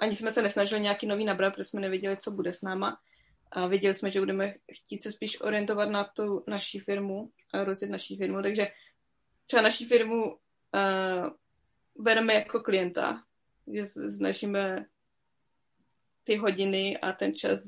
ani 0.02 0.16
jsme 0.16 0.32
se 0.32 0.42
nesnažili 0.42 0.82
nějaký 0.82 1.08
nový 1.08 1.26
nabrat, 1.26 1.54
protože 1.54 1.64
jsme 1.64 1.82
nevěděli, 1.82 2.18
co 2.18 2.32
bude 2.32 2.54
s 2.54 2.62
náma. 2.62 3.00
A 3.52 3.68
věděli 3.68 3.96
jsme, 3.96 4.12
že 4.12 4.20
budeme 4.20 4.54
chtít 4.74 5.04
se 5.04 5.12
spíš 5.12 5.42
orientovat 5.42 5.90
na 5.90 6.04
tu 6.04 6.44
naší 6.48 6.80
firmu 6.80 7.32
a 7.54 7.64
rozjet 7.64 7.92
naší 7.92 8.18
firmu, 8.18 8.42
takže 8.42 8.68
třeba 9.48 9.62
naší 9.62 9.86
firmu 9.86 10.24
uh, 10.26 11.30
bereme 11.96 12.34
jako 12.34 12.60
klienta, 12.60 13.24
že 13.74 13.86
snažíme 13.86 14.86
ty 16.24 16.36
hodiny 16.36 16.98
a 16.98 17.14
ten 17.14 17.36
čas 17.36 17.60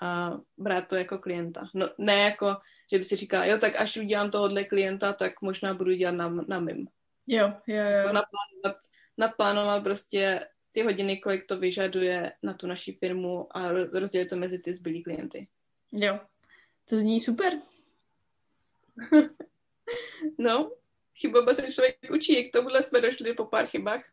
a 0.00 0.30
brát 0.58 0.88
to 0.88 0.96
jako 0.96 1.18
klienta. 1.18 1.68
No, 1.74 1.88
ne 1.98 2.18
jako, 2.18 2.56
že 2.92 2.98
by 2.98 3.04
si 3.04 3.16
říkal, 3.16 3.44
jo, 3.44 3.58
tak 3.58 3.80
až 3.80 3.96
udělám 3.96 4.30
tohohle 4.30 4.64
klienta, 4.64 5.12
tak 5.12 5.42
možná 5.42 5.74
budu 5.74 5.92
dělat 5.92 6.14
na, 6.14 6.28
na 6.28 6.60
mým. 6.60 6.88
Jo, 7.26 7.52
jo, 7.66 7.84
jo. 7.84 8.12
Naplánovat, 8.12 8.76
naplánovat 9.18 9.82
prostě 9.82 10.46
ty 10.70 10.82
hodiny, 10.82 11.16
kolik 11.16 11.46
to 11.46 11.58
vyžaduje 11.58 12.32
na 12.42 12.54
tu 12.54 12.66
naši 12.66 12.92
firmu 12.92 13.56
a 13.56 13.68
rozdělit 13.72 14.26
to 14.28 14.36
mezi 14.36 14.58
ty 14.58 14.74
zbylí 14.74 15.02
klienty. 15.02 15.48
Jo, 15.92 16.20
to 16.88 16.98
zní 16.98 17.20
super. 17.20 17.52
no, 20.38 20.72
chyboba 21.20 21.54
se 21.54 21.72
člověk 21.72 21.96
učí, 22.14 22.44
k 22.44 22.52
tomuhle 22.52 22.82
jsme 22.82 23.00
došli 23.00 23.34
po 23.34 23.44
pár 23.44 23.66
chybách. 23.66 24.04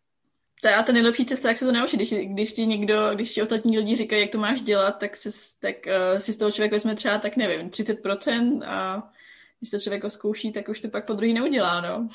to 0.61 0.67
je 0.67 0.83
ta 0.83 0.91
nejlepší 0.91 1.25
cesta, 1.25 1.47
jak 1.47 1.57
se 1.57 1.65
to 1.65 1.71
naučit. 1.71 1.95
Když, 1.95 2.13
když 2.13 2.53
ti 2.53 2.65
někdo, 2.65 3.15
když 3.15 3.33
ti 3.33 3.41
ostatní 3.41 3.77
lidi 3.77 3.95
říkají, 3.95 4.21
jak 4.21 4.31
to 4.31 4.37
máš 4.37 4.61
dělat, 4.61 4.91
tak, 4.91 5.15
si, 5.15 5.29
tak 5.59 5.75
uh, 5.85 6.17
si 6.17 6.33
z 6.33 6.37
toho 6.37 6.51
člověk 6.51 6.71
vezme 6.71 6.95
třeba, 6.95 7.17
tak 7.17 7.37
nevím, 7.37 7.69
30% 7.69 8.63
a 8.65 9.11
když 9.59 9.71
to 9.71 9.79
člověk 9.79 10.03
zkouší, 10.07 10.51
tak 10.51 10.69
už 10.69 10.81
to 10.81 10.89
pak 10.89 11.05
po 11.07 11.13
druhý 11.13 11.33
neudělá, 11.33 11.81
no. 11.81 12.07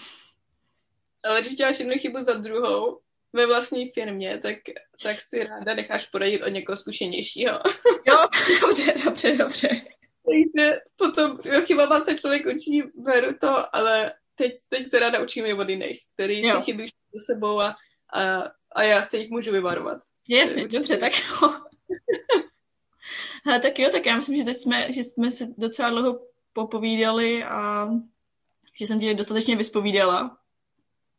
Ale 1.24 1.40
když 1.40 1.54
děláš 1.54 1.78
jednu 1.78 1.94
chybu 1.98 2.18
za 2.24 2.34
druhou 2.34 2.98
ve 3.32 3.46
vlastní 3.46 3.90
firmě, 3.90 4.38
tak, 4.38 4.56
tak 5.02 5.16
si 5.20 5.44
ráda 5.44 5.74
necháš 5.74 6.06
poradit 6.06 6.42
od 6.42 6.48
někoho 6.48 6.76
zkušenějšího. 6.76 7.60
jo, 8.08 8.18
dobře, 8.60 8.94
dobře, 9.04 9.36
dobře. 9.36 9.68
Takže 10.24 10.78
potom 10.96 11.38
jo, 11.44 11.60
chybama 11.66 12.00
se 12.00 12.18
člověk 12.18 12.46
učí, 12.46 12.82
beru 12.94 13.34
to, 13.40 13.76
ale 13.76 14.12
teď, 14.34 14.52
teď 14.68 14.86
se 14.88 14.98
ráda 14.98 15.22
učím 15.22 15.46
i 15.46 15.52
od 15.54 15.68
jiných, 15.68 16.00
který 16.14 16.42
jo. 16.42 16.56
ty 16.56 16.62
chyby 16.62 16.86
za 17.12 17.34
sebou 17.34 17.60
a, 17.60 17.74
a, 18.14 18.42
a 18.72 18.82
já 18.82 19.02
se 19.02 19.16
jich 19.16 19.30
můžu 19.30 19.52
vyvarovat. 19.52 19.98
Jasně, 20.28 20.68
dobře, 20.68 20.96
tak 20.96 21.12
jo. 21.18 21.54
Hele, 23.44 23.60
tak 23.60 23.78
jo, 23.78 23.88
tak 23.92 24.06
já 24.06 24.16
myslím, 24.16 24.36
že 24.36 24.44
teď 24.44 24.56
jsme, 24.56 24.92
že 24.92 25.02
jsme 25.02 25.30
se 25.30 25.46
docela 25.58 25.90
dlouho 25.90 26.20
popovídali 26.52 27.44
a 27.44 27.88
že 28.80 28.86
jsem 28.86 29.00
tě 29.00 29.14
dostatečně 29.14 29.56
vyspovídala. 29.56 30.38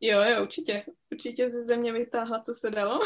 Jo, 0.06 0.22
jo, 0.22 0.42
určitě. 0.42 0.84
Určitě 1.12 1.50
ze 1.50 1.64
země 1.64 1.92
vytáhla, 1.92 2.40
co 2.40 2.54
se 2.54 2.70
dalo. 2.70 3.00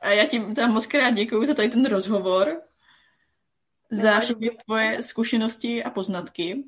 a 0.00 0.10
já 0.10 0.26
ti 0.26 0.54
tam 0.54 0.72
moc 0.72 0.86
krát 0.86 1.10
děkuju 1.10 1.44
za 1.44 1.54
tady 1.54 1.68
ten 1.68 1.86
rozhovor, 1.86 2.62
za 3.90 4.20
všechny 4.20 4.50
tvoje 4.64 5.02
zkušenosti 5.02 5.84
a 5.84 5.90
poznatky. 5.90 6.64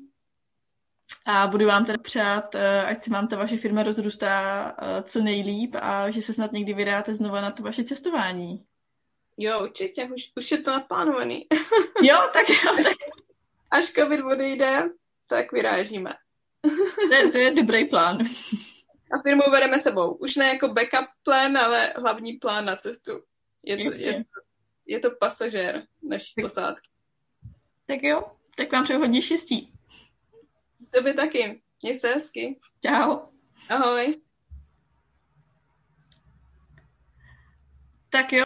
A 1.25 1.47
budu 1.47 1.67
vám 1.67 1.85
teda 1.85 1.97
přát, 1.97 2.55
eh, 2.55 2.85
ať 2.85 3.03
se 3.03 3.09
vám 3.09 3.27
ta 3.27 3.37
vaše 3.37 3.57
firma 3.57 3.83
rozrůstá 3.83 4.75
eh, 4.81 5.03
co 5.03 5.21
nejlíp 5.21 5.75
a 5.79 6.11
že 6.11 6.21
se 6.21 6.33
snad 6.33 6.51
někdy 6.51 6.73
vydáte 6.73 7.15
znova 7.15 7.41
na 7.41 7.51
to 7.51 7.63
vaše 7.63 7.83
cestování. 7.83 8.65
Jo, 9.37 9.63
určitě, 9.63 10.05
už, 10.15 10.31
už 10.35 10.51
je 10.51 10.57
to 10.57 10.71
naplánovaný. 10.71 11.47
jo, 12.01 12.17
tak 12.33 12.49
jo, 12.49 12.83
tak. 12.83 12.97
Až 13.71 13.85
covid 13.85 14.21
odejde, 14.21 14.89
tak 15.27 15.51
vyrážíme. 15.51 16.13
to, 17.09 17.13
je, 17.13 17.29
to 17.29 17.37
je 17.37 17.51
dobrý 17.51 17.85
plán. 17.85 18.17
A 19.15 19.21
firmu 19.21 19.43
bereme 19.51 19.79
sebou. 19.79 20.13
Už 20.13 20.35
ne 20.35 20.47
jako 20.47 20.67
backup 20.67 21.07
plán, 21.23 21.57
ale 21.57 21.93
hlavní 21.97 22.33
plán 22.33 22.65
na 22.65 22.75
cestu. 22.75 23.11
Je 23.63 23.77
to, 23.77 23.97
je, 23.97 24.13
to, 24.13 24.41
je 24.85 24.99
to 24.99 25.11
pasažér 25.19 25.83
naší 26.03 26.33
tak, 26.35 26.45
posádky. 26.45 26.89
Tak 27.85 28.03
jo, 28.03 28.31
tak 28.57 28.71
vám 28.71 28.83
přeju 28.83 28.99
hodně 28.99 29.21
štěstí. 29.21 29.73
Tobě 30.91 31.13
taky. 31.13 31.61
Měj 31.81 31.99
se 31.99 32.07
hezky. 32.07 32.59
Čau. 32.85 33.17
Ahoj. 33.69 34.21
Tak 38.09 38.33
jo. 38.33 38.43